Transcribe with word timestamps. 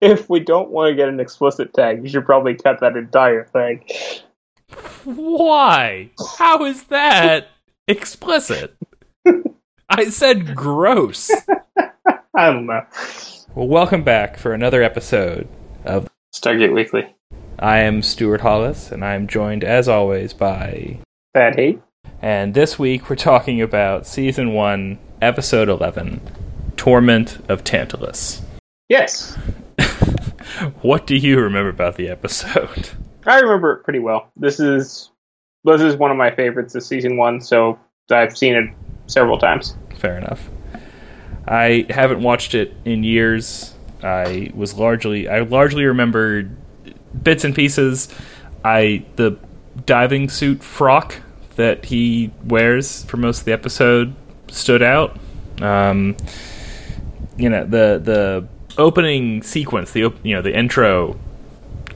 if 0.00 0.28
we 0.28 0.40
don't 0.40 0.70
want 0.70 0.90
to 0.90 0.94
get 0.94 1.08
an 1.08 1.20
explicit 1.20 1.72
tag, 1.74 2.02
you 2.02 2.08
should 2.08 2.26
probably 2.26 2.54
cut 2.54 2.80
that 2.80 2.96
entire 2.96 3.44
thing. 3.44 3.84
Why? 5.04 6.10
How 6.38 6.64
is 6.64 6.84
that 6.84 7.48
explicit? 7.86 8.76
I 9.88 10.10
said 10.10 10.54
gross. 10.54 11.30
I 12.34 12.50
don't 12.50 12.66
know. 12.66 12.84
Well, 13.54 13.68
welcome 13.68 14.04
back 14.04 14.36
for 14.36 14.52
another 14.52 14.82
episode 14.82 15.48
of 15.84 16.08
Stargate 16.34 16.74
Weekly. 16.74 17.14
I 17.58 17.78
am 17.78 18.02
Stuart 18.02 18.42
Hollis, 18.42 18.92
and 18.92 19.04
I 19.04 19.14
am 19.14 19.26
joined, 19.26 19.64
as 19.64 19.88
always, 19.88 20.32
by. 20.32 21.00
Bad 21.34 21.56
hate. 21.56 21.80
And 22.22 22.54
this 22.54 22.78
week 22.78 23.10
we're 23.10 23.16
talking 23.16 23.60
about 23.60 24.06
Season 24.06 24.52
1, 24.52 24.98
Episode 25.20 25.68
11 25.68 26.20
Torment 26.78 27.38
of 27.50 27.62
Tantalus. 27.62 28.40
Yes, 28.88 29.36
What 30.82 31.06
do 31.06 31.16
you 31.16 31.40
remember 31.40 31.68
about 31.68 31.96
the 31.96 32.08
episode? 32.08 32.90
I 33.26 33.40
remember 33.40 33.74
it 33.74 33.84
pretty 33.84 33.98
well. 33.98 34.30
This 34.36 34.58
is 34.58 35.10
this 35.64 35.82
is 35.82 35.96
one 35.96 36.10
of 36.10 36.16
my 36.16 36.30
favorites 36.34 36.74
of 36.74 36.82
season 36.82 37.16
one, 37.16 37.40
so 37.40 37.78
I've 38.10 38.36
seen 38.36 38.54
it 38.54 38.70
several 39.06 39.38
times. 39.38 39.76
Fair 39.96 40.16
enough. 40.16 40.48
I 41.46 41.86
haven't 41.90 42.22
watched 42.22 42.54
it 42.54 42.74
in 42.84 43.04
years. 43.04 43.74
I 44.02 44.50
was 44.54 44.74
largely 44.74 45.28
I 45.28 45.40
largely 45.40 45.84
remembered 45.84 46.56
bits 47.22 47.44
and 47.44 47.54
pieces. 47.54 48.08
I 48.64 49.04
the 49.16 49.38
diving 49.84 50.28
suit 50.28 50.62
frock 50.62 51.16
that 51.56 51.84
he 51.84 52.32
wears 52.44 53.04
for 53.04 53.16
most 53.16 53.40
of 53.40 53.44
the 53.44 53.52
episode 53.52 54.14
stood 54.48 54.82
out. 54.82 55.18
Um, 55.60 56.16
you 57.38 57.48
know 57.48 57.64
the 57.64 58.00
the 58.02 58.46
opening 58.76 59.42
sequence, 59.42 59.92
the 59.92 60.04
op- 60.04 60.24
you 60.24 60.34
know 60.34 60.42
the 60.42 60.56
intro 60.56 61.18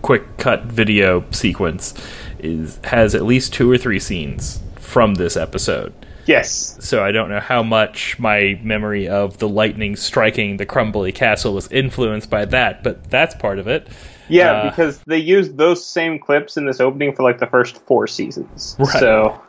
quick 0.01 0.37
cut 0.39 0.65
video 0.65 1.25
sequence 1.31 1.95
is 2.39 2.79
has 2.85 3.15
at 3.15 3.23
least 3.25 3.53
two 3.53 3.70
or 3.70 3.79
three 3.79 4.01
scenes 4.01 4.61
from 4.77 5.15
this 5.15 5.37
episode 5.37 5.93
Yes, 6.27 6.77
so 6.81 7.05
I 7.05 7.11
don't 7.11 7.29
know 7.31 7.41
how 7.41 7.63
much 7.65 8.17
my 8.19 8.59
memory 8.63 9.09
of 9.09 9.39
the 9.39 9.48
lightning 9.48 9.97
striking 9.97 10.57
the 10.57 10.67
crumbly 10.67 11.11
castle 11.13 11.55
was 11.55 11.70
influenced 11.73 12.31
by 12.31 12.45
that, 12.47 12.85
but 12.85 13.11
that's 13.11 13.35
part 13.35 13.59
of 13.59 13.67
it. 13.67 13.89
yeah, 14.29 14.53
Uh, 14.53 14.70
because 14.70 15.03
they 15.07 15.19
used 15.19 15.57
those 15.59 15.85
same 15.85 16.19
clips 16.20 16.57
in 16.57 16.65
this 16.65 16.81
opening 16.81 17.15
for 17.15 17.25
like 17.25 17.39
the 17.39 17.47
first 17.48 17.79
four 17.87 18.07
seasons. 18.07 18.77
Right. 18.79 19.01
So 19.01 19.41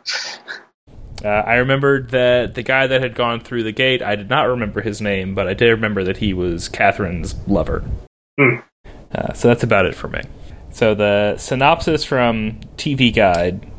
Uh, 1.22 1.28
I 1.28 1.56
remembered 1.56 2.10
that 2.10 2.54
the 2.54 2.62
guy 2.62 2.86
that 2.86 3.00
had 3.02 3.14
gone 3.14 3.40
through 3.40 3.62
the 3.62 3.72
gate, 3.72 4.02
I 4.02 4.16
did 4.16 4.28
not 4.28 4.44
remember 4.48 4.80
his 4.80 5.00
name, 5.00 5.34
but 5.34 5.46
I 5.46 5.54
did 5.54 5.70
remember 5.70 6.02
that 6.04 6.18
he 6.18 6.32
was 6.32 6.68
Catherine's 6.68 7.34
lover. 7.46 7.84
Hmm. 8.38 8.56
Uh, 9.14 9.32
so 9.32 9.48
that's 9.48 9.62
about 9.62 9.86
it 9.86 9.94
for 9.94 10.08
me. 10.08 10.22
So 10.70 10.94
the 10.94 11.36
synopsis 11.38 12.04
from 12.04 12.58
TV 12.76 13.14
Guide 13.14 13.70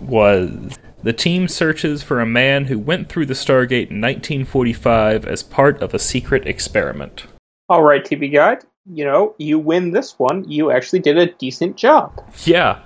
was 0.00 0.78
The 1.02 1.12
team 1.12 1.48
searches 1.48 2.02
for 2.02 2.20
a 2.20 2.26
man 2.26 2.66
who 2.66 2.78
went 2.78 3.08
through 3.08 3.26
the 3.26 3.34
Stargate 3.34 3.90
in 3.90 4.00
1945 4.00 5.26
as 5.26 5.42
part 5.42 5.82
of 5.82 5.94
a 5.94 5.98
secret 5.98 6.46
experiment. 6.46 7.24
all 7.68 7.82
right, 7.82 8.04
TV 8.04 8.32
guide. 8.32 8.62
You 8.86 9.04
know, 9.04 9.34
you 9.38 9.58
win 9.58 9.90
this 9.92 10.18
one. 10.18 10.48
You 10.48 10.70
actually 10.70 11.00
did 11.00 11.16
a 11.18 11.32
decent 11.32 11.76
job. 11.76 12.22
Yeah. 12.44 12.80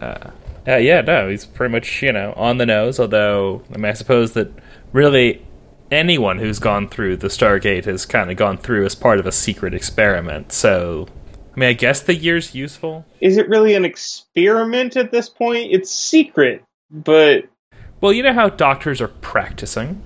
Uh, 0.00 0.30
uh, 0.66 0.76
yeah, 0.76 1.00
no, 1.00 1.28
he's 1.28 1.44
pretty 1.44 1.72
much, 1.72 2.02
you 2.02 2.12
know, 2.12 2.32
on 2.36 2.58
the 2.58 2.66
nose, 2.66 2.98
although, 2.98 3.62
I 3.72 3.76
mean, 3.76 3.86
I 3.86 3.92
suppose 3.92 4.32
that 4.32 4.50
really 4.92 5.44
anyone 5.90 6.38
who's 6.38 6.58
gone 6.58 6.88
through 6.88 7.18
the 7.18 7.28
Stargate 7.28 7.84
has 7.84 8.06
kind 8.06 8.30
of 8.30 8.36
gone 8.36 8.58
through 8.58 8.84
as 8.84 8.94
part 8.94 9.18
of 9.18 9.26
a 9.26 9.32
secret 9.32 9.74
experiment, 9.74 10.52
so. 10.52 11.06
I 11.54 11.60
mean, 11.60 11.68
I 11.68 11.74
guess 11.74 12.02
the 12.02 12.16
year's 12.16 12.52
useful. 12.52 13.04
Is 13.20 13.36
it 13.36 13.48
really 13.48 13.74
an 13.74 13.84
experiment 13.84 14.96
at 14.96 15.12
this 15.12 15.28
point? 15.28 15.68
It's 15.70 15.88
secret, 15.88 16.64
but 16.90 17.44
Well, 18.00 18.12
you 18.12 18.24
know 18.24 18.32
how 18.32 18.48
doctors 18.48 19.00
are 19.00 19.08
practicing? 19.08 20.02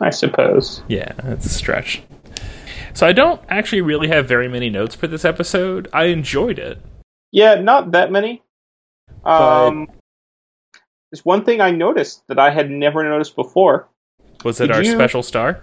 I 0.00 0.10
suppose. 0.10 0.82
Yeah, 0.88 1.12
that's 1.22 1.46
a 1.46 1.50
stretch. 1.50 2.02
So 2.92 3.06
I 3.06 3.12
don't 3.12 3.40
actually 3.48 3.82
really 3.82 4.08
have 4.08 4.26
very 4.26 4.48
many 4.48 4.68
notes 4.68 4.94
for 4.96 5.06
this 5.06 5.24
episode. 5.24 5.88
I 5.92 6.06
enjoyed 6.06 6.58
it. 6.58 6.78
Yeah, 7.30 7.54
not 7.56 7.92
that 7.92 8.10
many. 8.10 8.42
Um, 9.24 9.88
there's 11.10 11.24
one 11.24 11.44
thing 11.44 11.60
I 11.60 11.70
noticed 11.70 12.26
that 12.28 12.38
I 12.38 12.50
had 12.50 12.70
never 12.70 13.02
noticed 13.04 13.36
before. 13.36 13.88
Was 14.44 14.60
it 14.60 14.68
Did 14.68 14.76
our 14.76 14.82
you- 14.82 14.92
special 14.92 15.22
star? 15.22 15.60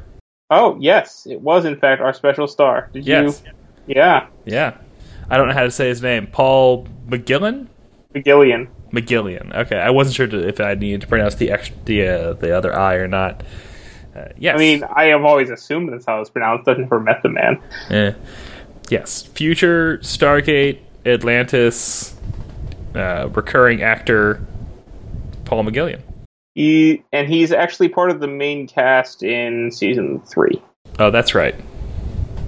Oh, 0.49 0.77
yes, 0.79 1.27
it 1.29 1.41
was 1.41 1.65
in 1.65 1.77
fact 1.77 2.01
our 2.01 2.13
special 2.13 2.47
star. 2.47 2.89
Did 2.93 3.05
Yes. 3.05 3.43
you? 3.45 3.51
Yeah, 3.95 4.27
Yeah. 4.45 4.73
I 5.29 5.35
don't 5.35 5.47
know 5.49 5.53
how 5.53 5.63
to 5.63 5.71
say 5.71 5.89
his 5.89 6.01
name. 6.01 6.27
Paul 6.27 6.87
McGillen? 7.09 7.67
McGillion. 8.15 8.67
McGillion. 8.93 9.53
Okay, 9.53 9.75
I 9.77 9.89
wasn't 9.89 10.15
sure 10.15 10.27
to, 10.27 10.47
if 10.47 10.61
I 10.61 10.73
needed 10.75 11.01
to 11.01 11.07
pronounce 11.07 11.35
the 11.35 11.51
ex- 11.51 11.71
the 11.83 12.07
uh, 12.07 12.33
the 12.33 12.55
other 12.55 12.73
I 12.77 12.95
or 12.95 13.07
not. 13.09 13.43
Uh, 14.15 14.29
yes. 14.37 14.55
I 14.55 14.57
mean, 14.57 14.83
I 14.85 15.05
have 15.05 15.25
always 15.25 15.49
assumed 15.49 15.91
that's 15.91 16.05
how 16.05 16.21
it's 16.21 16.29
pronounced. 16.29 16.67
I've 16.69 16.79
never 16.79 16.99
met 17.01 17.21
the 17.23 17.29
man. 17.29 17.59
Eh. 17.89 18.13
yes, 18.89 19.23
future 19.23 19.97
Stargate 19.97 20.79
Atlantis 21.05 22.16
uh, 22.97 23.29
recurring 23.33 23.81
actor 23.83 24.45
Paul 25.45 25.63
McGillion. 25.63 26.01
He 26.55 27.03
and 27.13 27.27
he's 27.27 27.51
actually 27.51 27.89
part 27.89 28.09
of 28.09 28.19
the 28.19 28.27
main 28.27 28.67
cast 28.67 29.21
in 29.21 29.71
season 29.71 30.19
three. 30.21 30.61
Oh, 30.97 31.11
that's 31.11 31.35
right. 31.35 31.55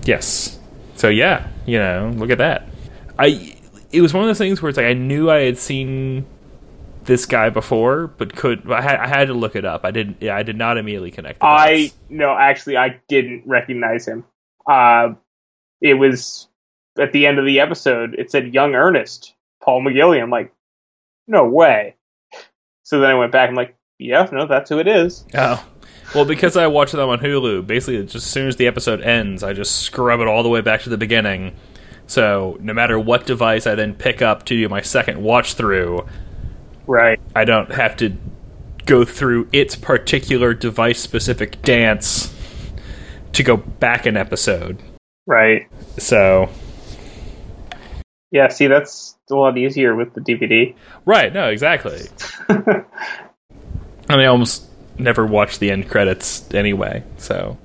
Yes. 0.03 0.59
So 0.95 1.09
yeah, 1.09 1.47
you 1.65 1.77
know, 1.77 2.11
look 2.15 2.31
at 2.31 2.39
that. 2.39 2.67
I 3.19 3.55
it 3.91 4.01
was 4.01 4.13
one 4.13 4.23
of 4.23 4.27
those 4.27 4.37
things 4.37 4.61
where 4.61 4.69
it's 4.69 4.77
like 4.77 4.87
I 4.87 4.93
knew 4.93 5.29
I 5.29 5.41
had 5.41 5.57
seen 5.57 6.25
this 7.03 7.25
guy 7.25 7.49
before, 7.49 8.07
but 8.07 8.35
could 8.35 8.71
I 8.71 8.81
had, 8.81 8.99
I 8.99 9.07
had 9.07 9.27
to 9.27 9.33
look 9.33 9.55
it 9.55 9.65
up. 9.65 9.85
I 9.85 9.91
didn't. 9.91 10.17
Yeah, 10.21 10.35
I 10.35 10.43
did 10.43 10.57
not 10.57 10.77
immediately 10.77 11.11
connect. 11.11 11.39
I 11.41 11.91
no, 12.09 12.35
actually, 12.35 12.77
I 12.77 12.99
didn't 13.07 13.43
recognize 13.45 14.07
him. 14.07 14.25
Uh, 14.67 15.13
it 15.81 15.93
was 15.93 16.47
at 16.97 17.11
the 17.11 17.27
end 17.27 17.39
of 17.39 17.45
the 17.45 17.59
episode. 17.59 18.15
It 18.15 18.31
said 18.31 18.53
"Young 18.53 18.75
Ernest 18.75 19.33
Paul 19.69 19.83
McGillion." 19.83 20.23
I'm 20.23 20.29
like, 20.31 20.51
no 21.27 21.47
way. 21.47 21.95
So 22.83 22.99
then 22.99 23.11
I 23.11 23.13
went 23.13 23.31
back. 23.31 23.49
I'm 23.49 23.55
like, 23.55 23.75
yeah, 23.99 24.27
no, 24.31 24.47
that's 24.47 24.69
who 24.69 24.79
it 24.79 24.87
is. 24.87 25.25
Oh. 25.35 25.63
Well, 26.15 26.25
because 26.25 26.57
I 26.57 26.65
watch 26.65 26.91
them 26.91 27.07
on 27.07 27.19
Hulu, 27.19 27.67
basically, 27.67 28.01
just 28.03 28.15
as 28.15 28.23
soon 28.23 28.47
as 28.47 28.55
the 28.55 28.65
episode 28.65 29.01
ends, 29.01 29.43
I 29.43 29.53
just 29.53 29.81
scrub 29.81 30.21
it 30.21 30.27
all 30.27 30.41
the 30.41 30.49
way 30.49 30.61
back 30.61 30.81
to 30.81 30.89
the 30.89 30.97
beginning. 30.97 31.55
So, 32.07 32.57
no 32.61 32.73
matter 32.73 32.97
what 32.99 33.27
device 33.27 33.67
I 33.67 33.75
then 33.75 33.93
pick 33.93 34.23
up 34.23 34.43
to 34.45 34.55
do 34.55 34.67
my 34.69 34.81
second 34.81 35.21
watch 35.21 35.53
through, 35.53 36.07
Right. 36.87 37.19
I 37.35 37.45
don't 37.45 37.71
have 37.71 37.95
to 37.97 38.17
go 38.87 39.05
through 39.05 39.49
its 39.53 39.75
particular 39.75 40.55
device 40.55 40.99
specific 40.99 41.61
dance 41.61 42.33
to 43.33 43.43
go 43.43 43.57
back 43.57 44.07
an 44.07 44.17
episode. 44.17 44.81
Right. 45.27 45.67
So, 45.99 46.49
Yeah. 48.31 48.47
See, 48.47 48.65
that's 48.65 49.18
a 49.31 49.35
lot 49.35 49.57
easier 49.57 49.95
with 49.95 50.13
the 50.13 50.21
DVD. 50.21 50.75
right, 51.05 51.33
no, 51.33 51.49
exactly. 51.49 52.07
And 54.09 54.19
I 54.19 54.25
almost 54.25 54.65
never 54.97 55.25
watch 55.25 55.59
the 55.59 55.69
end 55.69 55.87
credits 55.87 56.51
anyway, 56.53 57.03
so. 57.17 57.57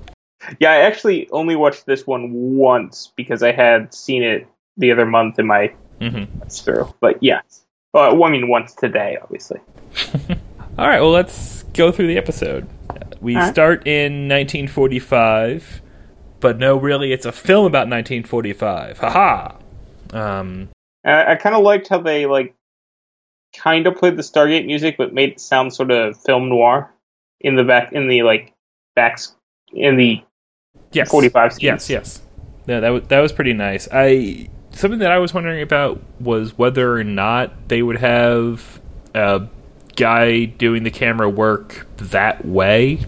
yeah, 0.59 0.71
I 0.71 0.77
actually 0.81 1.27
only 1.31 1.55
watched 1.55 1.87
this 1.87 2.05
one 2.05 2.31
once 2.31 3.11
because 3.15 3.41
I 3.41 3.51
had 3.51 3.93
seen 3.93 4.21
it 4.21 4.47
the 4.77 4.91
other 4.91 5.05
month 5.05 5.39
in 5.39 5.47
my 5.47 5.73
hmm 5.99 6.25
through. 6.49 6.93
But 7.01 7.21
yeah. 7.23 7.41
Well, 7.93 8.23
I 8.23 8.29
mean, 8.29 8.47
once 8.47 8.73
today, 8.75 9.17
obviously. 9.21 9.59
All 10.77 10.87
right, 10.87 10.99
well, 10.99 11.11
let's 11.11 11.63
go 11.73 11.91
through 11.91 12.07
the 12.07 12.17
episode. 12.17 12.67
We 13.21 13.35
right. 13.35 13.51
start 13.51 13.87
in 13.87 14.27
1945, 14.27 15.81
but 16.41 16.59
no, 16.59 16.75
really, 16.75 17.13
it's 17.13 17.25
a 17.25 17.31
film 17.31 17.65
about 17.65 17.87
1945. 17.87 18.99
Haha! 18.99 19.55
Um, 20.11 20.69
I, 21.05 21.33
I 21.33 21.35
kind 21.35 21.55
of 21.55 21.63
liked 21.63 21.87
how 21.87 21.99
they 21.99 22.25
like 22.25 22.55
kind 23.55 23.87
of 23.87 23.95
played 23.95 24.17
the 24.17 24.23
Stargate 24.23 24.65
music, 24.65 24.97
but 24.97 25.13
made 25.13 25.33
it 25.33 25.39
sound 25.39 25.73
sort 25.73 25.91
of 25.91 26.17
film 26.21 26.49
noir 26.49 26.91
in 27.39 27.55
the 27.55 27.63
back 27.63 27.93
in 27.93 28.07
the 28.07 28.23
like 28.23 28.53
backs 28.95 29.35
in 29.73 29.97
the 29.97 30.21
yes. 30.91 31.09
45 31.09 31.53
scenes. 31.53 31.63
Yes, 31.63 31.89
yes. 31.89 32.21
Yeah, 32.67 32.79
that 32.79 32.89
was, 32.89 33.03
that 33.09 33.19
was 33.19 33.31
pretty 33.31 33.53
nice. 33.53 33.87
I 33.91 34.49
something 34.71 34.99
that 34.99 35.11
I 35.11 35.19
was 35.19 35.33
wondering 35.33 35.61
about 35.61 36.01
was 36.19 36.57
whether 36.57 36.97
or 36.97 37.03
not 37.03 37.69
they 37.69 37.81
would 37.81 37.97
have 37.97 38.81
a 39.13 39.47
guy 39.95 40.45
doing 40.45 40.83
the 40.83 40.91
camera 40.91 41.29
work 41.29 41.87
that 41.97 42.45
way, 42.45 43.05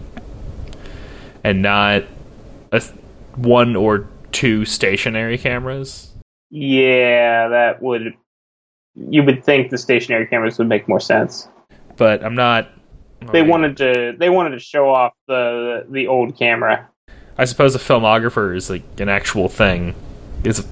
and 1.42 1.60
not 1.60 2.04
a 2.72 2.82
one 3.34 3.76
or 3.76 4.08
two 4.32 4.64
stationary 4.64 5.38
cameras. 5.38 6.12
Yeah, 6.50 7.48
that 7.48 7.82
would. 7.82 8.14
You 8.94 9.22
would 9.22 9.44
think 9.44 9.70
the 9.70 9.78
stationary 9.78 10.26
cameras 10.26 10.58
would 10.58 10.68
make 10.68 10.88
more 10.88 11.00
sense. 11.00 11.48
But 11.96 12.24
I'm 12.24 12.34
not. 12.34 12.68
They 13.32 13.42
wanted 13.42 13.76
to. 13.78 14.14
They 14.18 14.30
wanted 14.30 14.50
to 14.50 14.58
show 14.58 14.88
off 14.90 15.12
the 15.26 15.86
the 15.90 16.06
old 16.06 16.38
camera. 16.38 16.88
I 17.36 17.44
suppose 17.44 17.74
a 17.74 17.78
filmographer 17.78 18.56
is 18.56 18.70
like 18.70 18.82
an 18.98 19.08
actual 19.08 19.48
thing. 19.48 19.94
Is 20.44 20.66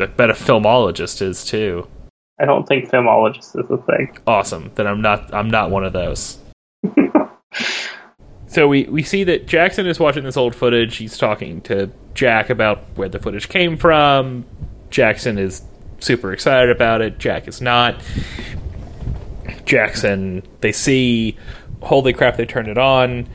I 0.00 0.06
bet 0.06 0.30
a 0.30 0.34
filmologist 0.34 1.20
is 1.22 1.44
too. 1.44 1.86
I 2.40 2.44
don't 2.44 2.66
think 2.68 2.88
filmologist 2.88 3.58
is 3.62 3.70
a 3.70 3.78
thing. 3.78 4.16
Awesome. 4.26 4.70
Then 4.74 4.86
I'm 4.86 5.02
not. 5.02 5.32
I'm 5.34 5.50
not 5.50 5.70
one 5.70 5.84
of 5.84 5.92
those. 5.92 6.38
so 8.46 8.68
we 8.68 8.84
we 8.84 9.02
see 9.02 9.24
that 9.24 9.46
Jackson 9.46 9.86
is 9.86 9.98
watching 9.98 10.24
this 10.24 10.36
old 10.36 10.54
footage. 10.54 10.96
He's 10.96 11.18
talking 11.18 11.60
to 11.62 11.90
Jack 12.14 12.50
about 12.50 12.84
where 12.94 13.08
the 13.08 13.18
footage 13.18 13.48
came 13.48 13.76
from. 13.76 14.44
Jackson 14.90 15.38
is 15.38 15.62
super 16.00 16.32
excited 16.32 16.70
about 16.70 17.00
it. 17.00 17.18
Jack 17.18 17.48
is 17.48 17.60
not. 17.60 18.02
Jackson, 19.64 20.42
they 20.60 20.72
see, 20.72 21.36
holy 21.82 22.12
crap, 22.12 22.36
they 22.36 22.46
turned 22.46 22.68
it 22.68 22.78
on. 22.78 23.28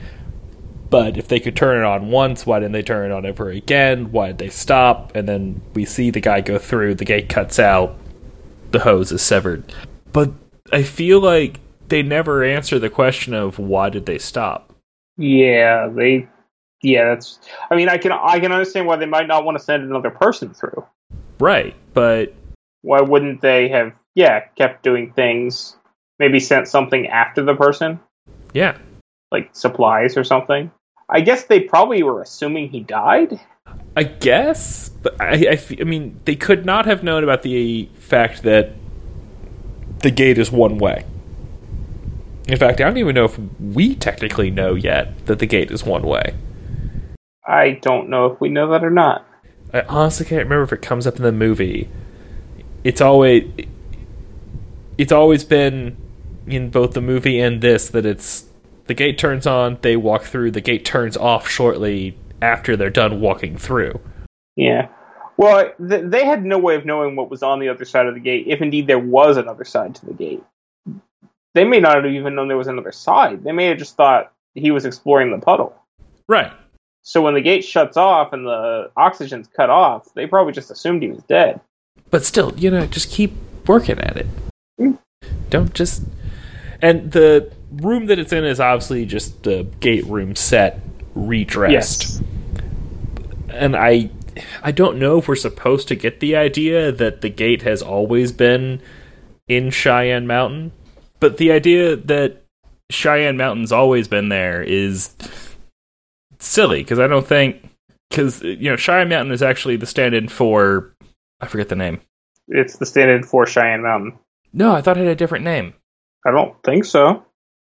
But 0.90 1.16
if 1.16 1.28
they 1.28 1.40
could 1.40 1.56
turn 1.56 1.78
it 1.78 1.84
on 1.84 2.10
once, 2.10 2.46
why 2.46 2.60
didn't 2.60 2.72
they 2.72 2.82
turn 2.82 3.10
it 3.10 3.14
on 3.14 3.26
ever 3.26 3.50
again? 3.50 4.12
Why 4.12 4.28
did 4.28 4.38
they 4.38 4.48
stop? 4.48 5.14
And 5.16 5.28
then 5.28 5.60
we 5.74 5.84
see 5.84 6.10
the 6.10 6.20
guy 6.20 6.40
go 6.40 6.58
through, 6.58 6.96
the 6.96 7.04
gate 7.04 7.28
cuts 7.28 7.58
out, 7.58 7.96
the 8.70 8.80
hose 8.80 9.10
is 9.10 9.22
severed. 9.22 9.72
But 10.12 10.30
I 10.72 10.82
feel 10.82 11.20
like 11.20 11.58
they 11.88 12.02
never 12.02 12.44
answer 12.44 12.78
the 12.78 12.90
question 12.90 13.34
of 13.34 13.58
why 13.58 13.90
did 13.90 14.06
they 14.06 14.18
stop? 14.18 14.72
Yeah, 15.16 15.88
they. 15.88 16.28
Yeah, 16.82 17.06
that's. 17.06 17.38
I 17.70 17.76
mean, 17.76 17.88
I 17.88 17.96
can 17.98 18.12
I 18.12 18.38
can 18.40 18.52
understand 18.52 18.86
why 18.86 18.96
they 18.96 19.06
might 19.06 19.26
not 19.26 19.44
want 19.44 19.58
to 19.58 19.64
send 19.64 19.82
another 19.84 20.10
person 20.10 20.52
through. 20.52 20.84
Right, 21.38 21.74
but 21.92 22.34
Why 22.82 23.00
wouldn't 23.00 23.40
they 23.40 23.68
have? 23.68 23.92
Yeah, 24.14 24.40
kept 24.56 24.82
doing 24.82 25.12
things. 25.12 25.76
Maybe 26.18 26.38
sent 26.38 26.68
something 26.68 27.08
after 27.08 27.42
the 27.42 27.56
person, 27.56 27.98
yeah, 28.52 28.78
like 29.32 29.50
supplies 29.52 30.16
or 30.16 30.22
something. 30.22 30.70
I 31.08 31.20
guess 31.20 31.44
they 31.44 31.60
probably 31.60 32.02
were 32.02 32.22
assuming 32.22 32.70
he 32.70 32.80
died. 32.80 33.40
I 33.96 34.04
guess, 34.04 34.88
but 34.88 35.20
I, 35.20 35.52
I, 35.52 35.58
I 35.80 35.84
mean, 35.84 36.20
they 36.24 36.36
could 36.36 36.64
not 36.64 36.86
have 36.86 37.02
known 37.02 37.24
about 37.24 37.42
the 37.42 37.88
fact 37.98 38.42
that 38.42 38.72
the 40.00 40.10
gate 40.10 40.38
is 40.38 40.52
one 40.52 40.78
way. 40.78 41.04
In 42.46 42.58
fact, 42.58 42.80
I 42.80 42.84
don't 42.84 42.98
even 42.98 43.14
know 43.14 43.24
if 43.24 43.38
we 43.58 43.94
technically 43.94 44.50
know 44.50 44.74
yet 44.74 45.26
that 45.26 45.38
the 45.38 45.46
gate 45.46 45.70
is 45.70 45.84
one 45.84 46.02
way. 46.02 46.34
I 47.46 47.78
don't 47.82 48.10
know 48.10 48.26
if 48.26 48.40
we 48.40 48.48
know 48.50 48.70
that 48.70 48.84
or 48.84 48.90
not. 48.90 49.26
I 49.74 49.82
honestly 49.88 50.24
can't 50.24 50.44
remember 50.44 50.62
if 50.62 50.72
it 50.72 50.82
comes 50.82 51.06
up 51.06 51.16
in 51.16 51.22
the 51.22 51.32
movie. 51.32 51.90
It's 52.84 53.00
always 53.00 53.50
it's 54.96 55.12
always 55.12 55.42
been 55.42 55.96
in 56.46 56.70
both 56.70 56.92
the 56.92 57.00
movie 57.00 57.40
and 57.40 57.60
this 57.60 57.88
that 57.88 58.06
it's 58.06 58.46
the 58.86 58.94
gate 58.94 59.18
turns 59.18 59.46
on, 59.46 59.78
they 59.82 59.96
walk 59.96 60.24
through, 60.24 60.52
the 60.52 60.60
gate 60.60 60.84
turns 60.84 61.16
off 61.16 61.48
shortly 61.48 62.16
after 62.40 62.76
they're 62.76 62.90
done 62.90 63.20
walking 63.20 63.56
through. 63.56 63.98
Yeah. 64.56 64.88
Well, 65.36 65.72
th- 65.88 66.04
they 66.04 66.24
had 66.24 66.44
no 66.44 66.58
way 66.58 66.76
of 66.76 66.84
knowing 66.84 67.16
what 67.16 67.30
was 67.30 67.42
on 67.42 67.58
the 67.58 67.68
other 67.68 67.84
side 67.84 68.06
of 68.06 68.14
the 68.14 68.20
gate, 68.20 68.46
if 68.46 68.60
indeed 68.60 68.86
there 68.86 68.98
was 68.98 69.36
another 69.36 69.64
side 69.64 69.94
to 69.96 70.06
the 70.06 70.12
gate. 70.12 70.44
They 71.54 71.64
may 71.64 71.80
not 71.80 71.96
have 71.96 72.06
even 72.06 72.34
known 72.34 72.48
there 72.48 72.56
was 72.56 72.68
another 72.68 72.92
side. 72.92 73.42
They 73.42 73.52
may 73.52 73.66
have 73.66 73.78
just 73.78 73.96
thought 73.96 74.32
he 74.54 74.70
was 74.70 74.84
exploring 74.84 75.32
the 75.32 75.44
puddle. 75.44 75.74
Right. 76.28 76.52
So 77.04 77.20
when 77.20 77.34
the 77.34 77.42
gate 77.42 77.64
shuts 77.64 77.98
off 77.98 78.32
and 78.32 78.46
the 78.46 78.90
oxygen's 78.96 79.46
cut 79.46 79.68
off, 79.68 80.12
they 80.14 80.26
probably 80.26 80.54
just 80.54 80.70
assumed 80.70 81.02
he 81.02 81.10
was 81.10 81.22
dead. 81.24 81.60
But 82.10 82.24
still, 82.24 82.54
you 82.56 82.70
know, 82.70 82.86
just 82.86 83.10
keep 83.10 83.32
working 83.66 83.98
at 83.98 84.16
it. 84.16 84.26
Mm. 84.80 84.98
Don't 85.50 85.72
just 85.74 86.02
and 86.80 87.12
the 87.12 87.52
room 87.72 88.06
that 88.06 88.18
it's 88.18 88.32
in 88.32 88.44
is 88.44 88.58
obviously 88.58 89.04
just 89.04 89.42
the 89.42 89.64
gate 89.80 90.04
room 90.06 90.34
set 90.34 90.80
redressed. 91.14 92.02
Yes. 92.02 92.22
and 93.50 93.76
I 93.76 94.10
I 94.62 94.72
don't 94.72 94.98
know 94.98 95.18
if 95.18 95.28
we're 95.28 95.36
supposed 95.36 95.88
to 95.88 95.94
get 95.94 96.20
the 96.20 96.34
idea 96.36 96.90
that 96.90 97.20
the 97.20 97.28
gate 97.28 97.62
has 97.62 97.82
always 97.82 98.32
been 98.32 98.80
in 99.46 99.70
Cheyenne 99.70 100.26
Mountain, 100.26 100.72
but 101.20 101.36
the 101.36 101.52
idea 101.52 101.96
that 101.96 102.42
Cheyenne 102.90 103.36
Mountain's 103.36 103.72
always 103.72 104.08
been 104.08 104.30
there 104.30 104.62
is 104.62 105.14
silly 106.38 106.82
because 106.82 106.98
I 106.98 107.06
don't 107.06 107.26
think 107.26 107.68
because 108.10 108.42
you 108.42 108.70
know 108.70 108.76
Cheyenne 108.76 109.08
Mountain 109.08 109.32
is 109.32 109.42
actually 109.42 109.76
the 109.76 109.86
stand-in 109.86 110.28
for 110.28 110.94
I 111.40 111.46
forget 111.46 111.68
the 111.68 111.76
name. 111.76 112.00
It's 112.48 112.76
the 112.76 112.86
stand-in 112.86 113.22
for 113.22 113.46
Cheyenne 113.46 113.82
Mountain. 113.82 114.18
No, 114.52 114.72
I 114.72 114.80
thought 114.80 114.96
it 114.96 115.00
had 115.00 115.08
a 115.08 115.16
different 115.16 115.44
name. 115.44 115.74
I 116.26 116.30
don't 116.30 116.54
think 116.62 116.84
so. 116.84 117.24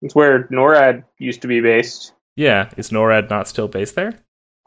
It's 0.01 0.15
where 0.15 0.45
NORAD 0.45 1.05
used 1.19 1.43
to 1.43 1.49
be 1.49 1.61
based. 1.61 2.13
Yeah, 2.37 2.71
is 2.77 2.91
NORAD 2.91 3.31
not 3.31 3.49
still 3.49 3.69
based 3.69 3.97
there? 3.97 4.15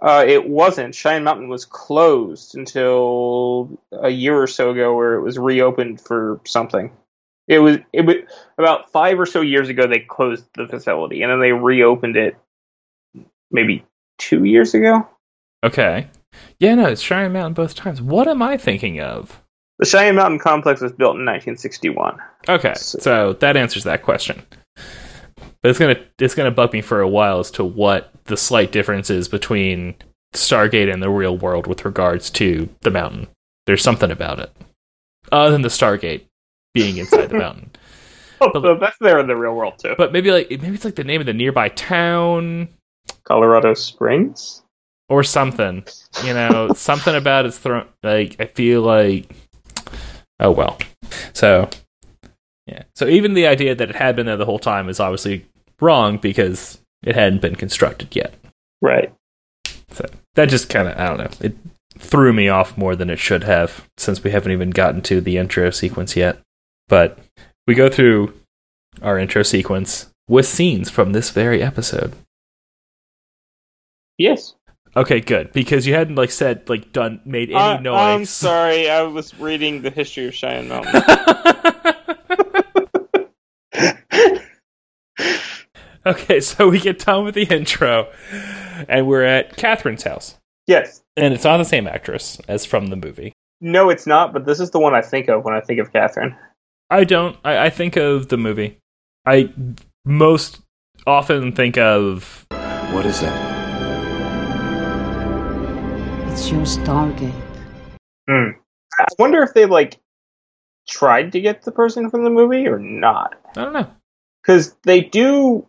Uh, 0.02 0.26
it 0.28 0.50
wasn't. 0.50 0.96
Cheyenne 0.96 1.24
Mountain 1.24 1.48
was 1.48 1.64
closed 1.64 2.56
until 2.56 3.80
a 3.92 4.10
year 4.10 4.42
or 4.42 4.48
so 4.48 4.72
ago, 4.72 4.96
where 4.96 5.14
it 5.14 5.22
was 5.22 5.38
reopened 5.38 6.02
for 6.02 6.42
something. 6.44 6.92
It 7.48 7.60
was 7.60 7.78
it 7.94 8.06
was 8.06 8.18
about 8.58 8.92
five 8.92 9.20
or 9.20 9.26
so 9.26 9.42
years 9.42 9.70
ago. 9.70 9.88
They 9.88 10.00
closed 10.00 10.44
the 10.56 10.68
facility, 10.68 11.22
and 11.22 11.32
then 11.32 11.40
they 11.40 11.52
reopened 11.52 12.18
it 12.18 12.36
maybe 13.52 13.86
two 14.18 14.44
years 14.44 14.74
ago. 14.74 15.08
Okay. 15.64 16.08
Yeah, 16.60 16.76
no, 16.76 16.88
it's 16.88 17.02
Cheyenne 17.02 17.34
Mountain 17.34 17.54
both 17.54 17.76
times. 17.76 18.02
What 18.02 18.28
am 18.28 18.42
I 18.42 18.58
thinking 18.58 19.00
of? 19.00 19.42
The 19.80 19.86
Cheyenne 19.86 20.16
Mountain 20.16 20.40
complex 20.40 20.82
was 20.82 20.92
built 20.92 21.16
in 21.16 21.26
1961. 21.26 22.20
Okay, 22.48 22.74
so 22.76 23.34
that 23.34 23.58
answers 23.58 23.84
that 23.84 24.04
question. 24.04 24.44
But 24.76 25.70
it's 25.70 25.80
gonna 25.80 26.00
it's 26.20 26.36
gonna 26.36 26.52
bug 26.52 26.74
me 26.74 26.82
for 26.82 27.02
a 27.02 27.08
while 27.08 27.40
as 27.40 27.52
to 27.52 27.64
what 27.64 28.12
the 28.26 28.38
slight 28.38 28.72
difference 28.72 29.10
is 29.10 29.28
between 29.28 29.96
Stargate 30.34 30.92
and 30.92 31.02
the 31.02 31.10
real 31.10 31.38
world 31.38 31.68
with 31.68 31.86
regards 31.86 32.30
to 32.32 32.70
the 32.82 32.92
mountain. 32.92 33.28
There's 33.66 33.84
something 33.84 34.12
about 34.12 34.40
it, 34.40 34.52
other 35.32 35.52
than 35.52 35.62
the 35.62 35.70
Stargate 35.70 36.26
being 36.74 36.98
inside 36.98 37.30
the 37.30 37.38
mountain. 37.40 37.72
Oh, 38.40 38.52
so 38.54 38.76
that's 38.80 38.98
there 39.00 39.20
in 39.20 39.28
the 39.28 39.36
real 39.36 39.54
world 39.54 39.76
too. 39.80 39.94
But 39.98 40.12
maybe 40.12 40.32
like 40.32 40.50
maybe 40.50 40.74
it's 40.74 40.86
like 40.86 40.96
the 40.96 41.04
name 41.04 41.22
of 41.22 41.28
the 41.28 41.34
nearby 41.34 41.70
town 41.70 42.70
Colorado 43.24 43.74
Springs. 43.74 44.64
or 45.10 45.24
something. 45.24 45.84
You 46.24 46.34
know, 46.34 46.72
something 46.76 47.16
about 47.16 47.46
it's 47.46 47.58
thrown. 47.58 47.88
Like 48.04 48.38
I 48.40 48.46
feel 48.46 48.82
like, 48.82 49.32
oh 50.40 50.52
well. 50.52 50.78
So 51.34 51.70
yeah. 52.68 52.84
So 52.96 53.08
even 53.08 53.34
the 53.34 53.48
idea 53.48 53.76
that 53.76 53.90
it 53.90 53.96
had 53.96 54.16
been 54.16 54.26
there 54.26 54.38
the 54.38 54.46
whole 54.46 54.60
time 54.60 54.90
is 54.90 55.00
obviously 55.00 55.46
wrong 55.80 56.18
because 56.18 56.80
it 57.04 57.16
hadn't 57.16 57.42
been 57.42 57.56
constructed 57.56 58.16
yet. 58.16 58.34
Right. 58.82 59.14
So 59.92 60.06
that 60.36 60.50
just 60.50 60.70
kind 60.70 60.88
of 60.88 60.98
I 60.98 61.08
don't 61.08 61.18
know. 61.18 61.48
It 61.48 61.56
threw 61.98 62.34
me 62.34 62.50
off 62.50 62.78
more 62.78 62.96
than 62.96 63.10
it 63.10 63.20
should 63.20 63.44
have 63.44 63.88
since 63.98 64.24
we 64.24 64.32
haven't 64.32 64.52
even 64.52 64.72
gotten 64.72 65.02
to 65.04 65.22
the 65.22 65.38
intro 65.38 65.70
sequence 65.70 66.16
yet. 66.16 66.40
But 66.88 67.20
we 67.68 67.76
go 67.76 67.90
through 67.90 68.34
our 69.02 69.18
intro 69.18 69.44
sequence 69.44 70.10
with 70.28 70.48
scenes 70.48 70.90
from 70.90 71.12
this 71.12 71.30
very 71.30 71.62
episode. 71.62 72.14
Yes. 74.22 74.56
Okay, 74.96 75.22
good 75.22 75.52
because 75.54 75.88
you 75.88 75.94
hadn't 75.94 76.16
like 76.16 76.32
said 76.32 76.68
like 76.70 76.92
done 76.92 77.22
made 77.26 77.50
any 77.50 77.58
Uh, 77.58 77.80
noise. 77.80 77.98
I'm 77.98 78.26
sorry. 78.26 78.90
I 78.90 79.04
was 79.04 79.38
reading 79.40 79.82
the 79.82 79.90
history 79.90 80.28
of 80.28 80.36
Cheyenne 80.36 80.68
Mountain. 80.68 81.02
okay, 86.06 86.40
so 86.40 86.70
we 86.70 86.80
get 86.80 87.00
done 87.00 87.24
with 87.24 87.36
the 87.36 87.44
intro, 87.44 88.12
and 88.90 89.08
we're 89.08 89.24
at 89.24 89.56
Catherine's 89.56 90.04
house, 90.04 90.38
yes. 90.68 91.02
and 91.16 91.34
it's 91.34 91.46
not 91.46 91.58
the 91.58 91.66
same 91.66 91.88
actress 91.88 92.40
as 92.48 92.66
from 92.66 92.88
the 92.88 92.96
movie. 92.96 93.34
No, 93.62 93.90
it's 93.90 94.08
not. 94.08 94.34
But 94.34 94.46
this 94.46 94.60
is 94.60 94.72
the 94.72 94.80
one 94.80 94.94
I 94.94 95.02
think 95.02 95.30
of 95.30 95.46
when 95.46 95.54
I 95.54 95.62
think 95.62 95.80
of 95.80 95.94
Catherine. 95.94 96.36
I 96.90 97.06
don't. 97.06 97.38
I, 97.46 97.66
I 97.66 97.70
think 97.70 97.96
of 97.96 98.28
the 98.28 98.38
movie. 98.38 98.78
I 99.26 99.54
most 100.04 100.60
often 101.08 101.54
think 101.54 101.78
of 101.78 102.46
What 102.92 103.06
is 103.06 103.22
that? 103.22 103.61
It's 106.42 106.50
your 106.50 106.62
Stargate. 106.62 107.40
Hmm. 108.28 108.58
I 109.00 109.06
wonder 109.20 109.44
if 109.44 109.54
they 109.54 109.68
like 109.68 110.00
tried 110.90 111.34
to 111.34 111.40
get 111.40 111.62
the 111.62 111.72
person 111.72 112.10
from 112.10 112.24
the 112.24 112.32
movie 112.32 112.66
or 112.66 112.80
not. 112.80 113.40
I 113.56 113.62
don't 113.64 113.74
know. 113.74 113.88
Because 114.42 114.76
they 114.82 115.02
do. 115.02 115.68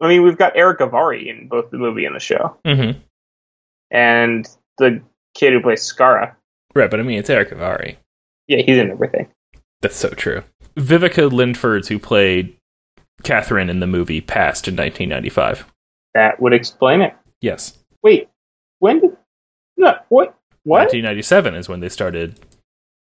I 0.00 0.06
mean, 0.06 0.22
we've 0.22 0.38
got 0.38 0.56
Erick 0.56 0.78
Avari 0.78 1.26
in 1.26 1.48
both 1.48 1.72
the 1.72 1.78
movie 1.78 2.04
and 2.04 2.14
the 2.14 2.20
show, 2.20 2.58
Mm-hmm. 2.64 3.00
and 3.90 4.48
the 4.78 5.02
kid 5.34 5.52
who 5.52 5.60
plays 5.62 5.82
Skaara. 5.82 6.36
Right, 6.72 6.88
but 6.88 7.00
I 7.00 7.02
mean 7.02 7.18
it's 7.18 7.28
Erick 7.28 7.50
Avari. 7.50 7.96
Yeah, 8.46 8.58
he's 8.64 8.78
in 8.78 8.92
everything. 8.92 9.26
That's 9.82 9.96
so 9.96 10.10
true. 10.10 10.44
Viveca 10.76 11.28
Lindfors, 11.28 11.88
who 11.88 11.98
played 11.98 12.56
Catherine 13.24 13.68
in 13.68 13.80
the 13.80 13.88
movie, 13.88 14.20
passed 14.20 14.68
in 14.68 14.76
1995. 14.76 15.66
That 16.14 16.40
would 16.40 16.52
explain 16.52 17.00
it. 17.00 17.16
Yes, 17.40 17.76
Wait, 18.04 18.28
when 18.78 19.00
did? 19.00 19.13
No, 19.76 19.94
what? 20.08 20.34
What? 20.64 20.78
1997 20.92 21.54
is 21.54 21.68
when 21.68 21.80
they 21.80 21.88
started. 21.88 22.40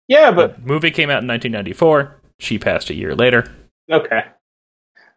Yeah, 0.09 0.31
but 0.33 0.57
the 0.61 0.67
movie 0.67 0.91
came 0.91 1.11
out 1.11 1.23
in 1.23 1.29
1994. 1.29 2.21
She 2.41 2.59
passed 2.59 2.91
a 2.91 2.95
year 2.95 3.15
later. 3.15 3.51
okay. 3.91 4.25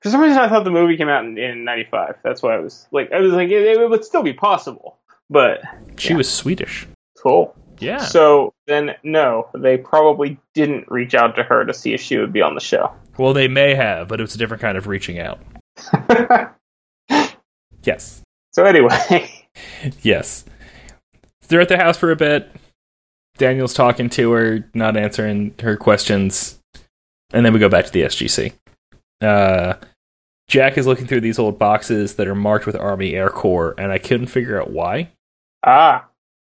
For 0.02 0.10
some 0.10 0.22
reason, 0.22 0.40
I 0.40 0.50
thought 0.50 0.64
the 0.64 0.72
movie 0.72 0.98
came 0.98 1.10
out 1.10 1.24
in, 1.26 1.38
in 1.38 1.64
'95. 1.64 2.16
That's 2.24 2.42
why 2.42 2.56
I 2.56 2.60
was 2.60 2.88
like, 2.92 3.12
I 3.12 3.20
was 3.20 3.34
like, 3.34 3.50
it, 3.50 3.62
it 3.78 3.88
would 3.90 4.04
still 4.04 4.24
be 4.24 4.34
possible, 4.34 4.98
but 5.30 5.62
She 5.98 6.14
was 6.16 6.28
Swedish. 6.32 6.88
cool. 7.22 7.56
Yeah. 7.78 7.98
So 8.00 8.54
then, 8.68 8.96
no, 9.04 9.50
they 9.56 9.78
probably 9.78 10.40
didn't 10.56 10.90
reach 10.90 11.14
out 11.16 11.36
to 11.36 11.44
her 11.44 11.66
to 11.66 11.74
see 11.74 11.94
if 11.94 12.02
she 12.02 12.18
would 12.18 12.34
be 12.34 12.42
on 12.42 12.56
the 12.56 12.62
show. 12.62 12.92
well, 13.18 13.34
they 13.34 13.48
may 13.48 13.76
have, 13.76 14.08
but 14.08 14.20
it 14.20 14.24
was 14.24 14.34
a 14.36 14.38
different 14.40 14.62
kind 14.62 14.78
of 14.78 14.88
reaching 14.88 15.20
out. 15.20 15.40
Yes. 17.84 18.22
so 18.52 18.64
anyway, 18.66 19.32
Yes. 20.02 20.46
They're 21.52 21.62
at 21.62 21.70
the 21.70 21.78
house 21.78 21.98
for 21.98 22.12
a 22.12 22.16
bit. 22.16 22.50
Daniel's 23.38 23.74
talking 23.74 24.10
to 24.12 24.32
her, 24.32 24.70
not 24.74 24.98
answering 24.98 25.54
her 25.62 25.78
questions. 25.78 26.60
And 27.34 27.46
then 27.46 27.54
we 27.54 27.60
go 27.60 27.70
back 27.70 27.86
to 27.86 27.92
the 27.92 28.04
SGC. 28.04 28.54
Uh, 29.22 29.76
Jack 30.48 30.78
is 30.78 30.88
looking 30.88 31.08
through 31.08 31.22
these 31.22 31.40
old 31.40 31.60
boxes 31.60 32.16
that 32.16 32.28
are 32.28 32.36
marked 32.36 32.66
with 32.66 32.76
Army 32.76 33.14
Air 33.14 33.30
Corps, 33.30 33.76
and 33.78 33.92
I 33.92 33.98
couldn't 34.00 34.28
figure 34.28 34.60
out 34.60 34.72
why. 34.72 35.12
ah, 35.64 36.08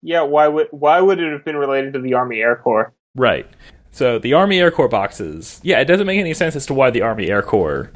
yeah. 0.04 0.22
Why 0.22 0.48
would 0.48 0.68
why 0.72 1.00
would 1.02 1.20
it 1.20 1.32
have 1.32 1.44
been 1.46 1.56
related 1.58 1.94
to 1.94 2.00
the 2.00 2.14
Army 2.14 2.40
Air 2.42 2.56
Corps? 2.56 2.94
Right. 3.16 3.48
So 3.92 4.20
the 4.20 4.34
Army 4.34 4.60
Air 4.60 4.70
Corps 4.70 4.88
boxes, 4.88 5.60
yeah, 5.64 5.80
it 5.80 5.86
doesn't 5.86 6.06
make 6.06 6.20
any 6.20 6.34
sense 6.36 6.56
as 6.56 6.66
to 6.68 6.74
why 6.74 6.92
the 6.92 7.02
Army 7.02 7.30
Air 7.30 7.42
Corps 7.42 7.92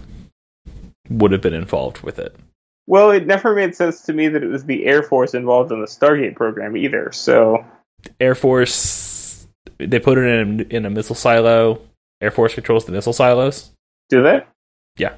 would 1.10 1.32
have 1.32 1.42
been 1.42 1.54
involved 1.54 2.02
with 2.02 2.18
it. 2.18 2.36
Well, 2.88 3.12
it 3.12 3.28
never 3.28 3.56
made 3.56 3.76
sense 3.76 4.02
to 4.04 4.14
me 4.14 4.28
that 4.28 4.44
it 4.44 4.48
was 4.48 4.66
the 4.66 4.86
Air 4.86 5.04
Force 5.04 5.34
involved 5.34 5.72
in 5.72 5.80
the 5.80 5.88
Stargate 5.88 6.36
program 6.36 6.76
either. 6.76 7.12
So 7.12 7.64
Air 8.20 8.36
Force, 8.36 9.48
they 9.78 10.00
put 10.00 10.18
it 10.18 10.26
in 10.26 10.62
in 10.72 10.86
a 10.86 10.90
missile 10.90 11.16
silo. 11.16 11.82
Air 12.22 12.32
Force 12.32 12.54
controls 12.54 12.86
the 12.86 12.92
missile 12.92 13.14
silos. 13.14 13.72
do 14.10 14.22
they? 14.22 14.44
Yeah. 14.98 15.16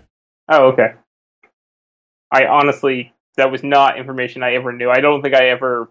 Oh, 0.49 0.67
okay. 0.67 0.93
I 2.31 2.45
honestly, 2.47 3.13
that 3.37 3.51
was 3.51 3.63
not 3.63 3.97
information 3.97 4.43
I 4.43 4.53
ever 4.53 4.71
knew. 4.71 4.89
I 4.89 4.99
don't 4.99 5.21
think 5.21 5.35
I 5.35 5.49
ever 5.49 5.89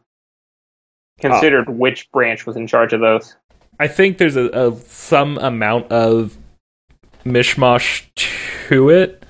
considered 1.21 1.69
uh. 1.69 1.73
which 1.73 2.11
branch 2.13 2.47
was 2.47 2.57
in 2.57 2.67
charge 2.67 2.93
of 2.93 3.01
those. 3.01 3.37
I 3.79 3.89
think 3.89 4.19
there's 4.19 4.37
a, 4.37 4.49
a 4.49 4.77
some 4.81 5.39
amount 5.39 5.91
of 5.91 6.37
mishmash 7.25 8.05
to 8.69 8.91
it. 8.91 9.22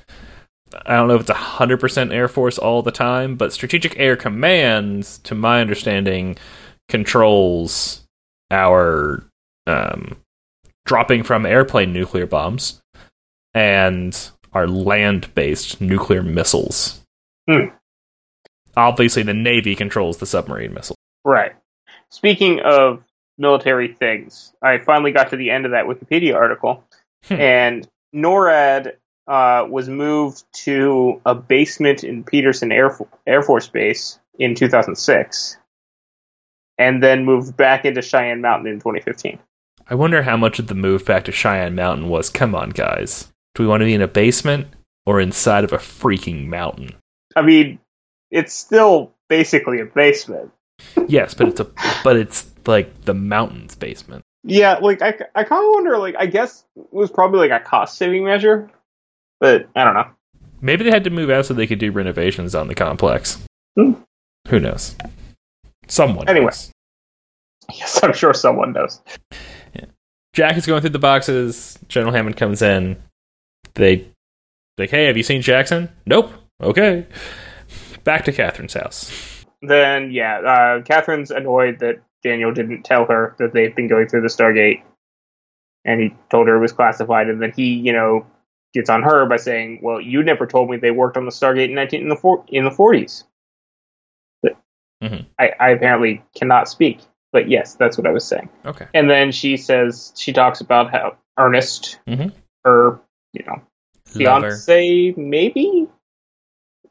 I 0.87 0.97
don't 0.97 1.09
know 1.09 1.15
if 1.15 1.23
it's 1.23 1.31
hundred 1.31 1.81
percent 1.81 2.13
Air 2.13 2.29
Force 2.29 2.59
all 2.59 2.83
the 2.83 2.93
time, 2.93 3.37
but 3.37 3.53
Strategic 3.53 3.99
Air 3.99 4.17
Command, 4.17 5.05
to 5.25 5.35
my 5.35 5.61
understanding, 5.61 6.37
controls 6.89 8.07
our 8.51 9.25
um, 9.67 10.17
dropping 10.85 11.23
from 11.23 11.47
airplane 11.47 11.93
nuclear 11.93 12.27
bombs 12.27 12.81
and 13.55 14.31
our 14.53 14.67
land-based 14.67 15.81
nuclear 15.81 16.23
missiles. 16.23 17.01
Hmm. 17.49 17.67
Obviously, 18.77 19.23
the 19.23 19.35
Navy 19.35 19.75
controls 19.75 20.19
the 20.19 20.27
submarine 20.27 20.75
missile. 20.75 20.97
Right. 21.25 21.53
Speaking 22.11 22.61
of 22.61 23.03
military 23.39 23.93
things, 23.95 24.53
I 24.63 24.79
finally 24.79 25.13
got 25.13 25.31
to 25.31 25.37
the 25.37 25.51
end 25.51 25.65
of 25.67 25.73
that 25.73 25.87
Wikipedia 25.87 26.35
article, 26.35 26.85
Hmm. 27.29 27.35
and 27.35 27.89
NORAD 28.15 28.97
uh, 29.29 29.67
was 29.69 29.89
moved 29.89 30.45
to 30.53 31.21
a 31.25 31.35
basement 31.35 32.05
in 32.05 32.25
Peterson 32.25 32.73
Air, 32.73 32.91
Fo- 32.91 33.09
Air 33.27 33.43
Force 33.43 33.69
Base 33.69 34.19
in 34.39 34.55
2006, 34.55 35.57
and 36.79 37.03
then 37.03 37.25
moved 37.25 37.57
back 37.57 37.85
into 37.85 38.03
Cheyenne 38.03 38.41
Mountain 38.41 38.67
in 38.67 38.79
2015. 38.79 39.39
I 39.89 39.95
wonder 39.95 40.23
how 40.23 40.37
much 40.37 40.59
of 40.59 40.69
the 40.69 40.75
move 40.75 41.05
back 41.05 41.25
to 41.25 41.33
Cheyenne 41.33 41.75
Mountain 41.75 42.09
was. 42.09 42.31
Come 42.31 42.55
on, 42.55 42.71
guys. 42.71 43.33
Do 43.55 43.63
we 43.63 43.69
want 43.69 43.81
to 43.81 43.85
be 43.85 43.95
in 43.95 44.03
a 44.03 44.09
basement 44.09 44.69
or 45.07 45.21
inside 45.21 45.65
of 45.65 45.73
a 45.73 45.79
freaking 45.79 46.47
mountain? 46.47 46.91
I 47.37 47.43
mean, 47.43 47.79
it's 48.31 48.55
still 48.55 49.13
basically 49.29 49.81
a 49.81 49.85
basement. 49.85 50.51
Yes, 51.07 51.35
but 51.35 51.49
it's 51.49 51.61
a 51.61 51.71
but 52.03 52.17
it's 52.17 52.51
like 52.67 53.03
the 53.03 53.15
mountain's 53.15 53.75
basement. 53.75 54.25
Yeah, 54.45 54.75
like 54.75 55.03
I, 55.03 55.15
I 55.35 55.45
kind 55.45 55.65
of 55.65 55.71
wonder. 55.73 55.99
Like, 55.99 56.17
I 56.19 56.27
guess 56.27 56.65
it 56.77 56.93
was 56.93 57.11
probably 57.11 57.49
like 57.49 57.63
a 57.63 57.65
cost 57.65 57.97
saving 57.97 58.25
measure, 58.25 58.71
but 59.43 59.69
I 59.75 59.83
don't 59.83 59.95
know. 59.95 60.09
Maybe 60.61 60.85
they 60.85 60.91
had 60.93 61.03
to 61.03 61.11
move 61.11 61.29
out 61.29 61.47
so 61.47 61.53
they 61.53 61.67
could 61.67 61.81
do 61.81 61.91
renovations 61.91 62.55
on 62.55 62.69
the 62.69 62.77
complex. 62.77 63.45
Hmm. 63.77 63.95
Who 64.47 64.61
knows? 64.61 64.95
Someone. 65.89 66.29
Anyway. 66.29 66.47
knows. 66.47 66.71
Yes, 67.75 68.01
I'm 68.05 68.13
sure 68.13 68.33
someone 68.33 68.73
knows. 68.73 69.01
Jack 70.33 70.57
is 70.57 70.65
going 70.65 70.81
through 70.81 70.91
the 70.91 70.99
boxes. 71.01 71.77
General 71.89 72.13
Hammond 72.13 72.37
comes 72.37 72.63
in. 72.63 73.03
They 73.75 74.07
like, 74.79 74.91
hey, 74.91 75.07
have 75.07 75.17
you 75.17 75.25
seen 75.25 75.43
Jackson? 75.43 75.89
Nope. 76.07 76.33
Okay. 76.63 77.07
Back 78.05 78.25
to 78.27 78.33
Catherine's 78.33 78.75
house. 78.75 79.45
Then 79.61 80.13
yeah, 80.13 80.39
uh, 80.39 80.83
Catherine's 80.83 81.33
annoyed 81.33 81.81
that 81.81 82.01
Daniel 82.23 82.53
didn't 82.53 82.85
tell 82.85 83.07
her 83.07 83.35
that 83.39 83.53
they've 83.53 83.75
been 83.75 83.89
going 83.89 84.07
through 84.07 84.23
the 84.23 84.29
Stargate, 84.29 84.83
and 85.85 86.01
he 86.01 86.15
told 86.31 86.47
her 86.47 86.57
it 86.57 86.61
was 86.61 86.73
classified, 86.73 87.29
and 87.29 87.43
then 87.43 87.53
he, 87.55 87.75
you 87.75 87.93
know, 87.93 88.27
gets 88.73 88.91
on 88.91 89.03
her 89.03 89.27
by 89.27 89.37
saying, 89.37 89.81
"Well, 89.83 90.01
you 90.01 90.23
never 90.23 90.47
told 90.47 90.71
me 90.71 90.77
they 90.77 90.91
worked 90.91 91.17
on 91.17 91.25
the 91.25 91.31
Stargate 91.31 91.69
in 91.69 91.75
nineteen 91.75 92.03
in 92.03 92.09
the 92.09 92.43
in 92.49 92.65
the 92.65 92.71
40s." 92.71 93.25
But 94.43 94.57
Mhm. 95.03 95.27
I, 95.39 95.53
I 95.59 95.71
apparently 95.71 96.23
cannot 96.35 96.69
speak, 96.69 97.01
but 97.33 97.49
yes, 97.49 97.75
that's 97.75 97.99
what 97.99 98.07
I 98.07 98.11
was 98.13 98.25
saying. 98.27 98.49
Okay. 98.65 98.87
And 98.95 99.11
then 99.11 99.33
she 99.33 99.57
says 99.57 100.13
she 100.17 100.33
talks 100.33 100.61
about 100.61 100.91
how 100.91 101.17
Ernest, 101.39 101.99
Mhm. 102.07 102.33
her, 102.65 103.01
you 103.33 103.45
know, 103.47 103.63
fiance, 104.07 105.15
maybe. 105.17 105.89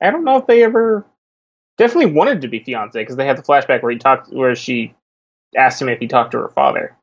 I 0.02 0.10
don't 0.12 0.24
know 0.24 0.38
if 0.38 0.48
they 0.48 0.64
ever 0.64 1.06
definitely 1.78 2.14
wanted 2.14 2.42
to 2.42 2.48
be 2.48 2.60
fiance 2.60 3.00
because 3.00 3.16
they 3.16 3.26
had 3.26 3.38
the 3.38 3.44
flashback 3.44 3.82
where 3.84 3.92
he 3.92 3.98
talked, 3.98 4.32
where 4.34 4.56
she 4.56 4.96
asked 5.56 5.82
him 5.82 5.90
if 5.90 6.00
he 6.00 6.08
talked 6.08 6.32
to 6.32 6.40
her 6.40 6.50
father. 6.50 6.96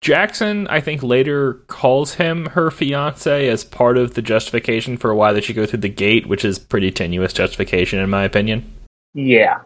Jackson, 0.00 0.68
I 0.68 0.80
think, 0.80 1.02
later 1.02 1.54
calls 1.66 2.14
him 2.14 2.46
her 2.46 2.70
fiance 2.70 3.48
as 3.48 3.64
part 3.64 3.96
of 3.96 4.14
the 4.14 4.22
justification 4.22 4.96
for 4.96 5.14
why 5.14 5.32
they 5.32 5.40
should 5.40 5.56
go 5.56 5.66
through 5.66 5.80
the 5.80 5.88
gate, 5.88 6.26
which 6.26 6.44
is 6.44 6.58
pretty 6.58 6.90
tenuous 6.90 7.32
justification 7.32 7.98
in 7.98 8.10
my 8.10 8.24
opinion. 8.24 8.72
Yeah, 9.14 9.62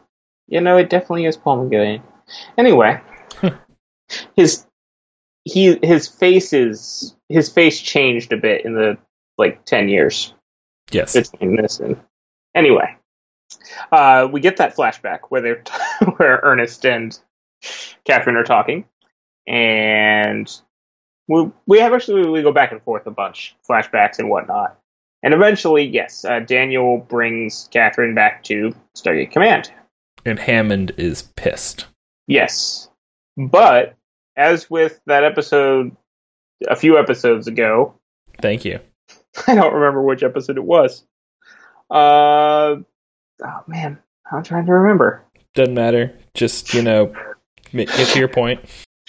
you 0.46 0.60
know, 0.60 0.76
it 0.76 0.88
definitely 0.88 1.26
is 1.26 1.36
Paul 1.36 1.68
McGillion. 1.68 2.02
Anyway, 2.56 3.00
his 4.36 4.66
he 5.44 5.78
his 5.82 6.06
face 6.06 6.52
is 6.52 7.14
his 7.28 7.48
face 7.48 7.80
changed 7.80 8.32
a 8.32 8.36
bit 8.36 8.64
in 8.64 8.74
the 8.74 8.98
like 9.36 9.64
ten 9.64 9.88
years. 9.88 10.32
Yes. 10.92 11.12
between 11.12 11.56
this 11.56 11.78
and 11.78 11.96
anyway 12.54 12.96
uh 13.92 14.28
we 14.30 14.40
get 14.40 14.56
that 14.56 14.74
flashback 14.76 15.20
where 15.28 15.40
they're 15.40 15.62
where 16.16 16.40
ernest 16.42 16.84
and 16.84 17.18
catherine 18.04 18.36
are 18.36 18.44
talking 18.44 18.84
and 19.50 20.60
we 21.28 21.50
we 21.66 21.78
have 21.78 21.92
actually 21.92 22.28
we 22.28 22.42
go 22.42 22.52
back 22.52 22.72
and 22.72 22.82
forth 22.82 23.06
a 23.06 23.10
bunch 23.10 23.54
flashbacks 23.68 24.18
and 24.18 24.30
whatnot 24.30 24.78
and 25.22 25.34
eventually 25.34 25.84
yes 25.84 26.24
uh, 26.24 26.40
daniel 26.40 26.98
brings 26.98 27.68
catherine 27.72 28.14
back 28.14 28.42
to 28.44 28.74
stargate 28.96 29.30
command 29.30 29.70
and 30.24 30.38
Hammond 30.38 30.92
is 30.96 31.22
pissed. 31.36 31.86
yes 32.26 32.88
but 33.36 33.96
as 34.36 34.70
with 34.70 35.00
that 35.06 35.24
episode 35.24 35.96
a 36.68 36.76
few 36.76 36.98
episodes 36.98 37.46
ago 37.46 37.94
Thank 38.40 38.64
you. 38.64 38.80
I 39.46 39.54
don't 39.54 39.74
remember 39.74 40.02
which 40.02 40.22
episode 40.22 40.56
it 40.56 40.64
was. 40.64 41.04
Uh, 41.90 42.76
oh 43.44 43.62
man, 43.66 43.98
I'm 44.30 44.42
trying 44.42 44.66
to 44.66 44.72
remember. 44.72 45.24
Doesn't 45.54 45.74
matter. 45.74 46.16
Just, 46.34 46.72
you 46.74 46.82
know, 46.82 47.12
get 47.72 47.88
to 47.88 48.18
your 48.18 48.28
point. 48.28 48.60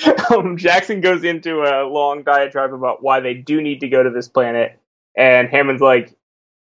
um, 0.32 0.58
Jackson 0.58 1.02
goes 1.02 1.24
into 1.24 1.62
a 1.62 1.88
long 1.88 2.24
diatribe 2.24 2.74
about 2.74 3.04
why 3.04 3.20
they 3.20 3.34
do 3.34 3.62
need 3.62 3.82
to 3.82 3.90
go 3.90 4.04
to 4.04 4.10
this 4.10 4.28
planet, 4.28 4.80
and 5.16 5.50
Hammond's 5.50 5.82
like, 5.82 6.14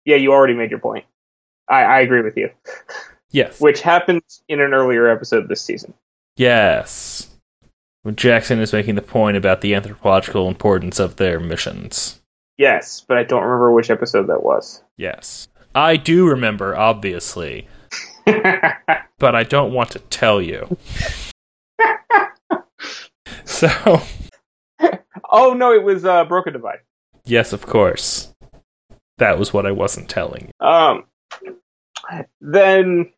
"Yeah, 0.05 0.15
you 0.15 0.31
already 0.31 0.53
made 0.53 0.71
your 0.71 0.79
point. 0.79 1.05
I, 1.69 1.83
I 1.83 1.99
agree 2.01 2.21
with 2.21 2.37
you." 2.37 2.49
Yes. 3.31 3.61
Which 3.61 3.81
happens 3.81 4.41
in 4.47 4.59
an 4.59 4.73
earlier 4.73 5.07
episode 5.07 5.47
this 5.47 5.61
season. 5.61 5.93
Yes. 6.35 7.27
When 8.01 8.15
Jackson 8.15 8.59
is 8.59 8.73
making 8.73 8.95
the 8.95 9.01
point 9.01 9.37
about 9.37 9.61
the 9.61 9.75
anthropological 9.75 10.47
importance 10.47 10.99
of 10.99 11.17
their 11.17 11.39
missions. 11.39 12.21
Yes, 12.57 13.05
but 13.07 13.17
I 13.17 13.23
don't 13.23 13.43
remember 13.43 13.71
which 13.71 13.89
episode 13.89 14.27
that 14.27 14.43
was. 14.43 14.81
Yes. 14.97 15.47
I 15.75 15.95
do 15.95 16.27
remember, 16.27 16.75
obviously, 16.75 17.67
but 18.25 19.35
I 19.35 19.43
don't 19.43 19.73
want 19.73 19.91
to 19.91 19.99
tell 19.99 20.41
you. 20.41 20.75
so, 23.79 24.01
oh 25.29 25.53
no, 25.53 25.73
it 25.73 25.83
was 25.83 26.05
uh, 26.05 26.23
Broca 26.25 26.51
Divide. 26.51 26.79
yes, 27.25 27.53
of 27.53 27.65
course. 27.65 28.33
That 29.17 29.37
was 29.37 29.53
what 29.53 29.65
I 29.65 29.71
wasn't 29.71 30.09
telling 30.09 30.47
you. 30.47 30.65
Um, 30.65 31.03
then 32.39 33.11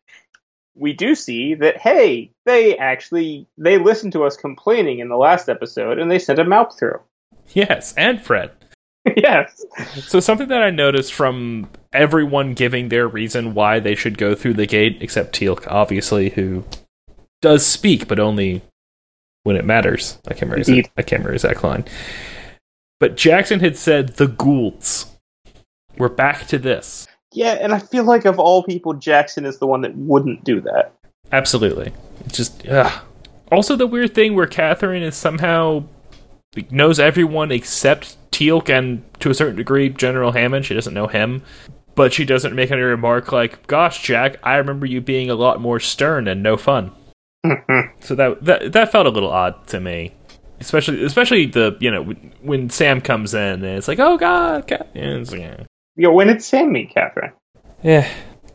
we 0.74 0.92
do 0.92 1.14
see 1.14 1.54
that 1.54 1.76
hey, 1.76 2.32
they 2.44 2.76
actually 2.76 3.46
they 3.56 3.78
listened 3.78 4.12
to 4.14 4.24
us 4.24 4.36
complaining 4.36 4.98
in 4.98 5.08
the 5.08 5.16
last 5.16 5.48
episode, 5.48 5.98
and 5.98 6.10
they 6.10 6.18
sent 6.18 6.38
a 6.38 6.44
MALP 6.44 6.76
through. 6.78 7.00
Yes, 7.54 7.92
and 7.96 8.22
Fred. 8.22 8.52
yes. 9.16 9.64
So 10.00 10.20
something 10.20 10.48
that 10.48 10.62
I 10.62 10.70
noticed 10.70 11.12
from 11.12 11.68
everyone 11.92 12.54
giving 12.54 12.88
their 12.88 13.06
reason 13.06 13.52
why 13.52 13.78
they 13.80 13.94
should 13.94 14.16
go 14.16 14.34
through 14.34 14.54
the 14.54 14.66
gate, 14.66 14.98
except 15.00 15.34
Teal'c, 15.34 15.66
obviously, 15.66 16.30
who 16.30 16.64
does 17.42 17.66
speak, 17.66 18.06
but 18.06 18.20
only 18.20 18.62
when 19.44 19.56
it 19.56 19.64
matters. 19.64 20.18
I 20.26 20.34
can't 20.34 20.50
remember. 20.50 20.58
His, 20.58 20.68
I 20.96 21.02
can't 21.02 21.12
remember 21.12 21.32
his 21.32 21.44
exact 21.44 21.64
line. 21.64 21.84
But 23.00 23.16
Jackson 23.16 23.60
had 23.60 23.76
said 23.76 24.10
the 24.16 24.26
Goa'ulds. 24.26 25.06
We're 25.98 26.08
back 26.08 26.46
to 26.48 26.58
this. 26.58 27.08
Yeah, 27.32 27.52
and 27.60 27.72
I 27.72 27.78
feel 27.78 28.04
like 28.04 28.24
of 28.24 28.38
all 28.38 28.62
people, 28.62 28.94
Jackson 28.94 29.44
is 29.44 29.58
the 29.58 29.66
one 29.66 29.80
that 29.82 29.96
wouldn't 29.96 30.44
do 30.44 30.60
that. 30.60 30.94
Absolutely. 31.32 31.92
It's 32.26 32.36
just 32.36 32.66
ugh. 32.68 33.02
also 33.50 33.74
the 33.74 33.86
weird 33.86 34.14
thing 34.14 34.34
where 34.34 34.46
Catherine 34.46 35.02
is 35.02 35.16
somehow 35.16 35.84
knows 36.70 37.00
everyone 37.00 37.50
except 37.50 38.16
Teal'c 38.30 38.68
and 38.68 39.02
to 39.20 39.30
a 39.30 39.34
certain 39.34 39.56
degree 39.56 39.88
General 39.88 40.32
Hammond. 40.32 40.66
She 40.66 40.74
doesn't 40.74 40.94
know 40.94 41.06
him, 41.06 41.42
but 41.94 42.12
she 42.12 42.24
doesn't 42.24 42.54
make 42.54 42.70
any 42.70 42.82
remark 42.82 43.32
like, 43.32 43.66
"Gosh, 43.66 44.02
Jack, 44.02 44.36
I 44.42 44.56
remember 44.56 44.86
you 44.86 45.00
being 45.00 45.30
a 45.30 45.34
lot 45.34 45.60
more 45.60 45.80
stern 45.80 46.28
and 46.28 46.42
no 46.42 46.56
fun." 46.56 46.92
So 48.00 48.14
that 48.14 48.38
that 48.44 48.72
that 48.72 48.92
felt 48.92 49.06
a 49.06 49.10
little 49.10 49.30
odd 49.30 49.66
to 49.68 49.80
me. 49.80 50.12
Especially, 50.60 51.02
especially 51.04 51.46
the 51.46 51.76
you 51.80 51.90
know 51.90 52.04
when- 52.40 52.70
Sam 52.70 53.00
comes 53.00 53.34
in 53.34 53.64
and 53.64 53.76
it's 53.76 53.88
like, 53.88 53.98
oh 53.98 54.16
god, 54.16 54.68
Cat-" 54.68 54.88
and 54.94 55.20
it's 55.22 55.32
like, 55.32 55.40
eh. 55.40 55.64
Yo, 55.96 56.12
when 56.12 56.28
did 56.28 56.42
Sam 56.42 56.70
meet 56.72 56.90
Catherine? 56.94 57.32
Yeah, 57.82 58.08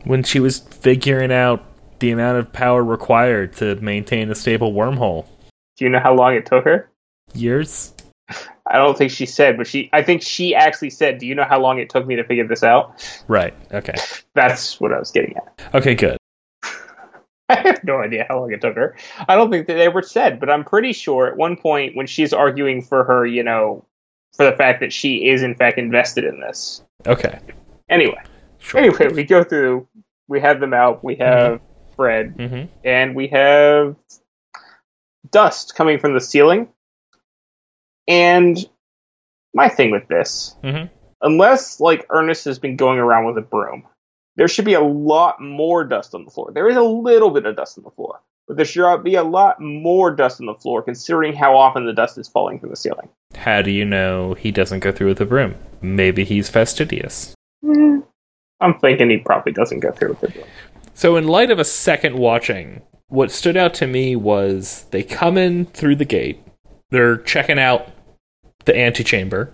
when 0.06 0.24
she 0.24 0.40
was 0.40 0.60
figuring 0.60 1.34
out 1.34 1.64
the 2.00 2.12
amount 2.12 2.38
of 2.38 2.54
power 2.54 2.84
required 2.84 3.54
to 3.58 3.76
maintain 3.76 4.32
a 4.32 4.36
stable 4.36 4.72
wormhole. 4.72 5.26
Do 5.76 5.86
you 5.86 5.90
know 5.90 6.00
how 6.00 6.14
long 6.14 6.34
it 6.34 6.46
took 6.46 6.64
her? 6.64 6.90
Years? 7.34 7.94
I 8.70 8.78
don't 8.78 8.98
think 8.98 9.12
she 9.12 9.26
said, 9.26 9.58
but 9.58 9.68
she. 9.68 9.90
I 9.94 10.02
think 10.02 10.22
she 10.22 10.56
actually 10.56 10.90
said, 10.90 11.18
"Do 11.20 11.26
you 11.28 11.36
know 11.36 11.46
how 11.46 11.60
long 11.60 11.80
it 11.80 11.90
took 11.90 12.06
me 12.06 12.16
to 12.16 12.24
figure 12.24 12.48
this 12.48 12.64
out?" 12.64 13.24
Right. 13.28 13.54
Okay. 13.74 13.94
That's 14.34 14.80
what 14.80 14.94
I 14.94 15.00
was 15.00 15.12
getting 15.12 15.36
at. 15.38 15.76
Okay, 15.76 15.96
good. 15.96 16.17
I 17.50 17.56
have 17.60 17.84
no 17.84 17.98
idea 18.00 18.26
how 18.28 18.40
long 18.42 18.52
it 18.52 18.62
took 18.62 18.76
her. 18.76 18.98
I 19.28 19.36
don't 19.36 19.50
think 19.50 19.68
that 19.68 19.74
they 19.76 19.86
ever 19.86 20.02
said, 20.02 20.40
but 20.40 20.50
I'm 20.50 20.66
pretty 20.66 20.92
sure 20.94 21.28
at 21.28 21.38
one 21.38 21.56
point 21.56 21.96
when 21.96 22.08
she's 22.08 22.34
arguing 22.34 22.82
for 22.82 23.04
her, 23.06 23.26
you 23.26 23.44
know, 23.44 23.86
for 24.34 24.46
the 24.46 24.56
fact 24.56 24.82
that 24.82 24.92
she 24.92 25.28
is 25.30 25.44
in 25.44 25.56
fact 25.56 25.78
invested 25.78 26.26
in 26.26 26.40
this. 26.42 26.84
Okay. 27.06 27.40
Anyway, 27.90 28.22
Sure. 28.60 28.82
anyway, 28.82 29.08
we 29.14 29.24
go 29.24 29.44
through. 29.44 29.88
We 30.28 30.42
have 30.42 30.60
them 30.60 30.74
out. 30.74 31.04
We 31.04 31.16
have 31.16 31.62
Fred, 31.96 32.34
hmm 32.38 32.64
and 32.84 33.16
we 33.16 33.28
have 33.30 33.96
dust 35.32 35.74
coming 35.76 36.00
from 36.00 36.14
the 36.14 36.22
ceiling. 36.22 36.68
And 38.08 38.58
my 39.54 39.70
thing 39.70 39.92
with 39.92 40.08
this, 40.08 40.56
Mhm. 40.64 40.90
unless 41.22 41.80
like 41.80 42.06
Ernest 42.10 42.46
has 42.46 42.60
been 42.60 42.76
going 42.76 43.00
around 43.00 43.26
with 43.26 43.38
a 43.38 43.42
broom, 43.42 43.88
there 44.38 44.48
should 44.48 44.66
be 44.66 44.76
a 44.76 44.82
lot 44.82 45.42
more 45.42 45.84
dust 45.84 46.16
on 46.16 46.24
the 46.24 46.32
floor. 46.32 46.52
There 46.54 46.70
is 46.70 46.78
a 46.78 46.82
little 46.82 47.32
bit 47.32 47.46
of 47.46 47.56
dust 47.56 47.78
on 47.78 47.84
the 47.84 47.92
floor, 47.92 48.22
but 48.48 48.56
there 48.56 48.66
should 48.66 49.04
be 49.04 49.16
a 49.16 49.24
lot 49.24 49.60
more 49.60 50.12
dust 50.12 50.40
on 50.40 50.46
the 50.46 50.54
floor 50.54 50.82
considering 50.82 51.34
how 51.34 51.58
often 51.58 51.86
the 51.86 51.94
dust 51.94 52.18
is 52.18 52.30
falling 52.30 52.60
from 52.60 52.70
the 52.70 52.76
ceiling. 52.76 53.10
How 53.36 53.62
do 53.62 53.72
you 53.72 53.84
know 53.84 54.36
he 54.36 54.52
doesn't 54.52 54.80
go 54.80 54.92
through 54.92 55.08
with 55.08 55.18
the 55.18 55.26
broom? 55.26 55.56
Maybe 55.82 56.24
he's 56.24 56.50
fastidious. 56.50 57.36
Mm, 57.66 58.04
I'm 58.62 58.80
thinking 58.80 59.10
he 59.10 59.18
probably 59.18 59.52
doesn't 59.52 59.80
go 59.80 59.92
through 59.92 60.10
with 60.10 60.22
the 60.22 60.30
broom. 60.30 60.46
So, 60.94 61.16
in 61.16 61.28
light 61.28 61.52
of 61.52 61.60
a 61.60 61.66
second 61.66 62.18
watching, 62.18 62.82
what 63.08 63.32
stood 63.32 63.58
out 63.58 63.74
to 63.76 63.88
me 63.88 64.16
was 64.16 64.86
they 64.92 65.04
come 65.04 65.38
in 65.38 65.66
through 65.66 65.96
the 65.96 66.06
gate, 66.06 66.42
they're 66.90 67.18
checking 67.18 67.60
out 67.60 67.90
the 68.66 68.78
antechamber, 68.78 69.54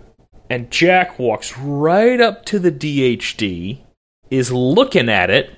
and 0.50 0.70
Jack 0.70 1.18
walks 1.18 1.56
right 1.58 2.20
up 2.20 2.44
to 2.46 2.58
the 2.58 2.72
DHD, 2.72 3.83
is 4.30 4.52
looking 4.52 5.08
at 5.08 5.30
it, 5.30 5.50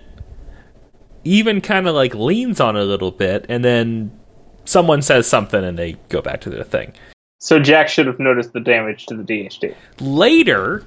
even 1.25 1.61
kind 1.61 1.89
of 1.89 1.95
like 1.95 2.15
leans 2.15 2.61
on 2.61 2.77
it 2.77 2.81
a 2.81 2.85
little 2.85 3.11
bit, 3.11 3.47
and 3.49 3.65
then 3.65 4.19
someone 4.65 5.03
says 5.03 5.27
something 5.27 5.65
and 5.65 5.79
they 5.79 5.93
go 6.09 6.21
back 6.21 6.41
to 6.43 6.51
their 6.51 6.65
thing. 6.65 6.93
So 7.39 7.59
Jack 7.59 7.89
should 7.89 8.07
have 8.07 8.19
noticed 8.19 8.53
the 8.53 8.61
damage 8.61 9.07
to 9.07 9.17
the 9.17 9.23
DHD. 9.23 9.75
Later, 10.01 10.85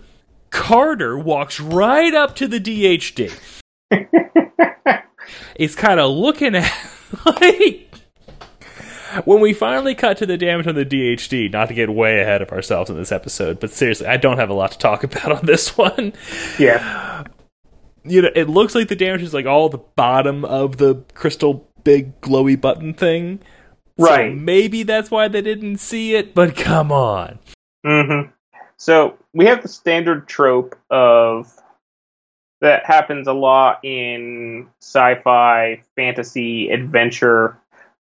Carter 0.49 1.17
walks 1.17 1.59
right 1.59 2.13
up 2.13 2.35
to 2.37 2.47
the 2.47 2.59
DHD. 2.59 3.31
He's 5.57 5.75
kind 5.75 5.99
of 5.99 6.11
looking 6.11 6.55
at 6.55 6.71
like 7.25 7.89
when 9.25 9.41
we 9.41 9.53
finally 9.53 9.95
cut 9.95 10.17
to 10.17 10.25
the 10.25 10.37
damage 10.37 10.67
on 10.67 10.75
the 10.75 10.85
DHD. 10.85 11.51
Not 11.51 11.67
to 11.67 11.73
get 11.73 11.89
way 11.89 12.19
ahead 12.19 12.41
of 12.41 12.51
ourselves 12.51 12.89
in 12.89 12.97
this 12.97 13.11
episode, 13.11 13.59
but 13.59 13.71
seriously, 13.71 14.07
I 14.07 14.17
don't 14.17 14.37
have 14.37 14.49
a 14.49 14.53
lot 14.53 14.71
to 14.71 14.77
talk 14.77 15.03
about 15.05 15.31
on 15.31 15.45
this 15.45 15.77
one. 15.77 16.13
Yeah. 16.57 17.23
You 18.09 18.23
know, 18.23 18.29
it 18.35 18.49
looks 18.49 18.75
like 18.75 18.87
the 18.87 18.95
damage 18.95 19.21
is 19.21 19.33
like 19.33 19.45
all 19.45 19.69
the 19.69 19.77
bottom 19.77 20.43
of 20.43 20.77
the 20.77 21.03
crystal 21.13 21.69
big 21.83 22.19
glowy 22.21 22.59
button 22.59 22.93
thing. 22.93 23.39
So 23.99 24.05
Right. 24.05 24.35
maybe 24.35 24.83
that's 24.83 25.11
why 25.11 25.27
they 25.27 25.41
didn't 25.41 25.77
see 25.77 26.15
it, 26.15 26.33
but 26.33 26.55
come 26.55 26.91
on. 26.91 27.39
Mm-hmm. 27.85 28.31
So 28.77 29.17
we 29.33 29.45
have 29.45 29.61
the 29.61 29.67
standard 29.67 30.27
trope 30.27 30.75
of 30.89 31.53
that 32.61 32.85
happens 32.85 33.27
a 33.27 33.33
lot 33.33 33.79
in 33.83 34.67
sci-fi, 34.81 35.81
fantasy, 35.95 36.69
adventure, 36.69 37.57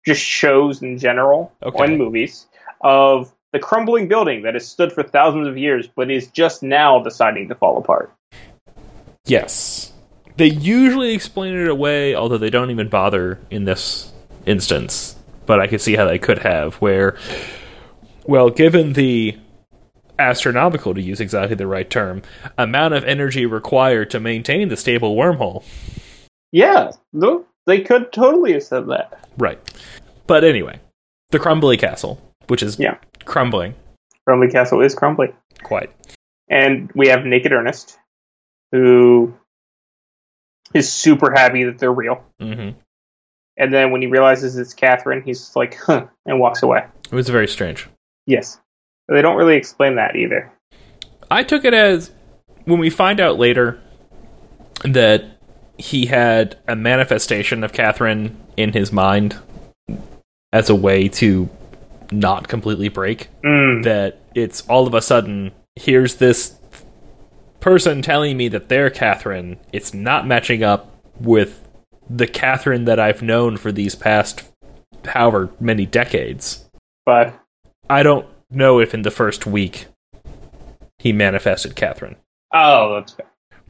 just 0.07 0.23
shows 0.23 0.83
in 0.83 0.99
general, 0.99 1.53
Okay. 1.63 1.85
and 1.85 1.99
movies 1.99 2.47
of 2.81 3.33
the 3.53 3.59
crumbling 3.59 4.09
building 4.09 4.43
that 4.43 4.55
has 4.55 4.67
stood 4.67 4.93
for 4.93 5.03
thousands 5.03 5.47
of 5.47 5.57
years, 5.59 5.87
but 5.95 6.11
is 6.11 6.27
just 6.29 6.63
now 6.63 7.03
deciding 7.03 7.49
to 7.49 7.55
fall 7.55 7.79
apart. 7.79 8.13
Yes. 9.27 9.92
They 10.37 10.47
usually 10.47 11.13
explain 11.13 11.55
it 11.55 11.69
away, 11.69 12.15
although 12.15 12.39
they 12.39 12.51
don't 12.51 12.71
even 12.71 12.89
bother 12.89 13.39
in 13.51 13.65
this 13.65 14.13
instance. 14.47 15.17
But 15.47 15.61
I 15.61 15.67
could 15.67 15.81
see 15.81 15.95
how 15.97 16.07
they 16.07 16.19
could 16.19 16.39
have, 16.39 16.75
where, 16.77 17.17
well, 18.25 18.49
given 18.49 18.93
the 18.95 19.37
astronomical, 20.19 20.95
to 20.95 21.03
use 21.03 21.21
exactly 21.21 21.57
the 21.57 21.67
right 21.67 21.89
term, 21.89 22.23
amount 22.57 22.95
of 22.95 23.05
energy 23.05 23.45
required 23.45 24.11
to 24.11 24.21
maintain 24.21 24.69
the 24.69 24.77
stable 24.77 25.17
wormhole. 25.17 25.65
Yeah, 26.53 26.93
no, 27.13 27.45
they 27.67 27.81
could 27.81 28.13
totally 28.13 28.53
have 28.53 28.63
said 28.63 28.87
that. 28.89 29.29
Right. 29.37 29.59
But 30.27 30.45
anyway, 30.45 30.79
the 31.31 31.39
Crumbly 31.39 31.77
Castle, 31.77 32.21
which 32.47 32.63
is 32.63 32.79
Yeah. 32.79 32.99
crumbling 33.25 33.75
Crumbly 34.27 34.49
Castle 34.51 34.81
is 34.81 34.95
crumbling. 34.95 35.35
quite. 35.65 35.91
And 36.49 36.91
we 36.95 37.09
have 37.09 37.25
Naked 37.25 37.53
Ernest, 37.53 37.99
who 38.71 39.35
is 40.75 40.93
super 40.93 41.33
happy 41.33 41.65
that 41.65 41.79
they're 41.79 41.93
real. 41.93 42.25
hmm 42.41 42.71
And 43.57 43.73
then 43.73 43.91
when 43.91 44.03
he 44.03 44.09
realizes 44.09 44.57
it's 44.57 44.75
Catherine, 44.75 45.23
he's 45.23 45.55
like, 45.55 45.79
huh, 45.79 46.07
and 46.27 46.41
walks 46.41 46.63
away. 46.63 46.87
It 47.05 47.15
was 47.15 47.29
very 47.29 47.49
strange. 47.49 47.89
Yes. 48.27 48.59
They 49.09 49.23
don't 49.23 49.37
really 49.37 49.57
explain 49.57 49.97
that 49.97 50.17
either. 50.17 50.51
I 51.31 51.43
took 51.43 51.65
it 51.65 51.75
as 51.75 52.11
when 52.65 52.79
we 52.79 52.91
find 52.91 53.21
out 53.21 53.39
later 53.39 53.81
that 54.85 55.25
he 55.79 56.07
had 56.07 56.57
a 56.69 56.77
manifestation 56.77 57.65
of 57.65 57.73
Catherine 57.73 58.37
in 58.57 58.73
his 58.73 58.93
mind 58.93 59.37
as 60.53 60.71
a 60.71 60.75
way 60.75 61.09
to 61.09 61.49
not 62.11 62.49
completely 62.49 62.89
break. 62.89 63.29
Mm. 63.45 63.85
That 63.85 64.21
it's 64.35 64.63
all 64.69 64.87
of 64.87 64.95
a 64.95 65.03
sudden, 65.03 65.53
here's 65.77 66.17
this 66.17 66.59
person 67.63 68.03
telling 68.03 68.37
me 68.37 68.49
that 68.49 68.69
they're 68.69 68.91
Catherine. 68.91 69.59
It's 69.73 69.95
not 69.95 70.27
matching 70.27 70.63
up 70.63 70.95
with 71.19 71.67
the 72.11 72.27
Catherine 72.27 72.85
that 72.85 73.01
I've 73.01 73.23
known 73.23 73.57
for 73.57 73.73
these 73.73 73.95
past 73.95 74.43
however 75.07 75.51
many 75.59 75.87
decades. 75.87 76.69
But 77.07 77.35
I 77.89 78.03
don't 78.03 78.27
know 78.51 78.79
if 78.79 78.93
in 78.93 79.03
the 79.03 79.11
first 79.11 79.47
week 79.47 79.87
he 80.99 81.13
manifested 81.13 81.75
Catherine 81.75 82.17
oh, 82.53 82.95
that's 82.95 83.13
fair. 83.13 83.27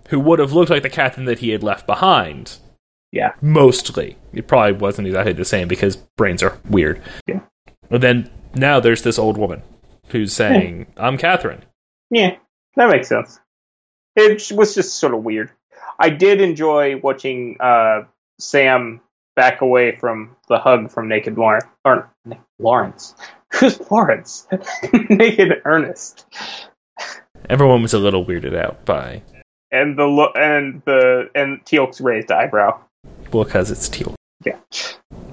who 0.09 0.21
would 0.21 0.39
have 0.39 0.53
looked 0.53 0.71
like 0.71 0.83
the 0.83 0.91
Catherine 0.91 1.27
that 1.27 1.39
he 1.39 1.51
had 1.51 1.63
left 1.63 1.87
behind. 1.87 2.59
Yeah. 3.11 3.33
Mostly. 3.41 4.17
It 4.33 4.49
probably 4.49 4.73
wasn't 4.73 5.09
exactly 5.09 5.35
the 5.35 5.45
same 5.45 5.69
because 5.69 5.97
brains 6.17 6.43
are 6.43 6.59
weird. 6.69 7.01
Yeah. 7.27 7.41
And 7.91 8.03
then 8.03 8.31
now 8.55 8.81
there's 8.81 9.03
this 9.03 9.19
old 9.19 9.37
woman 9.37 9.63
who's 10.09 10.33
saying, 10.33 10.87
I'm 10.97 11.19
Catherine. 11.19 11.65
Yeah, 12.11 12.37
that 12.77 12.91
makes 12.91 13.09
sense. 13.09 13.39
It 14.17 14.53
was 14.53 14.75
just 14.75 14.95
sort 14.99 15.15
of 15.15 15.23
weird. 15.25 15.51
I 15.99 16.11
did 16.11 16.41
enjoy 16.41 16.97
watching 16.99 17.57
uh, 17.61 18.03
Sam 18.39 19.01
back 19.37 19.61
away 19.61 19.97
from 19.97 20.37
the 20.49 20.59
hug 20.59 20.91
from 20.91 21.09
Naked 21.09 21.39
Lawrence. 21.39 21.65
Or 21.85 22.11
Lawrence. 22.59 23.15
Who's 23.55 23.81
Lawrence? 23.91 24.47
Naked 25.11 25.63
Ernest. 25.65 26.27
Everyone 27.49 27.83
was 27.83 27.93
a 27.95 27.99
little 27.99 28.25
weirded 28.25 28.57
out 28.57 28.85
by, 28.85 29.23
And 29.71 29.99
the 29.99 30.05
lo- 30.05 30.33
and 30.35 30.83
the 30.85 31.29
and 31.35 31.65
Teal'c's 31.65 32.01
raised 32.01 32.31
eyebrow. 32.31 32.79
well, 33.33 33.45
because 33.45 33.71
it's 33.71 33.89
teal. 33.89 34.15
Yeah. 34.45 34.59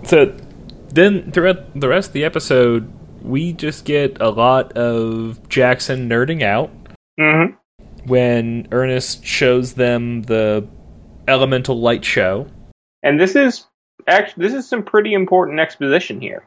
So 0.04 0.36
then 0.89 1.32
throughout 1.32 1.80
the 1.80 1.88
rest 1.88 2.10
of 2.10 2.13
the 2.13 2.24
episode, 2.26 2.92
we 3.22 3.54
just 3.54 3.86
get 3.86 4.20
a 4.22 4.30
lot 4.30 4.74
of 4.74 5.48
Jackson 5.50 6.10
nerding 6.10 6.42
out. 6.42 6.72
Mm-hmm. 7.20 7.56
When 8.10 8.67
Ernest 8.72 9.24
shows 9.26 9.74
them 9.74 10.24
the 10.24 10.67
elemental 11.28 11.80
light 11.80 12.04
show. 12.04 12.48
And 13.04 13.19
this 13.19 13.36
is 13.36 13.65
actually 14.08 14.48
this 14.48 14.54
is 14.54 14.67
some 14.67 14.84
pretty 14.84 15.13
important 15.13 15.60
exposition 15.60 16.19
here. 16.19 16.45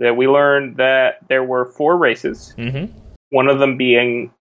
That 0.00 0.16
we 0.16 0.28
learned 0.28 0.76
that 0.76 1.26
there 1.28 1.42
were 1.42 1.64
four 1.64 1.96
races, 1.96 2.54
Mm-hmm. 2.56 2.92
one 3.30 3.48
of 3.48 3.58
them 3.58 3.76
being 3.76 4.32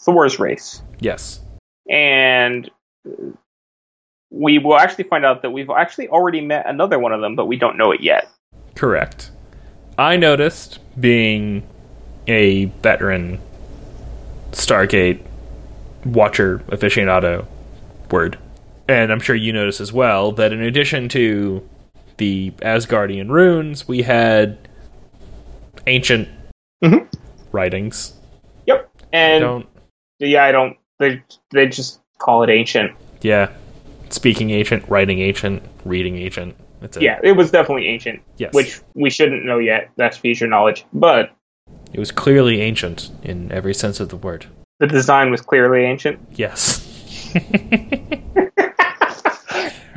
Thor's 0.00 0.38
race. 0.38 0.82
Yes. 0.98 1.40
And 1.88 2.70
we 4.30 4.58
will 4.58 4.76
actually 4.76 5.04
find 5.04 5.24
out 5.24 5.42
that 5.42 5.50
we've 5.50 5.70
actually 5.70 6.08
already 6.08 6.40
met 6.40 6.66
another 6.66 6.98
one 6.98 7.12
of 7.12 7.20
them, 7.20 7.34
but 7.34 7.46
we 7.46 7.56
don't 7.56 7.78
know 7.78 7.92
it 7.92 8.00
yet. 8.00 8.28
Correct. 8.74 9.30
I 9.98 10.16
noticed, 10.16 10.78
being 10.98 11.66
a 12.26 12.66
veteran 12.66 13.40
Stargate 14.52 15.20
watcher 16.04 16.58
aficionado 16.68 17.46
word, 18.10 18.38
and 18.88 19.12
I'm 19.12 19.20
sure 19.20 19.36
you 19.36 19.52
notice 19.52 19.80
as 19.80 19.92
well, 19.92 20.32
that 20.32 20.52
in 20.52 20.62
addition 20.62 21.08
to 21.10 21.66
the 22.16 22.50
Asgardian 22.58 23.28
runes, 23.30 23.86
we 23.88 24.02
had 24.02 24.58
ancient 25.86 26.28
Mhm. 26.82 27.06
writings. 27.52 28.14
Yep. 28.66 28.90
And 29.12 29.40
Don't 29.42 29.66
yeah, 30.18 30.44
I 30.44 30.52
don't 30.52 30.76
they 30.98 31.22
they 31.50 31.66
just 31.66 32.00
call 32.18 32.42
it 32.42 32.50
ancient. 32.50 32.92
yeah. 33.22 33.48
Speaking 34.10 34.50
ancient, 34.50 34.88
writing 34.88 35.20
ancient, 35.20 35.62
reading 35.84 36.16
ancient. 36.18 36.54
That's 36.80 36.96
it. 36.96 37.02
Yeah, 37.02 37.20
it 37.22 37.32
was 37.32 37.50
definitely 37.50 37.86
ancient, 37.88 38.20
Yes. 38.38 38.52
which 38.54 38.80
we 38.94 39.08
shouldn't 39.10 39.44
know 39.44 39.58
yet. 39.58 39.90
That's 39.96 40.16
future 40.18 40.46
knowledge. 40.46 40.84
But 40.92 41.30
it 41.92 41.98
was 42.00 42.10
clearly 42.10 42.60
ancient 42.60 43.10
in 43.22 43.52
every 43.52 43.72
sense 43.74 44.00
of 44.00 44.08
the 44.08 44.16
word. 44.16 44.46
The 44.80 44.86
design 44.88 45.30
was 45.30 45.40
clearly 45.42 45.84
ancient. 45.84 46.18
Yes. 46.32 46.80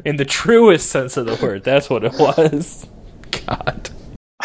In 0.05 0.17
the 0.17 0.25
truest 0.25 0.89
sense 0.89 1.15
of 1.17 1.25
the 1.25 1.39
word, 1.41 1.63
that's 1.63 1.89
what 1.89 2.03
it 2.03 2.13
was. 2.19 2.85
God. 3.47 3.89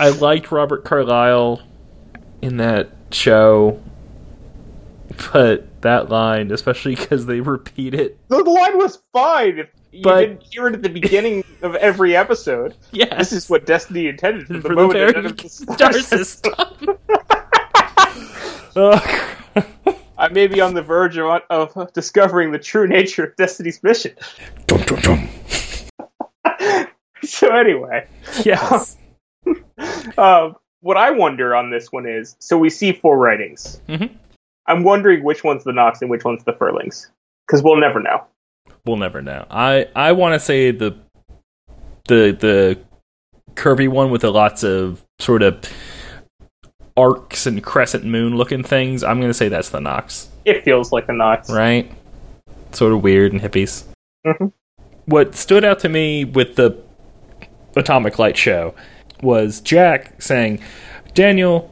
I 0.00 0.08
liked 0.20 0.50
Robert 0.50 0.84
Carlyle 0.84 1.62
in 2.42 2.56
that 2.56 2.88
show, 3.12 3.80
but 5.32 5.80
that 5.82 6.08
line, 6.08 6.50
especially 6.50 6.96
because 6.96 7.26
they 7.26 7.40
repeat 7.40 7.94
it. 7.94 8.18
The 8.28 8.38
line 8.38 8.76
was 8.76 8.98
fine 9.12 9.58
if 9.60 9.68
you 9.92 10.02
But- 10.02 10.20
didn't 10.20 10.42
hear 10.42 10.66
it 10.66 10.74
at 10.74 10.82
the 10.82 10.88
beginning 10.88 11.44
of 11.62 11.76
every 11.76 12.16
episode. 12.16 12.74
Yes. 12.90 13.16
This 13.18 13.32
is 13.32 13.48
what 13.50 13.66
Destiny 13.66 14.08
intended 14.08 14.48
from 14.48 14.56
the 14.56 14.62
for 14.62 14.68
the 14.70 14.74
moment 14.74 14.98
it 14.98 15.12
very 15.12 15.16
entered 15.26 15.38
the 15.38 15.48
star 15.48 15.92
system. 15.92 16.54
I 18.78 20.28
may 20.30 20.46
be 20.46 20.60
on 20.60 20.74
the 20.74 20.82
verge 20.82 21.18
of, 21.18 21.42
of 21.50 21.92
discovering 21.92 22.52
the 22.52 22.58
true 22.58 22.86
nature 22.86 23.24
of 23.24 23.36
Destiny's 23.36 23.82
mission. 23.82 24.14
dum, 24.66 24.82
dum, 24.82 25.00
dum. 25.00 25.28
So 27.24 27.54
anyway, 27.54 28.06
Yes. 28.44 28.96
um, 30.18 30.54
what 30.80 30.96
I 30.96 31.10
wonder 31.10 31.54
on 31.54 31.70
this 31.70 31.90
one 31.90 32.06
is, 32.06 32.36
so 32.38 32.56
we 32.56 32.70
see 32.70 32.92
four 32.92 33.18
writings. 33.18 33.80
Mm-hmm. 33.88 34.14
I'm 34.66 34.84
wondering 34.84 35.24
which 35.24 35.42
one's 35.42 35.64
the 35.64 35.72
Nox 35.72 36.00
and 36.00 36.10
which 36.10 36.24
one's 36.24 36.44
the 36.44 36.52
Furlings, 36.52 37.10
because 37.46 37.62
we'll 37.62 37.80
never 37.80 38.00
know. 38.00 38.24
We'll 38.86 38.96
never 38.98 39.20
know. 39.20 39.46
I 39.50 39.88
I 39.96 40.12
want 40.12 40.34
to 40.34 40.40
say 40.40 40.70
the 40.70 40.96
the 42.06 42.36
the 42.38 42.78
curvy 43.54 43.88
one 43.88 44.10
with 44.10 44.20
the 44.20 44.30
lots 44.30 44.62
of 44.62 45.04
sort 45.18 45.42
of 45.42 45.60
arcs 46.98 47.46
and 47.46 47.62
crescent 47.62 48.04
moon 48.04 48.36
looking 48.36 48.62
things. 48.62 49.04
I'm 49.04 49.18
going 49.20 49.30
to 49.30 49.34
say 49.34 49.48
that's 49.48 49.68
the 49.70 49.80
Nox, 49.80 50.28
It 50.44 50.64
feels 50.64 50.90
like 50.92 51.06
the 51.06 51.12
Nox. 51.12 51.48
right? 51.50 51.90
Sort 52.72 52.92
of 52.92 53.02
weird 53.02 53.32
and 53.32 53.40
hippies. 53.40 53.84
Mhm. 54.26 54.52
What 55.06 55.34
stood 55.34 55.64
out 55.64 55.78
to 55.80 55.88
me 55.88 56.24
with 56.24 56.56
the 56.56 56.76
Atomic 57.76 58.18
Light 58.18 58.36
show 58.36 58.74
was 59.22 59.60
Jack 59.60 60.20
saying, 60.20 60.60
"Daniel, 61.14 61.70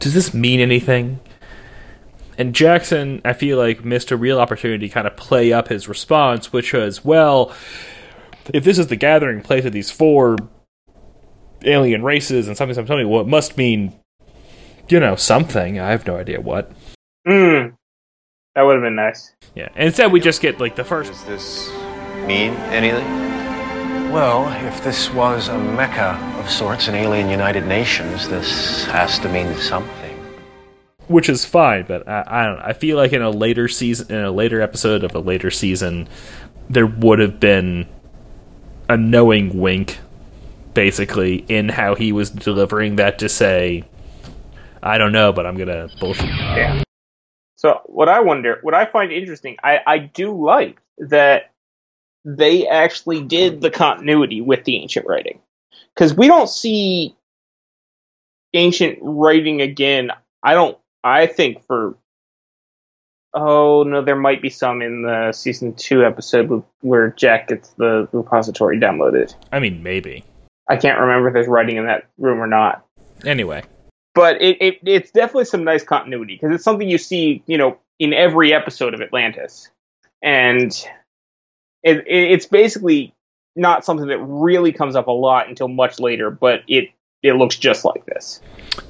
does 0.00 0.14
this 0.14 0.34
mean 0.34 0.60
anything?" 0.60 1.20
And 2.36 2.54
Jackson, 2.54 3.20
I 3.24 3.32
feel 3.34 3.56
like, 3.58 3.84
missed 3.84 4.10
a 4.10 4.16
real 4.16 4.40
opportunity 4.40 4.88
to 4.88 4.92
kind 4.94 5.06
of 5.06 5.16
play 5.16 5.52
up 5.52 5.68
his 5.68 5.88
response, 5.88 6.52
which 6.52 6.72
was, 6.72 7.04
well, 7.04 7.52
if 8.52 8.64
this 8.64 8.78
is 8.78 8.86
the 8.88 8.96
gathering 8.96 9.42
place 9.42 9.64
of 9.64 9.72
these 9.72 9.90
four 9.90 10.36
alien 11.64 12.02
races 12.02 12.48
and 12.48 12.56
something, 12.56 12.74
something, 12.74 12.88
something, 12.88 13.08
well, 13.08 13.20
it 13.20 13.26
must 13.26 13.56
mean, 13.58 13.92
you 14.90 15.00
know, 15.00 15.16
something. 15.16 15.78
I 15.78 15.90
have 15.90 16.06
no 16.06 16.16
idea 16.16 16.40
what. 16.40 16.72
Mm, 17.26 17.76
that 18.54 18.62
would 18.62 18.74
have 18.74 18.82
been 18.82 18.96
nice. 18.96 19.32
Yeah. 19.54 19.68
And 19.74 19.86
instead, 19.86 20.12
we 20.12 20.20
just 20.20 20.40
get, 20.42 20.60
like, 20.60 20.76
the 20.76 20.84
first. 20.84 21.12
Does 21.12 21.24
this 21.24 21.70
mean 22.26 22.52
anything? 22.70 23.06
Well, 24.12 24.48
if 24.66 24.82
this 24.82 25.10
was 25.10 25.48
a 25.48 25.58
mecca 25.58 26.18
of 26.40 26.50
sorts, 26.50 26.88
an 26.88 26.94
alien 26.94 27.30
United 27.30 27.66
Nations, 27.66 28.28
this 28.28 28.84
has 28.86 29.18
to 29.20 29.28
mean 29.28 29.54
something. 29.56 30.16
which 31.10 31.28
is 31.28 31.44
fine, 31.44 31.84
but 31.88 32.08
I, 32.08 32.22
I 32.26 32.44
don't 32.46 32.58
know. 32.58 32.64
I 32.64 32.72
feel 32.72 32.96
like 32.96 33.12
in 33.12 33.20
a 33.20 33.30
later 33.30 33.66
season, 33.66 34.14
in 34.14 34.24
a 34.24 34.30
later 34.30 34.60
episode 34.60 35.02
of 35.02 35.12
a 35.14 35.18
later 35.18 35.50
season, 35.50 36.08
there 36.68 36.86
would 36.86 37.18
have 37.18 37.40
been 37.40 37.88
a 38.88 38.96
knowing 38.96 39.58
wink, 39.60 39.98
basically, 40.72 41.44
in 41.48 41.68
how 41.68 41.96
he 41.96 42.12
was 42.12 42.30
delivering 42.30 42.94
that 42.96 43.18
to 43.18 43.28
say, 43.28 43.84
I 44.82 44.98
don't 44.98 45.12
know, 45.12 45.32
but 45.32 45.46
I'm 45.46 45.56
gonna 45.56 45.88
bullshit. 45.98 46.26
Yeah. 46.26 46.82
So 47.56 47.80
what 47.84 48.08
I 48.08 48.20
wonder, 48.20 48.58
what 48.62 48.74
I 48.74 48.86
find 48.86 49.12
interesting, 49.12 49.56
I, 49.62 49.80
I 49.86 49.98
do 49.98 50.32
like 50.32 50.80
that 50.98 51.52
they 52.24 52.66
actually 52.66 53.22
did 53.22 53.60
the 53.60 53.70
continuity 53.70 54.40
with 54.40 54.64
the 54.64 54.76
ancient 54.76 55.06
writing. 55.06 55.40
Because 55.94 56.14
we 56.14 56.26
don't 56.26 56.48
see 56.48 57.14
ancient 58.54 58.98
writing 59.02 59.60
again. 59.60 60.10
I 60.42 60.54
don't, 60.54 60.78
I 61.04 61.26
think 61.26 61.64
for, 61.66 61.96
oh 63.34 63.82
no, 63.82 64.02
there 64.02 64.16
might 64.16 64.40
be 64.40 64.50
some 64.50 64.80
in 64.80 65.02
the 65.02 65.32
season 65.32 65.74
two 65.74 66.04
episode 66.04 66.62
where 66.80 67.10
Jack 67.10 67.48
gets 67.48 67.68
the 67.70 68.08
repository 68.12 68.78
downloaded. 68.78 69.34
I 69.52 69.60
mean, 69.60 69.82
maybe. 69.82 70.24
I 70.68 70.76
can't 70.76 70.98
remember 70.98 71.28
if 71.28 71.34
there's 71.34 71.48
writing 71.48 71.76
in 71.76 71.86
that 71.86 72.08
room 72.16 72.40
or 72.40 72.46
not. 72.46 72.86
Anyway, 73.24 73.62
but 74.20 74.42
it, 74.42 74.58
it 74.60 74.78
it's 74.84 75.10
definitely 75.10 75.46
some 75.46 75.64
nice 75.64 75.82
continuity 75.82 76.34
because 76.34 76.54
it's 76.54 76.62
something 76.62 76.86
you 76.86 76.98
see 76.98 77.42
you 77.46 77.56
know 77.56 77.78
in 77.98 78.12
every 78.12 78.52
episode 78.52 78.92
of 78.92 79.00
Atlantis, 79.00 79.70
and 80.20 80.70
it, 81.82 81.96
it 82.06 82.32
it's 82.32 82.44
basically 82.44 83.14
not 83.56 83.82
something 83.82 84.08
that 84.08 84.18
really 84.18 84.72
comes 84.72 84.94
up 84.94 85.06
a 85.06 85.10
lot 85.10 85.48
until 85.48 85.68
much 85.68 85.98
later, 85.98 86.30
but 86.30 86.60
it 86.68 86.90
it 87.22 87.32
looks 87.32 87.56
just 87.56 87.82
like 87.86 88.04
this. 88.04 88.42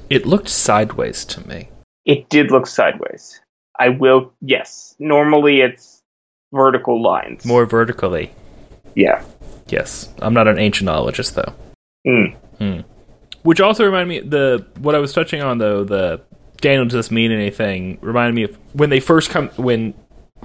it 0.09 0.25
looked 0.25 0.49
sideways 0.49 1.23
to 1.23 1.47
me. 1.47 1.69
It 2.03 2.27
did 2.27 2.51
look 2.51 2.67
sideways. 2.67 3.39
I 3.79 3.87
will 3.87 4.33
yes. 4.41 4.95
Normally 4.99 5.61
it's 5.61 6.01
vertical 6.51 7.01
lines. 7.01 7.45
More 7.45 7.65
vertically. 7.65 8.31
yeah. 8.95 9.23
Yes. 9.69 10.09
I'm 10.19 10.33
not 10.33 10.49
an 10.49 10.57
ancientologist, 10.57 11.35
though. 11.35 11.53
Mm. 12.05 12.83
Which 13.43 13.59
also 13.59 13.85
reminded 13.85 14.23
me 14.23 14.29
the 14.29 14.65
what 14.79 14.95
I 14.95 14.99
was 14.99 15.13
touching 15.13 15.41
on 15.41 15.57
though 15.57 15.83
the 15.83 16.21
Daniel 16.57 16.85
does 16.85 16.93
this 16.93 17.11
mean 17.11 17.31
anything 17.31 17.97
reminded 18.01 18.35
me 18.35 18.43
of 18.43 18.57
when 18.73 18.89
they 18.89 18.99
first 18.99 19.29
come 19.29 19.49
when 19.57 19.93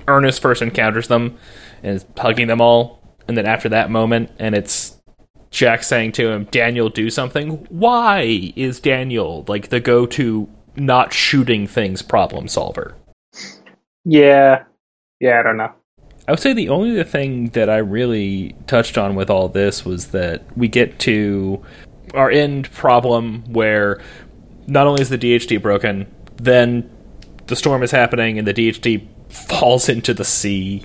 Ernest 0.08 0.40
first 0.40 0.62
encounters 0.62 1.08
them 1.08 1.36
and 1.82 1.96
is 1.96 2.06
hugging 2.16 2.46
them 2.46 2.60
all 2.60 3.02
and 3.28 3.36
then 3.36 3.46
after 3.46 3.68
that 3.68 3.90
moment 3.90 4.30
and 4.38 4.54
it's 4.54 4.98
Jack 5.50 5.82
saying 5.82 6.12
to 6.12 6.30
him 6.30 6.44
Daniel 6.50 6.88
do 6.88 7.10
something 7.10 7.66
why 7.68 8.52
is 8.56 8.80
Daniel 8.80 9.44
like 9.46 9.68
the 9.68 9.80
go 9.80 10.06
to 10.06 10.48
not 10.74 11.12
shooting 11.12 11.66
things 11.66 12.00
problem 12.00 12.48
solver 12.48 12.94
Yeah. 14.04 14.64
Yeah, 15.20 15.40
I 15.40 15.42
don't 15.42 15.56
know. 15.56 15.72
I 16.28 16.32
would 16.32 16.40
say 16.40 16.52
the 16.52 16.68
only 16.68 16.90
other 16.92 17.04
thing 17.04 17.50
that 17.50 17.70
I 17.70 17.78
really 17.78 18.54
touched 18.66 18.98
on 18.98 19.14
with 19.14 19.30
all 19.30 19.48
this 19.48 19.84
was 19.84 20.08
that 20.08 20.44
we 20.56 20.66
get 20.66 20.98
to 21.00 21.62
our 22.14 22.30
end 22.30 22.70
problem 22.72 23.44
where 23.52 24.02
not 24.66 24.86
only 24.86 25.02
is 25.02 25.08
the 25.08 25.18
DHD 25.18 25.60
broken, 25.60 26.12
then 26.36 26.90
the 27.46 27.56
storm 27.56 27.82
is 27.82 27.90
happening 27.90 28.38
and 28.38 28.46
the 28.46 28.54
DHD 28.54 29.06
falls 29.28 29.88
into 29.88 30.14
the 30.14 30.24
sea 30.24 30.84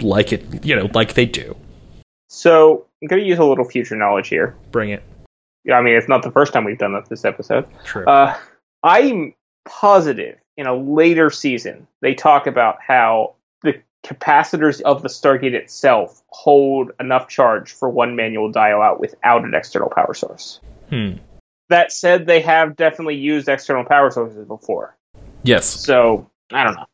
like 0.00 0.32
it, 0.32 0.64
you 0.64 0.74
know, 0.74 0.88
like 0.94 1.14
they 1.14 1.26
do. 1.26 1.56
So 2.28 2.86
I'm 3.02 3.08
gonna 3.08 3.22
use 3.22 3.38
a 3.38 3.44
little 3.44 3.64
future 3.64 3.96
knowledge 3.96 4.28
here. 4.28 4.56
Bring 4.70 4.90
it. 4.90 5.02
Yeah, 5.64 5.76
I 5.76 5.82
mean, 5.82 5.94
it's 5.94 6.08
not 6.08 6.22
the 6.22 6.30
first 6.30 6.52
time 6.52 6.64
we've 6.64 6.78
done 6.78 6.92
that 6.94 7.08
this 7.08 7.24
episode. 7.24 7.66
True. 7.84 8.06
Uh, 8.06 8.36
I'm 8.82 9.34
positive 9.66 10.38
in 10.56 10.66
a 10.66 10.74
later 10.74 11.30
season 11.30 11.86
they 12.00 12.14
talk 12.14 12.46
about 12.46 12.78
how 12.80 13.34
capacitors 14.04 14.80
of 14.82 15.02
the 15.02 15.08
Stargate 15.08 15.54
itself 15.54 16.22
hold 16.28 16.92
enough 17.00 17.28
charge 17.28 17.72
for 17.72 17.88
one 17.88 18.16
manual 18.16 18.50
dial 18.50 18.80
out 18.80 19.00
without 19.00 19.44
an 19.44 19.54
external 19.54 19.90
power 19.90 20.14
source. 20.14 20.60
hmm. 20.88 21.12
That 21.70 21.92
said, 21.92 22.26
they 22.26 22.40
have 22.40 22.76
definitely 22.76 23.16
used 23.16 23.46
external 23.46 23.84
power 23.84 24.10
sources 24.10 24.46
before. 24.46 24.96
Yes. 25.42 25.66
So 25.66 26.30
I 26.50 26.64
don't 26.64 26.76
know. 26.76 26.86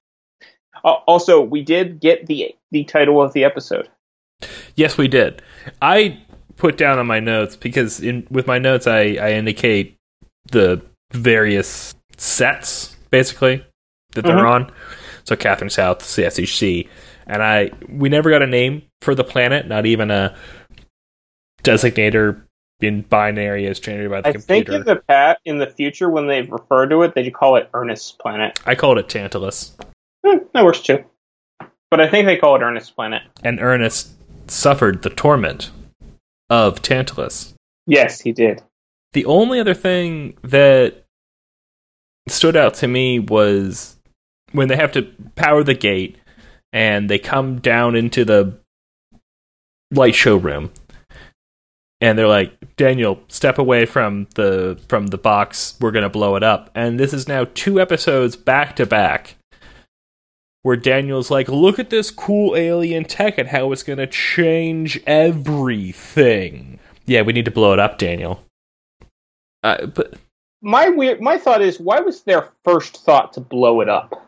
Also, 1.06 1.40
we 1.40 1.62
did 1.62 2.00
get 2.00 2.26
the 2.26 2.54
the 2.72 2.82
title 2.84 3.22
of 3.22 3.32
the 3.32 3.44
episode. 3.44 3.88
Yes, 4.74 4.98
we 4.98 5.06
did. 5.06 5.42
I 5.80 6.20
put 6.56 6.76
down 6.76 6.98
on 6.98 7.06
my 7.06 7.20
notes 7.20 7.54
because 7.56 8.00
in 8.00 8.26
with 8.30 8.46
my 8.48 8.58
notes 8.58 8.86
I, 8.88 9.16
I 9.20 9.32
indicate 9.32 9.96
the 10.50 10.82
various 11.12 11.94
sets 12.16 12.96
basically 13.10 13.64
that 14.14 14.24
they're 14.24 14.36
Mhm. 14.36 14.50
on. 14.50 14.72
So 15.24 15.36
Catherine 15.36 15.70
South, 15.70 16.00
CSHC, 16.00 16.88
and 17.26 17.42
I 17.42 17.70
we 17.88 18.08
never 18.08 18.30
got 18.30 18.42
a 18.42 18.46
name 18.46 18.82
for 19.02 19.14
the 19.14 19.24
planet, 19.24 19.66
not 19.66 19.86
even 19.86 20.10
a 20.10 20.36
designator 21.62 22.42
in 22.80 23.02
binary 23.02 23.66
as 23.66 23.80
generated 23.80 24.10
by 24.10 24.20
the 24.20 24.32
computer. 24.32 24.72
I 24.72 24.74
think 24.76 24.80
in 24.80 24.84
the 24.84 24.96
pat 24.96 25.38
in 25.44 25.58
the 25.58 25.66
future 25.66 26.10
when 26.10 26.26
they 26.26 26.42
refer 26.42 26.86
to 26.88 27.02
it, 27.02 27.14
they 27.14 27.30
call 27.30 27.56
it 27.56 27.68
Ernest 27.72 28.18
Planet. 28.18 28.60
I 28.66 28.74
called 28.74 28.98
it 28.98 29.08
Tantalus, 29.08 29.76
Hmm, 30.24 30.38
that 30.52 30.64
works 30.64 30.80
too. 30.80 31.04
But 31.90 32.00
I 32.00 32.08
think 32.10 32.26
they 32.26 32.36
call 32.36 32.56
it 32.56 32.62
Ernest 32.62 32.94
Planet. 32.94 33.22
and 33.42 33.60
Ernest 33.60 34.10
suffered 34.48 35.02
the 35.02 35.10
torment 35.10 35.70
of 36.50 36.82
Tantalus. 36.82 37.54
Yes, 37.86 38.20
he 38.20 38.32
did. 38.32 38.62
The 39.14 39.24
only 39.26 39.60
other 39.60 39.74
thing 39.74 40.36
that 40.42 41.04
stood 42.28 42.56
out 42.56 42.74
to 42.74 42.88
me 42.88 43.18
was 43.18 43.96
when 44.54 44.68
they 44.68 44.76
have 44.76 44.92
to 44.92 45.02
power 45.36 45.62
the 45.64 45.74
gate 45.74 46.16
and 46.72 47.10
they 47.10 47.18
come 47.18 47.60
down 47.60 47.96
into 47.96 48.24
the 48.24 48.58
light 49.90 50.14
show 50.14 50.36
room 50.36 50.70
and 52.00 52.18
they're 52.18 52.28
like 52.28 52.52
Daniel 52.76 53.20
step 53.28 53.58
away 53.58 53.86
from 53.86 54.26
the 54.34 54.78
from 54.88 55.08
the 55.08 55.18
box. 55.18 55.76
We're 55.80 55.90
going 55.90 56.02
to 56.02 56.08
blow 56.08 56.36
it 56.36 56.42
up. 56.42 56.70
And 56.74 57.00
this 57.00 57.12
is 57.12 57.26
now 57.28 57.46
two 57.54 57.80
episodes 57.80 58.36
back 58.36 58.76
to 58.76 58.86
back 58.86 59.36
where 60.62 60.76
Daniel's 60.76 61.30
like 61.30 61.48
look 61.48 61.78
at 61.78 61.90
this 61.90 62.10
cool 62.10 62.56
alien 62.56 63.04
tech 63.04 63.38
and 63.38 63.48
how 63.48 63.72
it's 63.72 63.82
going 63.82 63.98
to 63.98 64.06
change 64.06 65.00
everything. 65.06 66.78
Yeah 67.06 67.22
we 67.22 67.32
need 67.32 67.44
to 67.46 67.50
blow 67.50 67.72
it 67.72 67.78
up 67.78 67.98
Daniel. 67.98 68.44
Uh, 69.62 69.86
but 69.86 70.14
My 70.62 70.88
weird 70.90 71.20
my 71.20 71.38
thought 71.38 71.62
is 71.62 71.80
why 71.80 72.00
was 72.00 72.22
their 72.22 72.50
first 72.64 72.98
thought 73.04 73.32
to 73.34 73.40
blow 73.40 73.80
it 73.80 73.88
up? 73.88 74.23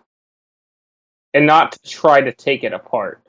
And 1.36 1.46
not 1.46 1.72
to 1.72 1.90
try 1.90 2.22
to 2.22 2.32
take 2.32 2.64
it 2.64 2.72
apart. 2.72 3.20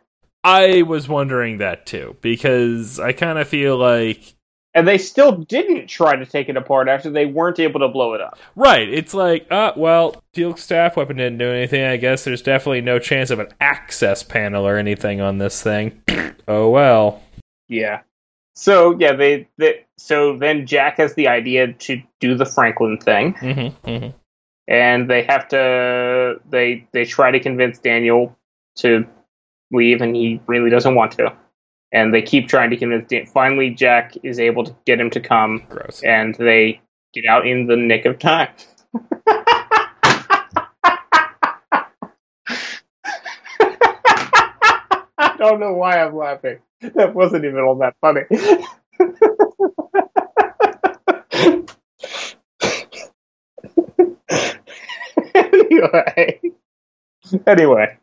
I 0.44 0.84
was 0.84 1.10
wondering 1.10 1.58
that 1.58 1.86
too 1.86 2.16
because 2.22 3.02
I 3.02 3.12
kind 3.12 3.38
of 3.38 3.50
feel 3.50 3.76
like 3.76 4.34
And 4.74 4.88
they 4.88 4.98
still 4.98 5.34
didn't 5.34 5.88
try 5.88 6.16
to 6.16 6.26
take 6.26 6.48
it 6.48 6.56
apart 6.56 6.88
after 6.88 7.10
they 7.10 7.26
weren't 7.26 7.60
able 7.60 7.82
to 7.82 7.90
blow 7.90 8.14
it 8.14 8.22
up. 8.22 8.40
right. 8.56 8.88
It's 8.88 9.14
like, 9.14 9.52
uh, 9.52 9.74
well, 9.76 10.24
Teal'c's 10.34 10.64
staff 10.64 10.96
weapon 10.96 11.18
didn't 11.18 11.40
do 11.40 11.50
anything. 11.50 11.84
I 11.84 11.98
guess 11.98 12.24
there's 12.24 12.42
definitely 12.42 12.80
no 12.80 12.98
chance 12.98 13.30
of 13.30 13.40
an 13.40 13.50
access 13.60 14.24
panel 14.24 14.66
or 14.66 14.78
anything 14.78 15.20
on 15.20 15.38
this 15.38 15.62
thing. 15.62 16.02
oh 16.48 16.70
well. 16.70 17.22
Yeah. 17.68 18.04
So 18.56 18.98
yeah, 18.98 19.14
they, 19.14 19.50
they 19.58 19.86
so 19.98 20.38
then 20.38 20.66
Jack 20.66 20.98
has 20.98 21.14
the 21.16 21.28
idea 21.28 21.74
to 21.74 22.02
do 22.22 22.36
the 22.36 22.46
Franklin 22.46 22.98
thing, 23.00 23.34
Mm-hmm, 23.34 23.90
mm-hmm. 23.90 24.18
And 24.68 25.10
they 25.10 25.24
have 25.24 25.48
to 25.50 26.40
they 26.50 26.88
they 26.92 27.06
try 27.06 27.32
to 27.32 27.40
convince 27.40 27.80
Daniel 27.80 28.36
to 28.78 29.06
leave, 29.72 30.02
and 30.02 30.16
he 30.16 30.42
really 30.48 30.70
doesn't 30.70 30.96
want 30.96 31.14
to. 31.14 31.34
And 31.94 32.14
they 32.14 32.22
keep 32.22 32.48
trying 32.50 32.70
to 32.72 32.78
convince. 32.78 33.08
Dan- 33.08 33.26
Finally, 33.28 33.72
Jack 33.72 34.14
is 34.24 34.40
able 34.40 34.64
to 34.66 34.76
get 34.86 35.00
him 35.00 35.10
to 35.12 35.20
come, 35.20 35.64
Gross. 35.70 36.02
and 36.04 36.36
they 36.36 36.82
get 37.14 37.26
out 37.26 37.48
in 37.48 37.68
the 37.68 37.78
nick 37.78 38.06
of 38.06 38.20
time. 38.20 38.50
I 45.20 45.36
don't 45.38 45.60
know 45.60 45.74
why 45.74 46.00
I'm 46.04 46.16
laughing. 46.16 46.60
That 46.82 47.14
wasn't 47.16 47.46
even 47.46 47.60
all 47.60 47.76
that 47.76 47.96
funny. 48.02 48.22
anyway, 55.70 56.42
anyway, 57.48 57.98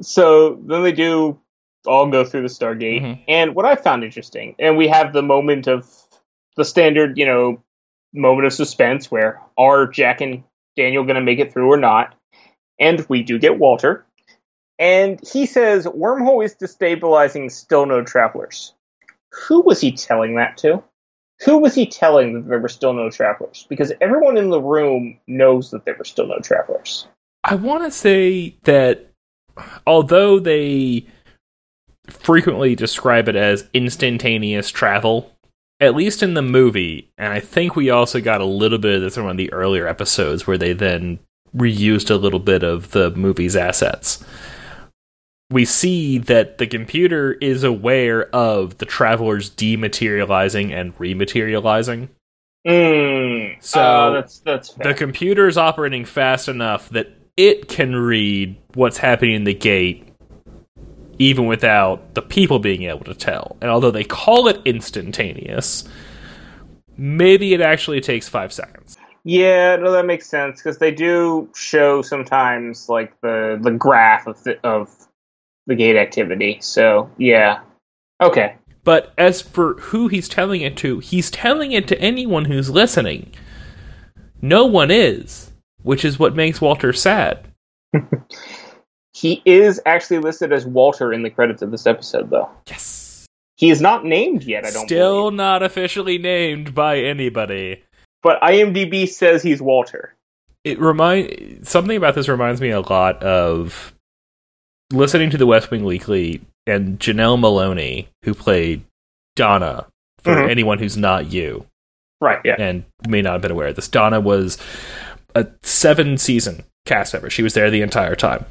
so 0.00 0.54
then 0.54 0.82
they 0.82 0.92
do 0.92 1.38
all 1.86 2.10
go 2.10 2.24
through 2.24 2.42
the 2.42 2.48
Stargate, 2.48 3.02
Mhm. 3.02 3.20
and 3.28 3.54
what 3.54 3.64
I 3.64 3.76
found 3.76 4.04
interesting, 4.04 4.54
and 4.58 4.76
we 4.76 4.88
have 4.88 5.12
the 5.12 5.22
moment 5.22 5.66
of 5.66 5.86
the 6.56 6.64
standard, 6.64 7.16
you 7.18 7.26
know, 7.26 7.62
moment 8.12 8.46
of 8.46 8.52
suspense 8.52 9.10
where 9.10 9.40
are 9.56 9.86
Jack 9.86 10.20
and 10.20 10.44
Daniel 10.76 11.04
going 11.04 11.16
to 11.16 11.20
make 11.22 11.38
it 11.38 11.52
through 11.52 11.70
or 11.72 11.76
not? 11.76 12.14
And 12.80 13.04
we 13.08 13.22
do 13.22 13.38
get 13.38 13.58
Walter, 13.58 14.04
and 14.78 15.20
he 15.26 15.46
says 15.46 15.86
wormhole 15.86 16.44
is 16.44 16.54
destabilizing, 16.54 17.50
still 17.50 17.86
no 17.86 18.02
travelers. 18.02 18.74
Who 19.46 19.60
was 19.62 19.80
he 19.80 19.92
telling 19.92 20.36
that 20.36 20.56
to? 20.58 20.82
Who 21.44 21.58
was 21.58 21.74
he 21.74 21.86
telling 21.86 22.34
that 22.34 22.48
there 22.48 22.58
were 22.58 22.68
still 22.68 22.92
no 22.92 23.10
travelers? 23.10 23.66
Because 23.68 23.92
everyone 24.00 24.36
in 24.36 24.50
the 24.50 24.60
room 24.60 25.18
knows 25.26 25.70
that 25.70 25.84
there 25.84 25.96
were 25.96 26.04
still 26.04 26.26
no 26.26 26.38
travelers. 26.40 27.06
I 27.44 27.54
want 27.54 27.84
to 27.84 27.90
say 27.90 28.56
that 28.64 29.12
although 29.86 30.38
they 30.40 31.06
frequently 32.08 32.74
describe 32.74 33.28
it 33.28 33.36
as 33.36 33.68
instantaneous 33.72 34.70
travel, 34.70 35.32
at 35.80 35.94
least 35.94 36.22
in 36.22 36.34
the 36.34 36.42
movie, 36.42 37.12
and 37.16 37.32
I 37.32 37.38
think 37.38 37.76
we 37.76 37.90
also 37.90 38.20
got 38.20 38.40
a 38.40 38.46
little 38.46 38.78
bit 38.78 38.96
of 38.96 39.02
this 39.02 39.16
in 39.16 39.22
one 39.22 39.32
of 39.32 39.36
the 39.36 39.52
earlier 39.52 39.86
episodes 39.86 40.46
where 40.46 40.58
they 40.58 40.72
then 40.72 41.20
reused 41.56 42.10
a 42.10 42.16
little 42.16 42.40
bit 42.40 42.62
of 42.62 42.90
the 42.90 43.10
movie's 43.12 43.56
assets. 43.56 44.24
We 45.50 45.64
see 45.64 46.18
that 46.18 46.58
the 46.58 46.66
computer 46.66 47.32
is 47.32 47.64
aware 47.64 48.28
of 48.34 48.78
the 48.78 48.84
travelers 48.84 49.50
dematerializing 49.50 50.72
and 50.72 50.96
rematerializing. 50.98 52.10
Mm. 52.66 53.62
So, 53.62 53.80
uh, 53.80 54.10
that's 54.10 54.40
that's 54.40 54.70
fair. 54.70 54.92
The 54.92 54.98
computer 54.98 55.48
is 55.48 55.56
operating 55.56 56.04
fast 56.04 56.48
enough 56.48 56.90
that 56.90 57.08
it 57.36 57.68
can 57.68 57.96
read 57.96 58.58
what's 58.74 58.98
happening 58.98 59.34
in 59.34 59.44
the 59.44 59.54
gate 59.54 60.08
even 61.18 61.46
without 61.46 62.14
the 62.14 62.22
people 62.22 62.58
being 62.58 62.84
able 62.84 63.04
to 63.04 63.14
tell. 63.14 63.56
And 63.60 63.70
although 63.70 63.90
they 63.90 64.04
call 64.04 64.48
it 64.48 64.60
instantaneous, 64.64 65.84
maybe 66.96 67.54
it 67.54 67.60
actually 67.60 68.00
takes 68.00 68.28
five 68.28 68.52
seconds. 68.52 68.96
Yeah, 69.24 69.76
no, 69.76 69.92
that 69.92 70.06
makes 70.06 70.28
sense 70.28 70.60
because 70.60 70.78
they 70.78 70.90
do 70.90 71.50
show 71.54 72.02
sometimes 72.02 72.88
like 72.88 73.20
the 73.20 73.58
the 73.60 73.72
graph 73.72 74.26
of 74.26 74.42
the, 74.44 74.58
of 74.66 74.97
the 75.68 75.76
gate 75.76 75.94
activity. 75.96 76.58
So 76.60 77.08
yeah, 77.18 77.60
okay, 78.20 78.56
But 78.82 79.12
as 79.16 79.40
for 79.40 79.74
who 79.74 80.08
he's 80.08 80.28
telling 80.28 80.62
it 80.62 80.76
to, 80.78 80.98
he's 80.98 81.30
telling 81.30 81.70
it 81.72 81.86
to 81.88 82.00
anyone 82.00 82.46
who's 82.46 82.68
listening. 82.70 83.32
No 84.42 84.66
one 84.66 84.90
is, 84.90 85.52
which 85.82 86.04
is 86.04 86.18
what 86.18 86.34
makes 86.34 86.60
Walter 86.60 86.92
sad. 86.92 87.46
he 89.14 89.42
is 89.44 89.80
actually 89.86 90.18
listed 90.18 90.52
as 90.52 90.66
Walter 90.66 91.12
in 91.12 91.22
the 91.22 91.30
credits 91.30 91.62
of 91.62 91.70
this 91.70 91.86
episode, 91.86 92.30
though. 92.30 92.48
Yes. 92.66 93.26
He 93.56 93.70
is 93.70 93.80
not 93.80 94.04
named 94.04 94.44
yet. 94.44 94.64
I 94.64 94.70
don't 94.70 94.86
Still 94.86 95.24
believe. 95.30 95.36
not 95.36 95.62
officially 95.62 96.18
named 96.18 96.74
by 96.74 96.98
anybody. 97.00 97.82
but 98.22 98.40
IMDb 98.40 99.08
says 99.08 99.42
he's 99.42 99.60
Walter. 99.60 100.14
it 100.64 100.78
remind 100.78 101.66
something 101.66 101.96
about 101.96 102.14
this 102.14 102.28
reminds 102.28 102.60
me 102.60 102.70
a 102.70 102.80
lot 102.80 103.20
of 103.22 103.92
listening 104.92 105.30
to 105.30 105.36
the 105.38 105.46
West 105.46 105.70
Wing 105.70 105.84
Weekly 105.84 106.40
and 106.66 106.98
Janel 106.98 107.38
Moloney, 107.38 108.08
who 108.24 108.34
played 108.34 108.82
Donna. 109.36 109.86
For 110.24 110.34
Mhm. 110.34 110.50
anyone 110.50 110.78
who's 110.80 110.96
not 110.96 111.30
you 111.32 111.64
Right? 112.20 112.40
Yeah. 112.44 112.56
and 112.58 112.84
may 113.08 113.22
not 113.22 113.34
have 113.34 113.42
been 113.42 113.52
aware 113.52 113.68
of 113.68 113.76
this, 113.76 113.86
Donna 113.88 114.18
was 114.20 114.58
a 115.36 115.46
seven 115.62 116.18
season 116.18 116.64
cast 116.86 117.12
member. 117.12 117.30
She 117.30 117.42
was 117.44 117.54
there 117.54 117.70
the 117.70 117.82
entire 117.82 118.16
time. 118.16 118.44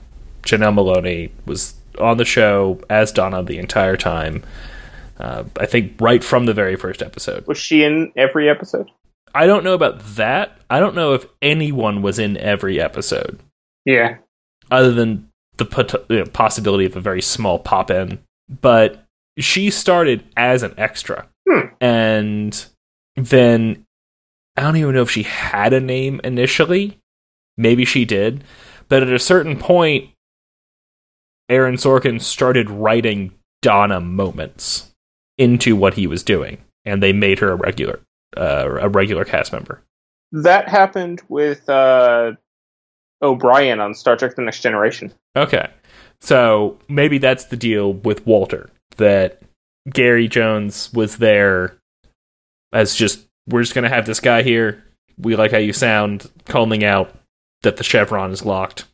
Janel 0.44 0.74
Moloney 0.74 1.30
was 1.46 1.76
on 2.00 2.16
the 2.18 2.24
show 2.26 2.80
as 2.90 3.12
Donna 3.12 3.44
the 3.44 3.58
entire 3.58 3.98
time. 3.98 4.44
Uh, 5.20 5.44
I 5.60 5.66
think 5.66 5.94
right 6.00 6.24
from 6.24 6.46
the 6.46 6.54
very 6.54 6.78
first 6.78 7.02
episode. 7.02 7.46
Was 7.48 7.58
she 7.58 7.84
in 7.84 8.14
every 8.16 8.50
episode? 8.50 8.90
I 9.36 9.46
don't 9.46 9.64
know 9.66 9.74
about 9.74 10.00
that. 10.16 10.58
I 10.70 10.80
don't 10.80 10.96
know 10.96 11.14
if 11.14 11.26
anyone 11.42 12.02
was 12.02 12.18
in 12.18 12.38
every 12.38 12.80
episode. 12.80 13.40
Yeah. 13.86 14.18
other 14.72 14.92
than 14.92 15.28
the 15.58 15.66
pot- 15.66 16.06
you 16.10 16.20
know, 16.20 16.26
possibility 16.26 16.86
of 16.86 16.96
a 16.96 17.02
very 17.02 17.22
small 17.22 17.60
pop 17.60 17.92
in. 17.92 18.20
But 18.62 19.04
she 19.38 19.70
started 19.70 20.24
as 20.36 20.64
an 20.64 20.74
extra. 20.78 21.28
Hmm. 21.48 21.68
And 21.80 22.66
then 23.16 23.86
I 24.56 24.62
don't 24.62 24.78
even 24.78 24.96
know 24.96 25.02
if 25.02 25.12
she 25.12 25.24
had 25.24 25.74
a 25.74 25.80
name 25.80 26.22
initially. 26.24 26.98
Maybe 27.58 27.86
she 27.86 28.06
did. 28.06 28.44
But 28.90 29.04
at 29.04 29.12
a 29.12 29.20
certain 29.20 29.58
point, 29.58 30.10
Aaron 31.50 31.76
Sorkin 31.76 32.22
started 32.22 32.70
writing 32.70 33.34
Donna 33.62 34.00
moments 34.00 34.94
into 35.38 35.76
what 35.76 35.96
he 35.96 36.08
was 36.08 36.24
doing. 36.24 36.58
And 36.86 37.04
they 37.04 37.14
made 37.14 37.40
her 37.40 37.52
a 37.52 37.56
regular, 37.56 38.00
uh, 38.36 38.78
a 38.82 38.90
regular 38.90 39.26
cast 39.26 39.52
member. 39.52 39.84
That 40.32 40.68
happened 40.68 41.22
with 41.30 41.68
uh, 41.70 42.34
O'Brien 43.22 43.80
on 43.80 43.94
Star 43.94 44.16
Trek: 44.16 44.36
The 44.36 44.42
Next 44.42 44.62
Generation. 44.62 45.14
Okay. 45.36 45.70
So 46.20 46.78
maybe 46.88 47.18
that's 47.20 47.46
the 47.46 47.58
deal 47.58 47.94
with 47.94 48.26
Walter 48.26 48.70
that 48.98 49.42
Gary 49.90 50.28
Jones 50.28 50.92
was 50.94 51.18
there 51.18 51.78
as 52.74 52.96
just 52.96 53.20
we're 53.48 53.62
just 53.62 53.76
gonna 53.76 53.90
have 53.90 54.06
this 54.06 54.20
guy 54.20 54.42
here. 54.42 54.84
We 55.20 55.36
like 55.36 55.52
how 55.52 55.58
you 55.58 55.74
sound, 55.74 56.30
calling 56.46 56.84
out 56.84 57.14
that 57.64 57.78
the 57.78 57.84
chevron 57.84 58.32
is 58.32 58.46
locked. 58.46 58.86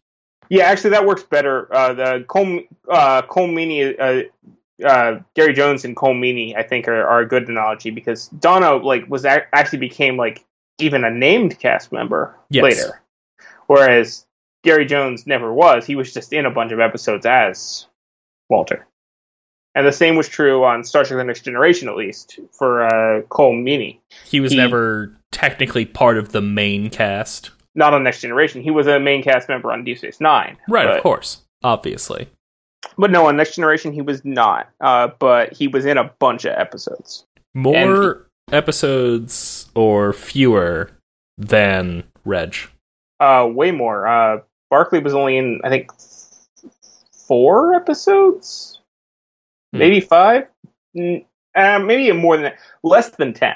Yeah, 0.49 0.65
actually, 0.65 0.91
that 0.91 1.05
works 1.05 1.23
better. 1.23 1.73
Uh, 1.73 1.93
the 1.93 2.25
Colm, 2.27 2.67
uh, 2.89 3.23
Colm 3.23 3.53
Meaney, 3.53 3.97
uh, 3.99 4.85
uh, 4.85 5.19
Gary 5.35 5.53
Jones 5.53 5.83
and 5.85 5.95
Colm 5.95 6.19
Meaney, 6.19 6.55
I 6.55 6.63
think, 6.63 6.87
are, 6.87 7.05
are 7.07 7.21
a 7.21 7.27
good 7.27 7.47
analogy 7.49 7.89
because 7.89 8.27
Donna 8.27 8.75
like 8.75 9.09
was 9.09 9.25
ac- 9.25 9.45
actually 9.53 9.79
became 9.79 10.15
like 10.17 10.45
even 10.79 11.03
a 11.03 11.09
named 11.09 11.57
cast 11.59 11.91
member 11.91 12.35
Yes. 12.49 12.63
later, 12.63 13.01
whereas 13.67 14.25
Gary 14.63 14.85
Jones 14.85 15.27
never 15.27 15.53
was. 15.53 15.85
He 15.85 15.95
was 15.95 16.13
just 16.13 16.33
in 16.33 16.45
a 16.45 16.51
bunch 16.51 16.71
of 16.71 16.79
episodes 16.79 17.25
as 17.25 17.87
Walter. 18.49 18.87
And 19.75 19.87
the 19.87 19.91
same 19.91 20.15
was 20.15 20.29
true 20.29 20.63
on 20.63 20.83
Star 20.83 21.03
Trek: 21.03 21.17
The 21.17 21.23
Next 21.23 21.41
Generation, 21.41 21.89
at 21.89 21.95
least 21.95 22.39
for 22.51 22.85
uh, 22.85 23.21
Colm 23.23 23.63
Meaney. 23.63 23.99
He 24.25 24.39
was 24.39 24.51
He- 24.51 24.57
never 24.57 25.15
technically 25.31 25.85
part 25.85 26.17
of 26.17 26.31
the 26.31 26.41
main 26.41 26.89
cast. 26.89 27.49
Not 27.75 27.93
on 27.93 28.03
Next 28.03 28.21
Generation. 28.21 28.61
He 28.61 28.69
was 28.69 28.85
a 28.85 28.99
main 28.99 29.23
cast 29.23 29.49
member 29.49 29.71
on 29.71 29.83
Deep 29.83 29.97
Space 29.97 30.21
Nine. 30.21 30.57
Right, 30.69 30.85
but- 30.85 30.97
of 30.97 31.03
course. 31.03 31.41
Obviously. 31.63 32.27
But 32.97 33.09
no, 33.09 33.27
on 33.27 33.37
Next 33.37 33.55
Generation 33.55 33.93
he 33.93 34.01
was 34.01 34.23
not. 34.25 34.69
Uh, 34.81 35.07
but 35.17 35.53
he 35.53 35.67
was 35.67 35.85
in 35.85 35.97
a 35.97 36.11
bunch 36.19 36.45
of 36.45 36.53
episodes. 36.55 37.25
More 37.55 38.27
episodes 38.51 39.69
or 39.73 40.13
fewer 40.13 40.91
than 41.37 42.03
Reg. 42.25 42.55
Uh, 43.23 43.45
way 43.47 43.71
more. 43.71 44.05
Uh, 44.07 44.39
Barkley 44.69 44.99
was 44.99 45.13
only 45.13 45.37
in 45.37 45.61
I 45.63 45.69
think 45.69 45.91
four 47.27 47.73
episodes, 47.75 48.79
Hmm. 49.71 49.79
maybe 49.79 49.99
five. 50.01 50.47
Mm, 50.95 51.25
Uh, 51.55 51.79
maybe 51.79 52.11
more 52.11 52.35
than 52.35 52.43
that. 52.43 52.57
Less 52.83 53.09
than 53.11 53.33
ten. 53.33 53.55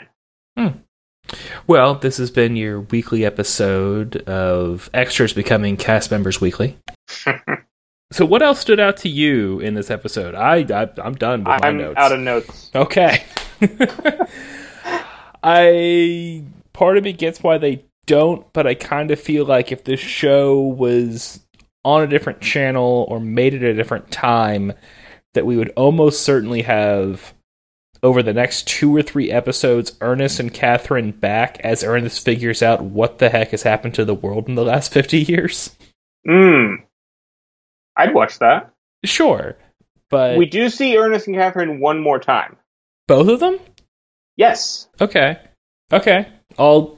Well, 1.67 1.95
this 1.95 2.15
has 2.17 2.31
been 2.31 2.55
your 2.55 2.79
weekly 2.81 3.25
episode 3.25 4.17
of 4.29 4.89
Extras 4.93 5.33
Becoming 5.33 5.75
Cast 5.75 6.09
Members 6.09 6.39
Weekly. 6.39 6.77
so, 8.11 8.25
what 8.25 8.41
else 8.41 8.59
stood 8.59 8.79
out 8.79 8.95
to 8.97 9.09
you 9.09 9.59
in 9.59 9.73
this 9.73 9.91
episode? 9.91 10.35
I, 10.35 10.59
I 10.73 10.89
I'm 11.03 11.15
done 11.15 11.39
with 11.41 11.47
my 11.61 11.67
I'm 11.67 11.77
notes. 11.77 11.97
out 11.97 12.11
of 12.13 12.19
notes. 12.21 12.71
Okay. 12.73 13.23
I 15.43 16.43
part 16.73 16.97
of 16.97 17.03
me 17.03 17.13
gets 17.13 17.43
why 17.43 17.57
they 17.57 17.83
don't, 18.07 18.51
but 18.53 18.65
I 18.65 18.73
kind 18.73 19.11
of 19.11 19.19
feel 19.19 19.45
like 19.45 19.71
if 19.71 19.83
this 19.83 19.99
show 19.99 20.59
was 20.59 21.39
on 21.85 22.01
a 22.01 22.07
different 22.07 22.41
channel 22.41 23.05
or 23.07 23.19
made 23.19 23.53
at 23.53 23.61
a 23.61 23.73
different 23.75 24.09
time, 24.11 24.73
that 25.35 25.45
we 25.45 25.55
would 25.57 25.71
almost 25.75 26.23
certainly 26.23 26.63
have 26.63 27.33
over 28.03 28.23
the 28.23 28.33
next 28.33 28.67
two 28.67 28.95
or 28.95 29.01
three 29.01 29.31
episodes 29.31 29.95
Ernest 30.01 30.39
and 30.39 30.53
Catherine 30.53 31.11
back 31.11 31.59
as 31.63 31.83
Ernest 31.83 32.23
figures 32.23 32.63
out 32.63 32.81
what 32.81 33.19
the 33.19 33.29
heck 33.29 33.51
has 33.51 33.63
happened 33.63 33.93
to 33.95 34.05
the 34.05 34.15
world 34.15 34.47
in 34.47 34.55
the 34.55 34.63
last 34.63 34.91
50 34.91 35.19
years. 35.19 35.75
Mm. 36.27 36.83
I'd 37.95 38.13
watch 38.13 38.39
that. 38.39 38.73
Sure. 39.05 39.57
But 40.09 40.37
we 40.37 40.45
do 40.45 40.69
see 40.69 40.97
Ernest 40.97 41.27
and 41.27 41.35
Catherine 41.35 41.79
one 41.79 42.01
more 42.01 42.19
time. 42.19 42.55
both 43.07 43.27
of 43.27 43.39
them? 43.39 43.59
Yes. 44.35 44.87
Okay. 45.01 45.37
Okay. 45.91 46.27
I'll 46.57 46.97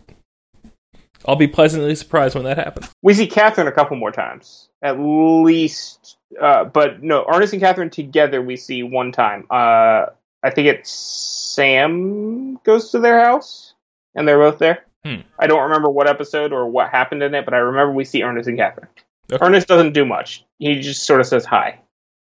I'll 1.25 1.35
be 1.35 1.47
pleasantly 1.47 1.95
surprised 1.95 2.35
when 2.35 2.45
that 2.45 2.57
happens. 2.57 2.89
We 3.01 3.13
see 3.13 3.27
Catherine 3.27 3.67
a 3.67 3.71
couple 3.71 3.97
more 3.97 4.11
times, 4.11 4.69
at 4.81 4.99
least. 4.99 6.17
Uh, 6.39 6.65
but 6.65 7.03
no, 7.03 7.25
Ernest 7.31 7.53
and 7.53 7.61
Catherine 7.61 7.89
together 7.89 8.41
we 8.41 8.55
see 8.55 8.83
one 8.83 9.11
time. 9.11 9.45
Uh, 9.49 10.07
I 10.41 10.49
think 10.51 10.67
it's 10.67 10.91
Sam 10.91 12.55
goes 12.63 12.91
to 12.91 12.99
their 12.99 13.19
house, 13.19 13.73
and 14.15 14.27
they're 14.27 14.39
both 14.39 14.59
there. 14.59 14.85
Hmm. 15.03 15.21
I 15.37 15.47
don't 15.47 15.63
remember 15.63 15.89
what 15.89 16.07
episode 16.07 16.53
or 16.53 16.67
what 16.67 16.89
happened 16.89 17.23
in 17.23 17.33
it, 17.33 17.45
but 17.45 17.53
I 17.53 17.57
remember 17.57 17.93
we 17.93 18.05
see 18.05 18.23
Ernest 18.23 18.47
and 18.47 18.57
Catherine. 18.57 18.89
Okay. 19.31 19.45
Ernest 19.45 19.67
doesn't 19.67 19.93
do 19.93 20.05
much. 20.05 20.45
He 20.57 20.79
just 20.79 21.03
sort 21.03 21.21
of 21.21 21.27
says 21.27 21.45
hi. 21.45 21.79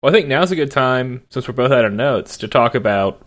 Well, 0.02 0.12
I 0.12 0.16
think 0.16 0.28
now's 0.28 0.52
a 0.52 0.56
good 0.56 0.72
time, 0.72 1.24
since 1.30 1.48
we're 1.48 1.54
both 1.54 1.72
out 1.72 1.86
of 1.86 1.94
notes, 1.94 2.38
to 2.38 2.48
talk 2.48 2.76
about 2.76 3.22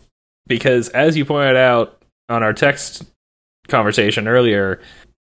because 0.47 0.89
as 0.91 1.17
you 1.17 1.25
pointed 1.25 1.57
out 1.57 2.03
on 2.29 2.43
our 2.43 2.53
text 2.53 3.05
conversation 3.69 4.29
earlier, 4.29 4.81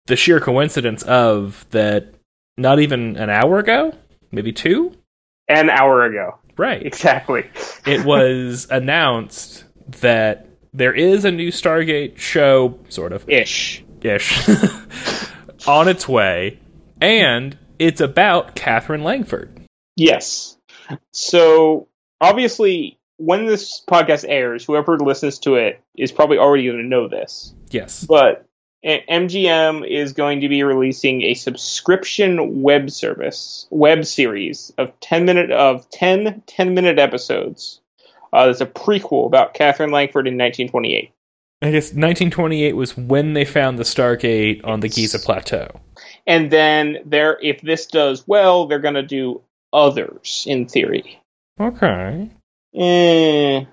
the 0.08 0.16
sheer 0.16 0.40
coincidence 0.40 1.02
of 1.04 1.64
that 1.70 2.12
not 2.56 2.80
even 2.80 3.16
an 3.16 3.30
hour 3.30 3.58
ago, 3.58 3.94
maybe 4.32 4.52
two? 4.52 4.92
An 5.48 5.70
hour 5.70 6.04
ago, 6.04 6.38
Right. 6.56 6.84
exactly. 6.84 7.44
it 7.86 8.04
was 8.04 8.66
announced 8.70 9.64
that 10.00 10.46
there 10.74 10.92
is 10.92 11.24
a 11.24 11.30
new 11.30 11.50
Stargate 11.50 12.18
show, 12.18 12.78
sort 12.88 13.12
of 13.12 13.28
Ish. 13.28 13.82
ish, 14.02 14.48
on 15.66 15.88
its 15.88 16.06
way, 16.08 16.58
and 17.00 17.56
it's 17.78 18.00
about 18.00 18.54
Catherine 18.54 19.04
Langford. 19.04 19.50
Yes. 19.96 20.56
So 21.12 21.88
obviously, 22.20 22.98
when 23.18 23.46
this 23.46 23.82
podcast 23.88 24.24
airs, 24.28 24.64
whoever 24.64 24.98
listens 24.98 25.38
to 25.40 25.54
it 25.56 25.80
is 25.96 26.12
probably 26.12 26.38
already 26.38 26.64
going 26.66 26.78
to 26.78 26.84
know 26.88 27.08
this. 27.08 27.54
Yes. 27.70 28.04
But 28.04 28.44
MGM 28.84 29.86
is 29.86 30.12
going 30.12 30.40
to 30.42 30.48
be 30.48 30.62
releasing 30.62 31.22
a 31.22 31.34
subscription 31.34 32.62
web 32.62 32.90
service, 32.90 33.66
web 33.70 34.04
series 34.04 34.72
of 34.78 34.98
10 35.00 35.24
minute 35.24 35.50
of 35.50 35.88
10 35.90 36.42
10 36.46 36.74
minute 36.74 36.98
episodes. 36.98 37.80
Uh, 38.32 38.46
that's 38.46 38.60
a 38.60 38.66
prequel 38.66 39.26
about 39.26 39.54
Catherine 39.54 39.90
Langford 39.90 40.26
in 40.26 40.34
1928. 40.34 41.12
I 41.60 41.70
guess 41.72 41.86
1928 41.86 42.76
was 42.76 42.96
when 42.96 43.32
they 43.32 43.44
found 43.44 43.78
the 43.78 43.84
Stargate 43.84 44.64
on 44.64 44.78
the 44.80 44.88
Giza 44.88 45.18
Plateau. 45.18 45.80
And 46.26 46.50
then 46.50 46.98
there 47.04 47.38
if 47.42 47.60
this 47.62 47.86
does 47.86 48.28
well, 48.28 48.66
they're 48.66 48.78
going 48.78 48.94
to 48.94 49.02
do 49.02 49.42
others 49.72 50.44
in 50.46 50.66
theory. 50.66 51.20
Okay. 51.60 52.30
Eh, 52.74 53.64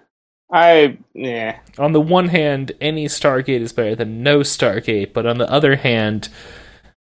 I 0.51 0.97
yeah. 1.13 1.60
On 1.77 1.93
the 1.93 2.01
one 2.01 2.27
hand, 2.29 2.71
any 2.79 3.05
Stargate 3.08 3.62
is 3.62 3.73
better 3.73 3.95
than 3.95 4.23
no 4.23 4.39
Stargate, 4.39 5.13
but 5.13 5.25
on 5.25 5.38
the 5.38 5.49
other 5.51 5.75
hand, 5.75 6.29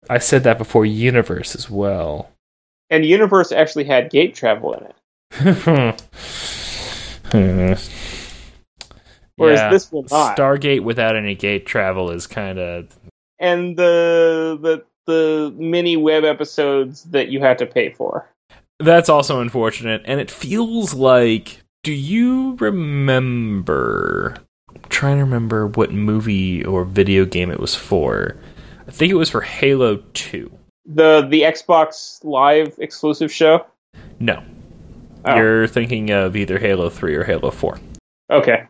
I 0.09 0.18
said 0.18 0.44
that 0.44 0.59
before 0.59 0.87
Universe 0.87 1.55
as 1.55 1.68
well. 1.68 2.31
And 2.90 3.05
Universe 3.05 3.51
actually 3.51 3.85
had 3.85 4.11
gate 4.11 4.35
travel 4.35 4.75
in 4.75 4.85
it. 4.85 4.94
Whereas 9.37 9.59
Yeah, 9.59 9.70
this 9.70 9.90
will 9.90 10.07
not. 10.11 10.37
Stargate 10.37 10.85
without 10.85 11.16
any 11.16 11.35
gate 11.35 11.66
travel 11.66 12.11
is 12.11 12.27
kind 12.27 12.59
of 12.59 12.97
and 13.40 13.77
the 13.77 14.59
the 14.61 14.85
the 15.07 15.55
mini 15.57 15.97
web 15.97 16.25
episodes 16.25 17.05
that 17.05 17.29
you 17.29 17.40
have 17.40 17.57
to 17.59 17.66
pay 17.66 17.92
for. 17.92 18.29
That's 18.81 19.09
also 19.09 19.40
unfortunate, 19.40 20.03
and 20.05 20.20
it 20.20 20.31
feels 20.31 20.94
like. 20.94 21.61
Do 21.85 21.92
you 21.92 22.57
remember? 22.61 24.37
I'm 24.75 24.81
trying 24.88 25.18
to 25.18 25.25
remember 25.25 25.66
what 25.66 25.92
movie 25.92 26.64
or 26.64 26.83
video 26.83 27.27
game 27.27 27.51
it 27.51 27.61
was 27.61 27.75
for. 27.75 28.37
I 28.88 28.90
think 28.90 29.12
it 29.12 29.16
was 29.16 29.29
for 29.29 29.42
Halo 29.42 29.97
2. 30.14 30.51
The 30.87 31.27
the 31.29 31.42
Xbox 31.42 32.25
Live 32.25 32.75
exclusive 32.79 33.31
show. 33.31 33.66
No. 34.18 34.42
Oh. 35.27 35.37
You're 35.37 35.66
thinking 35.66 36.09
of 36.09 36.37
either 36.37 36.59
Halo 36.59 36.88
3 36.88 37.16
or 37.16 37.25
Halo 37.25 37.51
4. 37.51 37.79
Okay. 38.31 38.64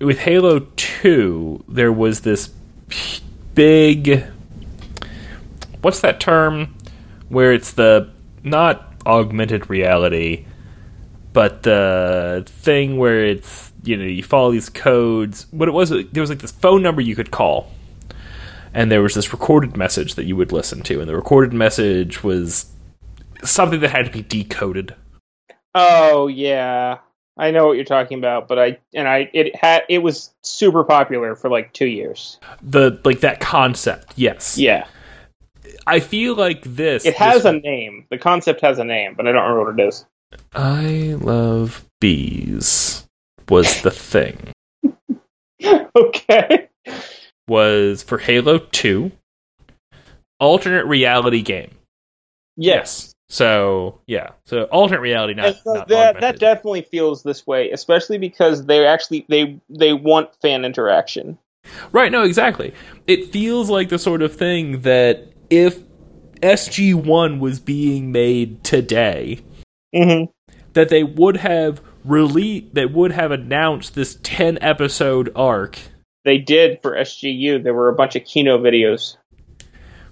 With 0.00 0.18
Halo 0.18 0.66
2, 0.74 1.66
there 1.68 1.92
was 1.92 2.22
this 2.22 2.48
big. 3.54 4.24
What's 5.82 6.00
that 6.00 6.18
term? 6.18 6.76
Where 7.28 7.52
it's 7.52 7.70
the. 7.70 8.10
Not 8.42 8.92
augmented 9.06 9.70
reality, 9.70 10.46
but 11.36 11.62
the 11.62 12.42
thing 12.46 12.96
where 12.96 13.26
it's. 13.26 13.72
You 13.84 13.96
know, 13.96 14.04
you 14.04 14.24
follow 14.24 14.50
these 14.50 14.68
codes. 14.68 15.46
What 15.52 15.68
it 15.68 15.72
was, 15.72 15.90
there 15.90 16.20
was 16.20 16.28
like 16.28 16.40
this 16.40 16.50
phone 16.50 16.82
number 16.82 17.00
you 17.00 17.14
could 17.14 17.30
call. 17.30 17.70
And 18.74 18.90
there 18.90 19.00
was 19.00 19.14
this 19.14 19.30
recorded 19.32 19.76
message 19.76 20.16
that 20.16 20.24
you 20.24 20.34
would 20.34 20.50
listen 20.50 20.82
to. 20.82 20.98
And 20.98 21.08
the 21.08 21.14
recorded 21.14 21.52
message 21.52 22.24
was 22.24 22.66
something 23.44 23.78
that 23.78 23.90
had 23.90 24.06
to 24.06 24.10
be 24.10 24.22
decoded. 24.22 24.96
Oh 25.76 26.26
yeah, 26.26 26.98
I 27.36 27.52
know 27.52 27.66
what 27.68 27.74
you're 27.74 27.84
talking 27.84 28.18
about, 28.18 28.48
but 28.48 28.58
I 28.58 28.78
and 28.92 29.06
I 29.06 29.30
it 29.32 29.54
had 29.54 29.84
it 29.88 29.98
was 29.98 30.34
super 30.42 30.82
popular 30.82 31.36
for 31.36 31.48
like 31.48 31.72
two 31.72 31.86
years. 31.86 32.40
The 32.62 32.98
like 33.04 33.20
that 33.20 33.38
concept, 33.38 34.14
yes. 34.16 34.58
Yeah, 34.58 34.88
I 35.86 36.00
feel 36.00 36.34
like 36.34 36.62
this. 36.64 37.04
it 37.04 37.14
has 37.14 37.44
this- 37.44 37.52
a 37.52 37.60
name. 37.60 38.06
The 38.10 38.18
concept 38.18 38.62
has 38.62 38.80
a 38.80 38.84
name, 38.84 39.14
but 39.14 39.28
I 39.28 39.32
don't 39.32 39.42
remember 39.44 39.70
what 39.70 39.78
it 39.80 39.88
is. 39.88 40.04
I 40.54 41.16
love 41.20 41.86
bees 42.00 43.06
was 43.48 43.82
the 43.82 43.90
thing. 43.90 44.52
okay. 45.96 46.68
Was 47.48 48.02
for 48.02 48.18
Halo 48.18 48.58
2 48.58 49.12
alternate 50.40 50.86
reality 50.86 51.42
game. 51.42 51.70
Yes. 52.56 53.14
So 53.28 54.00
yeah. 54.06 54.30
So 54.46 54.64
alternate 54.64 55.00
reality, 55.00 55.34
not, 55.34 55.56
so 55.56 55.74
not 55.74 55.88
that 55.88 56.20
that 56.20 56.38
definitely 56.38 56.82
feels 56.82 57.22
this 57.22 57.46
way, 57.46 57.70
especially 57.70 58.18
because 58.18 58.66
they 58.66 58.86
actually 58.86 59.26
they 59.28 59.60
they 59.68 59.92
want 59.92 60.30
fan 60.40 60.64
interaction. 60.64 61.38
Right, 61.90 62.12
no, 62.12 62.22
exactly. 62.22 62.72
It 63.08 63.32
feels 63.32 63.68
like 63.68 63.88
the 63.88 63.98
sort 63.98 64.22
of 64.22 64.34
thing 64.34 64.82
that 64.82 65.32
if 65.50 65.80
SG1 66.40 67.40
was 67.40 67.58
being 67.58 68.12
made 68.12 68.62
today, 68.62 69.40
Mm-hmm. 69.96 70.54
that 70.74 70.88
they 70.90 71.02
would 71.02 71.38
have 71.38 71.80
released, 72.04 72.74
they 72.74 72.86
would 72.86 73.12
have 73.12 73.30
announced 73.32 73.94
this 73.94 74.18
10 74.22 74.58
episode 74.60 75.32
arc. 75.34 75.78
They 76.24 76.38
did 76.38 76.80
for 76.82 76.92
SGU. 76.92 77.62
There 77.62 77.72
were 77.74 77.88
a 77.88 77.94
bunch 77.94 78.14
of 78.16 78.24
Kino 78.24 78.58
videos. 78.58 79.16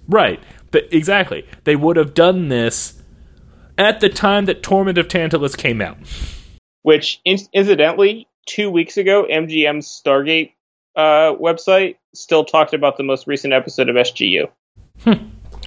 Right, 0.07 0.39
but 0.71 0.91
exactly. 0.91 1.45
They 1.63 1.75
would 1.75 1.97
have 1.97 2.13
done 2.13 2.47
this 2.49 3.01
at 3.77 3.99
the 3.99 4.09
time 4.09 4.45
that 4.45 4.63
Torment 4.63 4.97
of 4.97 5.07
Tantalus 5.07 5.55
came 5.55 5.81
out. 5.81 5.97
which 6.83 7.19
in- 7.25 7.39
incidentally, 7.53 8.27
two 8.45 8.69
weeks 8.69 8.95
ago, 8.97 9.25
MGM's 9.29 9.87
Stargate 9.87 10.53
uh, 10.95 11.33
website 11.35 11.95
still 12.13 12.45
talked 12.45 12.73
about 12.73 12.97
the 12.97 13.03
most 13.03 13.27
recent 13.27 13.53
episode 13.53 13.89
of 13.89 13.95
SGU. 13.95 14.47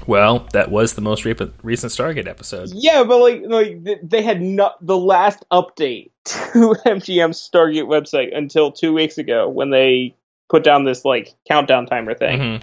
Well, 0.08 0.48
that 0.54 0.70
was 0.70 0.94
the 0.94 1.02
most 1.02 1.26
re- 1.26 1.34
recent 1.62 1.92
Stargate 1.92 2.26
episode. 2.26 2.70
Yeah, 2.72 3.04
but 3.04 3.18
like, 3.18 3.42
like 3.44 4.00
they 4.02 4.22
had 4.22 4.40
not 4.40 4.84
the 4.84 4.96
last 4.96 5.44
update 5.52 6.10
to 6.24 6.74
MGM's 6.86 7.38
Stargate 7.52 7.84
website 7.86 8.34
until 8.36 8.72
two 8.72 8.94
weeks 8.94 9.18
ago 9.18 9.48
when 9.50 9.68
they 9.68 10.14
put 10.48 10.64
down 10.64 10.84
this 10.84 11.04
like 11.04 11.34
countdown 11.46 11.84
timer 11.84 12.14
thing 12.14 12.38
Mhm. 12.40 12.62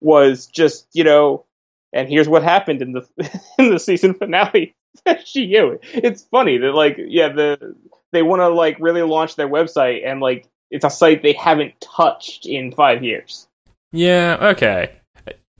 was 0.00 0.46
just 0.46 0.86
you 0.92 1.02
know, 1.02 1.44
and 1.92 2.08
here's 2.08 2.28
what 2.28 2.44
happened 2.44 2.80
in 2.82 2.92
the 2.92 3.04
in 3.58 3.70
the 3.70 3.80
season 3.80 4.14
finale. 4.14 4.72
SGU. 5.06 5.78
It's 5.92 6.22
funny 6.22 6.56
that 6.58 6.72
like 6.72 6.96
yeah 6.98 7.28
the 7.30 7.74
they 8.12 8.22
want 8.22 8.40
to 8.40 8.48
like 8.48 8.76
really 8.78 9.02
launch 9.02 9.34
their 9.34 9.48
website 9.48 10.06
and 10.08 10.20
like 10.20 10.46
it's 10.70 10.84
a 10.84 10.90
site 10.90 11.22
they 11.22 11.32
haven't 11.32 11.80
touched 11.80 12.46
in 12.46 12.70
five 12.72 13.02
years. 13.02 13.48
Yeah, 13.92 14.36
okay. 14.54 14.92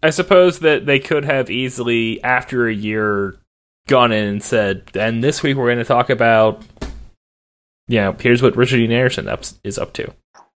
I 0.03 0.11
suppose 0.11 0.61
that 0.61 0.86
they 0.86 0.99
could 0.99 1.24
have 1.24 1.51
easily, 1.51 2.22
after 2.22 2.66
a 2.68 2.74
year, 2.74 3.36
gone 3.88 4.12
in 4.12 4.28
and 4.28 4.42
said, 4.42 4.82
and 4.94 5.22
this 5.22 5.42
week 5.42 5.57
we're 5.57 5.66
going 5.66 5.78
to 5.78 5.84
talk 5.84 6.11
about, 6.11 6.62
you 7.88 7.99
know, 8.01 8.14
here's 8.18 8.42
what 8.42 8.57
Richard 8.57 8.76
Dean 8.78 8.92
Anderson 8.92 9.28
is 9.64 9.78
up 9.78 9.92
to. 9.94 10.12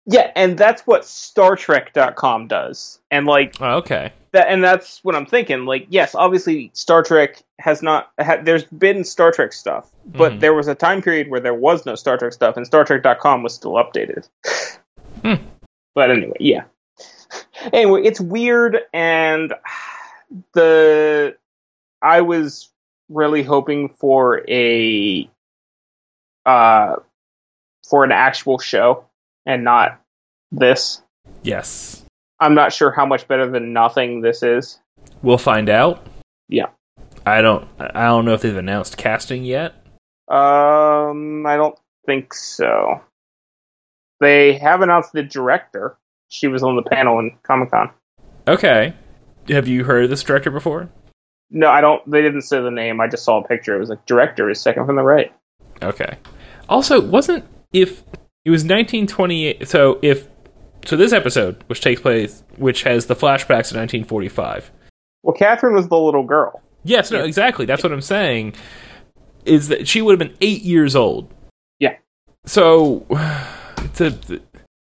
Yeah, 0.06 0.30
and 0.34 0.56
that's 0.56 0.82
what 0.86 1.04
Star 1.04 1.54
StarTrek.com 1.56 2.48
does. 2.48 2.98
And 3.10 3.26
like 3.26 3.60
Oh, 3.60 3.76
okay. 3.76 4.12
that, 4.32 4.48
and 4.48 4.64
that's 4.64 5.04
what 5.04 5.14
I'm 5.14 5.26
thinking. 5.26 5.66
Like, 5.66 5.86
yes, 5.90 6.14
obviously 6.14 6.70
Star 6.72 7.02
Trek 7.02 7.42
has 7.60 7.82
not. 7.82 8.10
Ha, 8.18 8.38
there's 8.42 8.64
been 8.64 9.04
Star 9.04 9.30
Trek 9.32 9.52
stuff, 9.52 9.90
but 10.06 10.32
Mhm. 10.32 10.40
there 10.40 10.54
was 10.54 10.66
a 10.66 10.74
time 10.74 11.02
period 11.02 11.28
where 11.28 11.40
there 11.40 11.52
was 11.54 11.84
no 11.84 11.94
Star 11.94 12.16
Trek 12.16 12.32
stuff, 12.32 12.56
and 12.56 12.64
Star 12.66 12.84
StarTrek.com 12.86 13.42
was 13.42 13.52
still 13.54 13.72
updated. 13.72 14.26
Hmm. 15.22 15.44
But 15.94 16.10
anyway, 16.10 16.36
yeah. 16.40 16.62
Anyway, 17.72 18.02
it's 18.04 18.20
weird, 18.20 18.78
and 18.92 19.54
the 20.54 21.36
I 22.02 22.20
was 22.20 22.70
really 23.08 23.42
hoping 23.42 23.88
for 23.88 24.42
a 24.48 25.28
uh 26.44 26.96
for 27.88 28.04
an 28.04 28.12
actual 28.12 28.58
show 28.58 29.06
and 29.46 29.64
not 29.64 30.00
this. 30.52 31.02
Yes. 31.42 32.04
I'm 32.40 32.54
not 32.54 32.72
sure 32.72 32.90
how 32.90 33.06
much 33.06 33.26
better 33.26 33.50
than 33.50 33.72
nothing 33.72 34.20
this 34.20 34.42
is. 34.42 34.78
We'll 35.22 35.38
find 35.38 35.68
out. 35.68 36.06
Yeah. 36.48 36.66
I 37.26 37.42
don't. 37.42 37.68
I 37.78 38.06
don't 38.06 38.24
know 38.24 38.34
if 38.34 38.42
they've 38.42 38.56
announced 38.56 38.96
casting 38.96 39.44
yet. 39.44 39.74
Um, 40.28 41.46
I 41.46 41.56
don't 41.56 41.78
think 42.06 42.32
so. 42.32 43.00
They 44.20 44.54
have 44.54 44.82
announced 44.82 45.12
the 45.12 45.22
director. 45.22 45.96
She 46.28 46.48
was 46.48 46.62
on 46.62 46.76
the 46.76 46.82
panel 46.82 47.18
in 47.18 47.36
Comic 47.42 47.70
Con. 47.70 47.90
Okay. 48.46 48.94
Have 49.48 49.66
you 49.66 49.84
heard 49.84 50.04
of 50.04 50.10
this 50.10 50.22
director 50.22 50.50
before? 50.50 50.90
No, 51.50 51.68
I 51.68 51.80
don't. 51.80 52.08
They 52.10 52.20
didn't 52.20 52.42
say 52.42 52.60
the 52.60 52.70
name. 52.70 53.00
I 53.00 53.08
just 53.08 53.24
saw 53.24 53.42
a 53.42 53.48
picture. 53.48 53.74
It 53.74 53.78
was 53.78 53.88
like 53.88 54.04
director 54.06 54.50
is 54.50 54.60
second 54.60 54.86
from 54.86 54.96
the 54.96 55.02
right. 55.02 55.32
Okay. 55.82 56.18
Also, 56.68 57.00
wasn't 57.00 57.44
if 57.72 58.02
it 58.44 58.50
was 58.50 58.62
1928? 58.64 59.66
So 59.66 59.98
if 60.02 60.28
so, 60.84 60.96
this 60.96 61.12
episode, 61.12 61.62
which 61.66 61.80
takes 61.80 62.00
place, 62.00 62.42
which 62.56 62.82
has 62.84 63.06
the 63.06 63.14
flashbacks 63.14 63.70
of 63.70 63.76
1945. 63.76 64.70
Well, 65.22 65.34
Catherine 65.34 65.74
was 65.74 65.88
the 65.88 65.98
little 65.98 66.22
girl. 66.22 66.62
Yes, 66.84 67.10
no, 67.10 67.22
exactly. 67.24 67.66
That's 67.66 67.82
what 67.82 67.92
I'm 67.92 68.00
saying. 68.00 68.54
Is 69.44 69.68
that 69.68 69.88
she 69.88 70.00
would 70.00 70.12
have 70.12 70.18
been 70.18 70.36
eight 70.40 70.62
years 70.62 70.94
old? 70.94 71.32
Yeah. 71.78 71.96
So, 72.46 73.06
it's 73.78 74.00
a, 74.00 74.18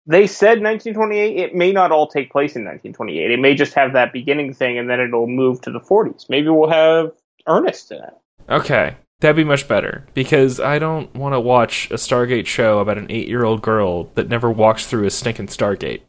They 0.10 0.26
said 0.26 0.62
1928. 0.62 1.38
It 1.38 1.54
may 1.54 1.72
not 1.72 1.92
all 1.92 2.08
take 2.08 2.32
place 2.32 2.56
in 2.56 2.64
1928. 2.64 3.30
It 3.30 3.40
may 3.40 3.54
just 3.54 3.76
have 3.76 3.94
that 3.94 4.12
beginning 4.12 4.56
thing, 4.56 4.80
and 4.80 4.90
then 4.90 5.00
it'll 5.00 5.28
move 5.28 5.62
to 5.62 5.72
the 5.72 5.80
40s. 5.80 6.28
Maybe 6.30 6.50
we'll 6.50 6.70
have 6.70 7.12
Ernest 7.48 7.92
in 7.92 8.00
it. 8.00 8.14
okay. 8.50 8.96
That'd 9.22 9.36
be 9.36 9.44
much 9.44 9.68
better 9.68 10.08
because 10.14 10.62
I 10.62 10.80
don't 10.80 11.14
want 11.14 11.34
to 11.36 11.42
watch 11.42 11.92
a 11.92 11.96
Stargate 11.96 12.46
show 12.46 12.80
about 12.80 12.98
an 12.98 13.08
eight-year-old 13.10 13.62
girl 13.62 14.06
that 14.16 14.30
never 14.30 14.50
walks 14.50 14.86
through 14.88 15.06
a 15.06 15.10
stinking 15.12 15.48
Stargate. 15.48 16.02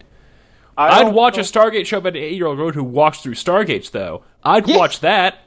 I'd 0.79 1.13
watch 1.13 1.37
a 1.37 1.41
Stargate 1.41 1.87
show 1.87 1.99
about 1.99 2.17
an 2.17 2.23
eight-year-old 2.23 2.57
girl 2.57 2.71
who 2.71 2.85
walks 2.85 3.21
through 3.21 3.35
Stargates, 3.35 3.91
though. 3.91 4.23
I'd 4.45 4.67
watch 4.69 5.01
that. 5.01 5.39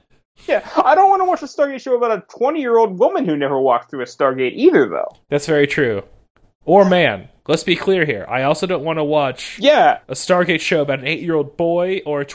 Yeah, 0.45 0.67
I 0.83 0.93
don't 0.93 1.09
want 1.09 1.21
to 1.21 1.25
watch 1.25 1.41
a 1.41 1.45
Stargate 1.45 1.79
show 1.79 1.95
about 1.95 2.11
a 2.11 2.23
20 2.37 2.59
year 2.59 2.77
old 2.77 2.99
woman 2.99 3.25
who 3.25 3.37
never 3.37 3.59
walked 3.59 3.89
through 3.89 4.01
a 4.01 4.05
Stargate 4.05 4.53
either, 4.55 4.89
though. 4.89 5.15
That's 5.29 5.45
very 5.45 5.65
true. 5.65 6.03
Or 6.65 6.83
man. 6.83 7.29
Let's 7.47 7.63
be 7.63 7.75
clear 7.75 8.05
here. 8.05 8.25
I 8.29 8.43
also 8.43 8.65
don't 8.65 8.83
want 8.85 8.99
to 8.99 9.03
watch 9.03 9.59
Yeah, 9.59 9.99
a 10.07 10.13
Stargate 10.13 10.61
show 10.61 10.81
about 10.81 10.99
an 10.99 11.07
eight-year-old 11.07 11.57
boy 11.57 12.01
or 12.05 12.21
a 12.21 12.25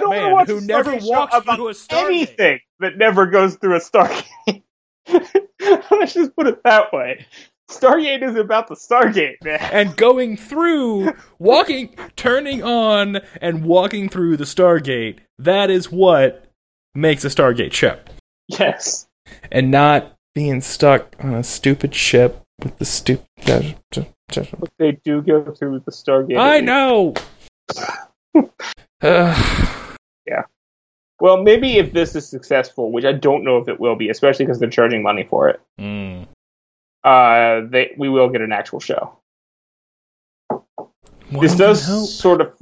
don't 0.00 0.32
want 0.32 0.48
to 0.48 0.54
man 0.54 0.60
who 0.60 0.66
never 0.66 0.98
walks 1.00 1.36
through 1.36 1.68
a 1.68 1.72
Stargate. 1.72 2.04
anything 2.04 2.60
that 2.80 2.98
never 2.98 3.26
goes 3.26 3.54
through 3.56 3.76
a 3.76 3.80
Stargate. 3.80 4.62
Let's 5.90 6.14
just 6.14 6.36
put 6.36 6.46
it 6.46 6.62
that 6.64 6.92
way. 6.92 7.24
Stargate 7.70 8.22
is 8.22 8.36
about 8.36 8.68
the 8.68 8.74
Stargate, 8.74 9.36
man. 9.42 9.58
and 9.72 9.96
going 9.96 10.36
through, 10.36 11.12
walking, 11.38 11.96
turning 12.16 12.62
on, 12.62 13.20
and 13.40 13.64
walking 13.64 14.10
through 14.10 14.36
the 14.36 14.44
Stargate. 14.44 15.20
That 15.38 15.70
is 15.70 15.90
what 15.90 16.44
makes 16.94 17.24
a 17.24 17.28
Stargate 17.28 17.72
show. 17.72 17.98
Yes. 18.48 19.08
And 19.50 19.70
not 19.70 20.14
being 20.34 20.60
stuck 20.60 21.16
on 21.20 21.34
a 21.34 21.42
stupid 21.42 21.94
ship 21.94 22.42
with 22.62 22.76
the 22.78 22.84
stupid. 22.84 23.76
But 24.28 24.70
they 24.78 24.92
do 25.04 25.20
go 25.22 25.50
through 25.52 25.80
the 25.80 25.90
Stargate. 25.90 26.38
I 26.38 26.60
know! 26.60 27.14
yeah. 30.26 30.44
Well, 31.20 31.42
maybe 31.42 31.76
if 31.78 31.92
this 31.92 32.16
is 32.16 32.28
successful, 32.28 32.90
which 32.92 33.04
I 33.04 33.12
don't 33.12 33.44
know 33.44 33.58
if 33.58 33.68
it 33.68 33.78
will 33.78 33.94
be, 33.96 34.08
especially 34.08 34.44
because 34.46 34.58
they're 34.58 34.70
charging 34.70 35.02
money 35.02 35.24
for 35.28 35.48
it, 35.48 35.60
Mm. 35.78 36.26
uh, 37.04 37.60
they 37.68 37.92
we 37.96 38.08
will 38.08 38.28
get 38.28 38.40
an 38.40 38.52
actual 38.52 38.80
show. 38.80 39.18
this 41.30 41.54
does 41.56 41.86
hope. 41.86 42.08
sort 42.08 42.40
of. 42.40 42.58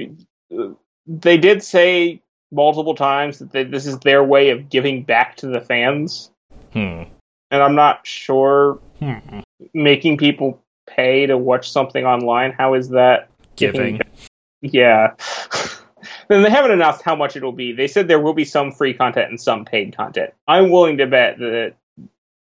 They 1.07 1.39
did 1.39 1.63
say 1.63 2.21
multiple 2.53 2.95
times 2.95 3.39
that 3.39 3.53
they, 3.53 3.65
this 3.65 3.87
is 3.87 3.99
their 4.01 4.23
way 4.25 4.51
of 4.51 4.69
giving 4.69 5.03
back 5.05 5.37
to 5.37 5.47
the 5.47 5.61
fans, 5.61 6.31
Hmm. 6.73 7.05
and 7.51 7.63
I'm 7.63 7.75
not 7.75 8.07
sure 8.07 8.79
Hmm. 8.99 9.41
making 9.73 10.19
people 10.19 10.63
pay 10.97 11.27
to 11.27 11.37
watch 11.39 11.71
something 11.71 12.05
online. 12.05 12.53
How 12.53 12.75
is 12.75 12.91
that 12.91 13.29
Giving. 13.57 14.01
Yeah. 14.63 15.15
then 16.29 16.43
they 16.43 16.51
haven't 16.51 16.71
announced 16.71 17.03
how 17.03 17.15
much 17.15 17.37
it'll 17.37 17.53
be. 17.53 17.73
They 17.73 17.89
said 17.89 18.09
there 18.09 18.21
will 18.21 18.33
be 18.35 18.45
some 18.45 18.73
free 18.73 18.95
content 18.95 19.29
and 19.31 19.41
some 19.41 19.65
paid 19.65 19.97
content. 19.97 20.33
I'm 20.49 20.71
willing 20.71 20.99
to 20.99 21.07
bet 21.07 21.39
that 21.39 21.75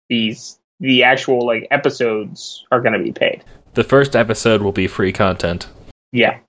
these 0.10 0.58
the 0.80 1.04
actual 1.04 1.46
like 1.46 1.68
episodes 1.72 2.66
are 2.72 2.82
going 2.82 2.94
to 2.94 3.00
be 3.04 3.12
paid. 3.12 3.44
The 3.74 3.84
first 3.84 4.16
episode 4.16 4.62
will 4.62 4.72
be 4.72 4.88
free 4.88 5.14
content, 5.14 5.68
Yeah. 6.12 6.40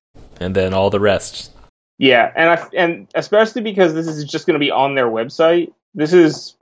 and 0.40 0.54
then 0.54 0.74
all 0.74 0.90
the 0.90 1.00
rest. 1.00 1.50
Yeah, 1.98 2.30
and 2.34 2.50
I, 2.50 2.66
and 2.76 3.06
especially 3.14 3.62
because 3.62 3.94
this 3.94 4.08
is 4.08 4.24
just 4.24 4.46
going 4.46 4.54
to 4.54 4.58
be 4.64 4.70
on 4.70 4.94
their 4.94 5.06
website. 5.06 5.72
This 5.94 6.12
is 6.12 6.56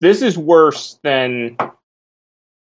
this 0.00 0.22
is 0.22 0.38
worse 0.38 0.98
than 1.02 1.56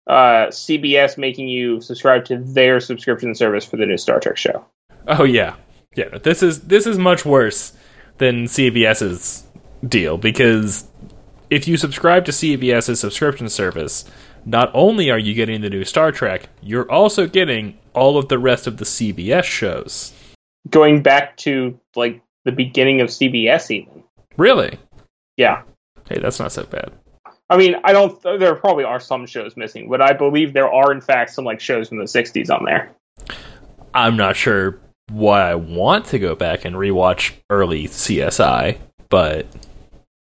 uh, 0.07 0.47
CBS 0.47 1.17
making 1.17 1.47
you 1.47 1.81
subscribe 1.81 2.25
to 2.25 2.37
their 2.37 2.79
subscription 2.79 3.33
service 3.35 3.65
for 3.65 3.77
the 3.77 3.85
new 3.85 3.97
Star 3.97 4.19
Trek 4.19 4.37
show. 4.37 4.65
Oh 5.07 5.23
yeah, 5.23 5.55
yeah. 5.95 6.17
This 6.17 6.43
is 6.43 6.61
this 6.61 6.85
is 6.85 6.97
much 6.97 7.25
worse 7.25 7.73
than 8.17 8.45
CBS's 8.45 9.45
deal 9.87 10.17
because 10.17 10.87
if 11.49 11.67
you 11.67 11.77
subscribe 11.77 12.25
to 12.25 12.31
CBS's 12.31 12.99
subscription 12.99 13.49
service, 13.49 14.05
not 14.45 14.71
only 14.73 15.09
are 15.09 15.19
you 15.19 15.33
getting 15.33 15.61
the 15.61 15.69
new 15.69 15.83
Star 15.83 16.11
Trek, 16.11 16.49
you're 16.61 16.89
also 16.91 17.27
getting 17.27 17.77
all 17.93 18.17
of 18.17 18.29
the 18.29 18.39
rest 18.39 18.67
of 18.67 18.77
the 18.77 18.85
CBS 18.85 19.43
shows. 19.43 20.13
Going 20.69 21.01
back 21.01 21.37
to 21.37 21.79
like 21.95 22.21
the 22.43 22.51
beginning 22.51 23.01
of 23.01 23.09
CBS, 23.09 23.71
even. 23.71 24.03
Really? 24.37 24.77
Yeah. 25.37 25.63
Hey, 26.07 26.19
that's 26.19 26.39
not 26.39 26.51
so 26.51 26.63
bad. 26.65 26.91
I 27.49 27.57
mean, 27.57 27.75
I 27.83 27.93
don't. 27.93 28.19
There 28.23 28.55
probably 28.55 28.83
are 28.83 28.99
some 28.99 29.25
shows 29.27 29.55
missing, 29.55 29.87
but 29.89 30.01
I 30.01 30.13
believe 30.13 30.53
there 30.53 30.71
are, 30.71 30.91
in 30.91 31.01
fact, 31.01 31.31
some 31.31 31.45
like 31.45 31.59
shows 31.59 31.89
from 31.89 31.99
the 31.99 32.05
'60s 32.05 32.49
on 32.49 32.65
there. 32.65 32.91
I'm 33.93 34.17
not 34.17 34.35
sure 34.35 34.79
why 35.11 35.51
I 35.51 35.55
want 35.55 36.05
to 36.07 36.19
go 36.19 36.35
back 36.35 36.65
and 36.65 36.75
rewatch 36.75 37.33
early 37.49 37.87
CSI, 37.87 38.77
but 39.09 39.45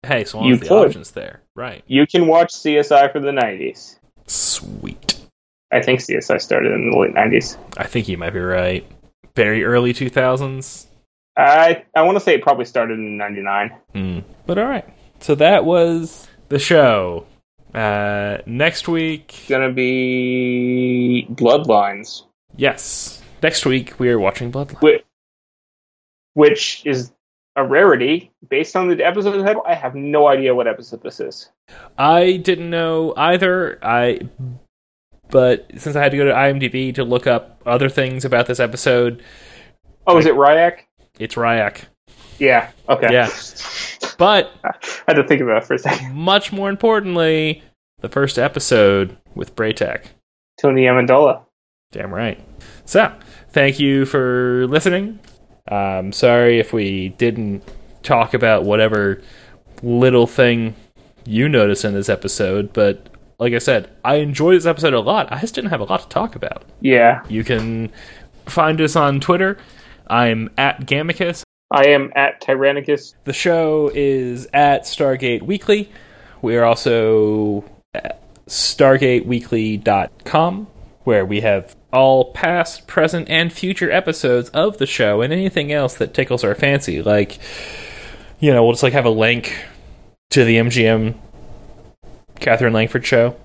hey, 0.03 0.23
so 0.25 0.39
long 0.39 0.47
You 0.47 0.55
as 0.55 0.59
the 0.61 0.67
could. 0.67 0.87
option's 0.87 1.11
there, 1.11 1.41
right? 1.55 1.83
You 1.87 2.07
can 2.07 2.27
watch 2.27 2.51
CSI 2.53 3.11
for 3.11 3.19
the 3.19 3.29
'90s. 3.31 3.97
Sweet. 4.25 5.19
I 5.71 5.81
think 5.81 5.99
CSI 6.01 6.41
started 6.41 6.71
in 6.73 6.89
the 6.91 6.97
late 6.97 7.13
'90s. 7.13 7.57
I 7.77 7.85
think 7.85 8.07
you 8.07 8.17
might 8.17 8.33
be 8.33 8.39
right. 8.39 8.85
Very 9.35 9.63
early 9.63 9.93
2000s. 9.93 10.87
I 11.37 11.83
I 11.95 12.01
want 12.01 12.17
to 12.17 12.19
say 12.19 12.33
it 12.33 12.41
probably 12.41 12.65
started 12.65 12.97
in 12.97 13.15
'99. 13.17 13.71
Hmm. 13.93 14.19
But 14.47 14.57
all 14.57 14.65
right. 14.65 14.85
So 15.19 15.35
that 15.35 15.63
was 15.65 16.27
the 16.51 16.59
show. 16.59 17.25
Uh, 17.73 18.39
next 18.45 18.87
week, 18.89 19.45
Gonna 19.47 19.71
be 19.71 21.25
Bloodlines, 21.31 22.23
yes, 22.57 23.21
next 23.41 23.65
week 23.65 23.97
we 23.97 24.09
are 24.09 24.19
watching 24.19 24.51
Bloodline. 24.51 24.81
which, 24.81 25.03
which 26.33 26.85
is 26.85 27.11
a 27.55 27.65
rarity 27.65 28.31
based 28.49 28.75
on 28.75 28.89
the 28.89 29.01
episode 29.03 29.41
title. 29.43 29.63
I 29.65 29.73
have 29.75 29.95
no 29.95 30.27
idea 30.27 30.53
what 30.53 30.67
episode 30.67 31.01
this 31.01 31.19
is. 31.21 31.49
I 31.97 32.37
didn't 32.37 32.69
know 32.69 33.13
either. 33.15 33.79
I, 33.81 34.19
but 35.29 35.65
since 35.77 35.95
I 35.95 36.03
had 36.03 36.11
to 36.11 36.17
go 36.17 36.25
to 36.25 36.33
IMDb 36.33 36.93
to 36.95 37.05
look 37.05 37.25
up 37.27 37.61
other 37.65 37.87
things 37.87 38.25
about 38.25 38.47
this 38.47 38.59
episode, 38.59 39.23
Oh, 40.07 40.17
is 40.17 40.25
it 40.25 40.33
Rya'c? 40.35 40.79
it's 41.19 41.35
Rya'c. 41.35 41.83
Yeah. 42.41 42.71
Okay. 42.89 43.07
Yeah. 43.11 43.29
But 44.17 44.51
I 44.63 44.73
had 45.07 45.13
to 45.13 45.27
think 45.27 45.41
about 45.41 45.61
it 45.61 45.65
for 45.65 45.75
a 45.75 45.79
second. 45.79 46.15
much 46.15 46.51
more 46.51 46.69
importantly, 46.69 47.63
the 47.99 48.09
first 48.09 48.39
episode 48.39 49.15
with 49.35 49.55
Bra'tac. 49.55 50.05
Tony 50.59 50.83
Amendola. 50.83 51.43
Damn 51.91 52.13
right. 52.13 52.39
So, 52.85 53.13
thank 53.49 53.79
you 53.79 54.05
for 54.05 54.65
listening. 54.67 55.19
Um, 55.69 56.11
sorry 56.11 56.59
if 56.59 56.73
we 56.73 57.09
didn't 57.09 57.63
talk 58.01 58.33
about 58.33 58.63
whatever 58.63 59.21
little 59.83 60.25
thing 60.27 60.75
you 61.25 61.47
noticed 61.47 61.85
in 61.85 61.93
this 61.93 62.09
episode, 62.09 62.73
but 62.73 63.07
like 63.39 63.53
I 63.53 63.59
said, 63.59 63.89
I 64.03 64.15
enjoyed 64.15 64.55
this 64.55 64.65
episode 64.65 64.93
a 64.93 64.99
lot. 64.99 65.31
I 65.31 65.39
just 65.41 65.53
didn't 65.53 65.69
have 65.69 65.79
a 65.81 65.85
lot 65.85 66.01
to 66.01 66.09
talk 66.09 66.35
about. 66.35 66.63
Yeah. 66.79 67.23
You 67.29 67.43
can 67.43 67.91
find 68.47 68.81
us 68.81 68.95
on 68.95 69.19
Twitter. 69.19 69.57
I'm 70.07 70.49
at 70.57 70.81
Gamicus. 70.81 71.43
I 71.71 71.87
am 71.87 72.11
at 72.15 72.39
Tyrannicus. 72.41 73.15
The 73.23 73.31
show 73.31 73.89
is 73.93 74.45
at 74.53 74.83
Stargate 74.83 75.41
Weekly. 75.41 75.89
We 76.41 76.57
are 76.57 76.65
also 76.65 77.63
at 77.93 78.21
StargateWeekly.com, 78.47 80.67
where 81.05 81.25
we 81.25 81.39
have 81.41 81.77
all 81.93 82.33
past, 82.33 82.87
present, 82.87 83.29
and 83.29 83.53
future 83.53 83.89
episodes 83.89 84.49
of 84.49 84.79
the 84.79 84.85
show 84.85 85.21
and 85.21 85.31
anything 85.31 85.71
else 85.71 85.95
that 85.95 86.13
tickles 86.13 86.43
our 86.43 86.55
fancy. 86.55 87.01
Like, 87.01 87.39
you 88.41 88.51
know, 88.51 88.65
we'll 88.65 88.73
just 88.73 88.83
like 88.83 88.91
have 88.91 89.05
a 89.05 89.09
link 89.09 89.55
to 90.31 90.43
the 90.43 90.57
MGM 90.57 91.15
Catherine 92.41 92.73
Langford 92.73 93.05
show. 93.05 93.37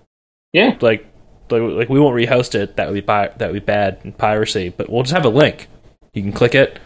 Yeah. 0.53 0.77
Like, 0.81 1.07
like, 1.49 1.63
like 1.63 1.89
we 1.89 2.01
won't 2.01 2.17
rehost 2.17 2.57
it. 2.57 2.75
That 2.77 2.89
would 2.89 2.95
be 2.95 3.03
pi- 3.03 3.31
that 3.37 3.53
would 3.53 3.61
be 3.61 3.65
bad 3.65 4.01
and 4.03 4.19
piracy. 4.19 4.71
But 4.71 4.91
we'll 4.91 5.05
just 5.05 5.15
have 5.15 5.25
a 5.25 5.29
link. 5.29 5.69
You 6.13 6.23
can 6.23 6.33
click 6.33 6.57
it 6.57 6.81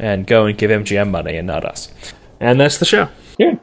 and 0.00 0.26
go 0.26 0.46
and 0.46 0.56
give 0.56 0.70
MGM 0.70 1.10
money 1.10 1.36
and 1.36 1.46
not 1.46 1.64
us. 1.64 1.92
And 2.40 2.58
that's 2.58 2.78
the 2.78 2.86
show. 2.86 3.08
Yeah. 3.38 3.56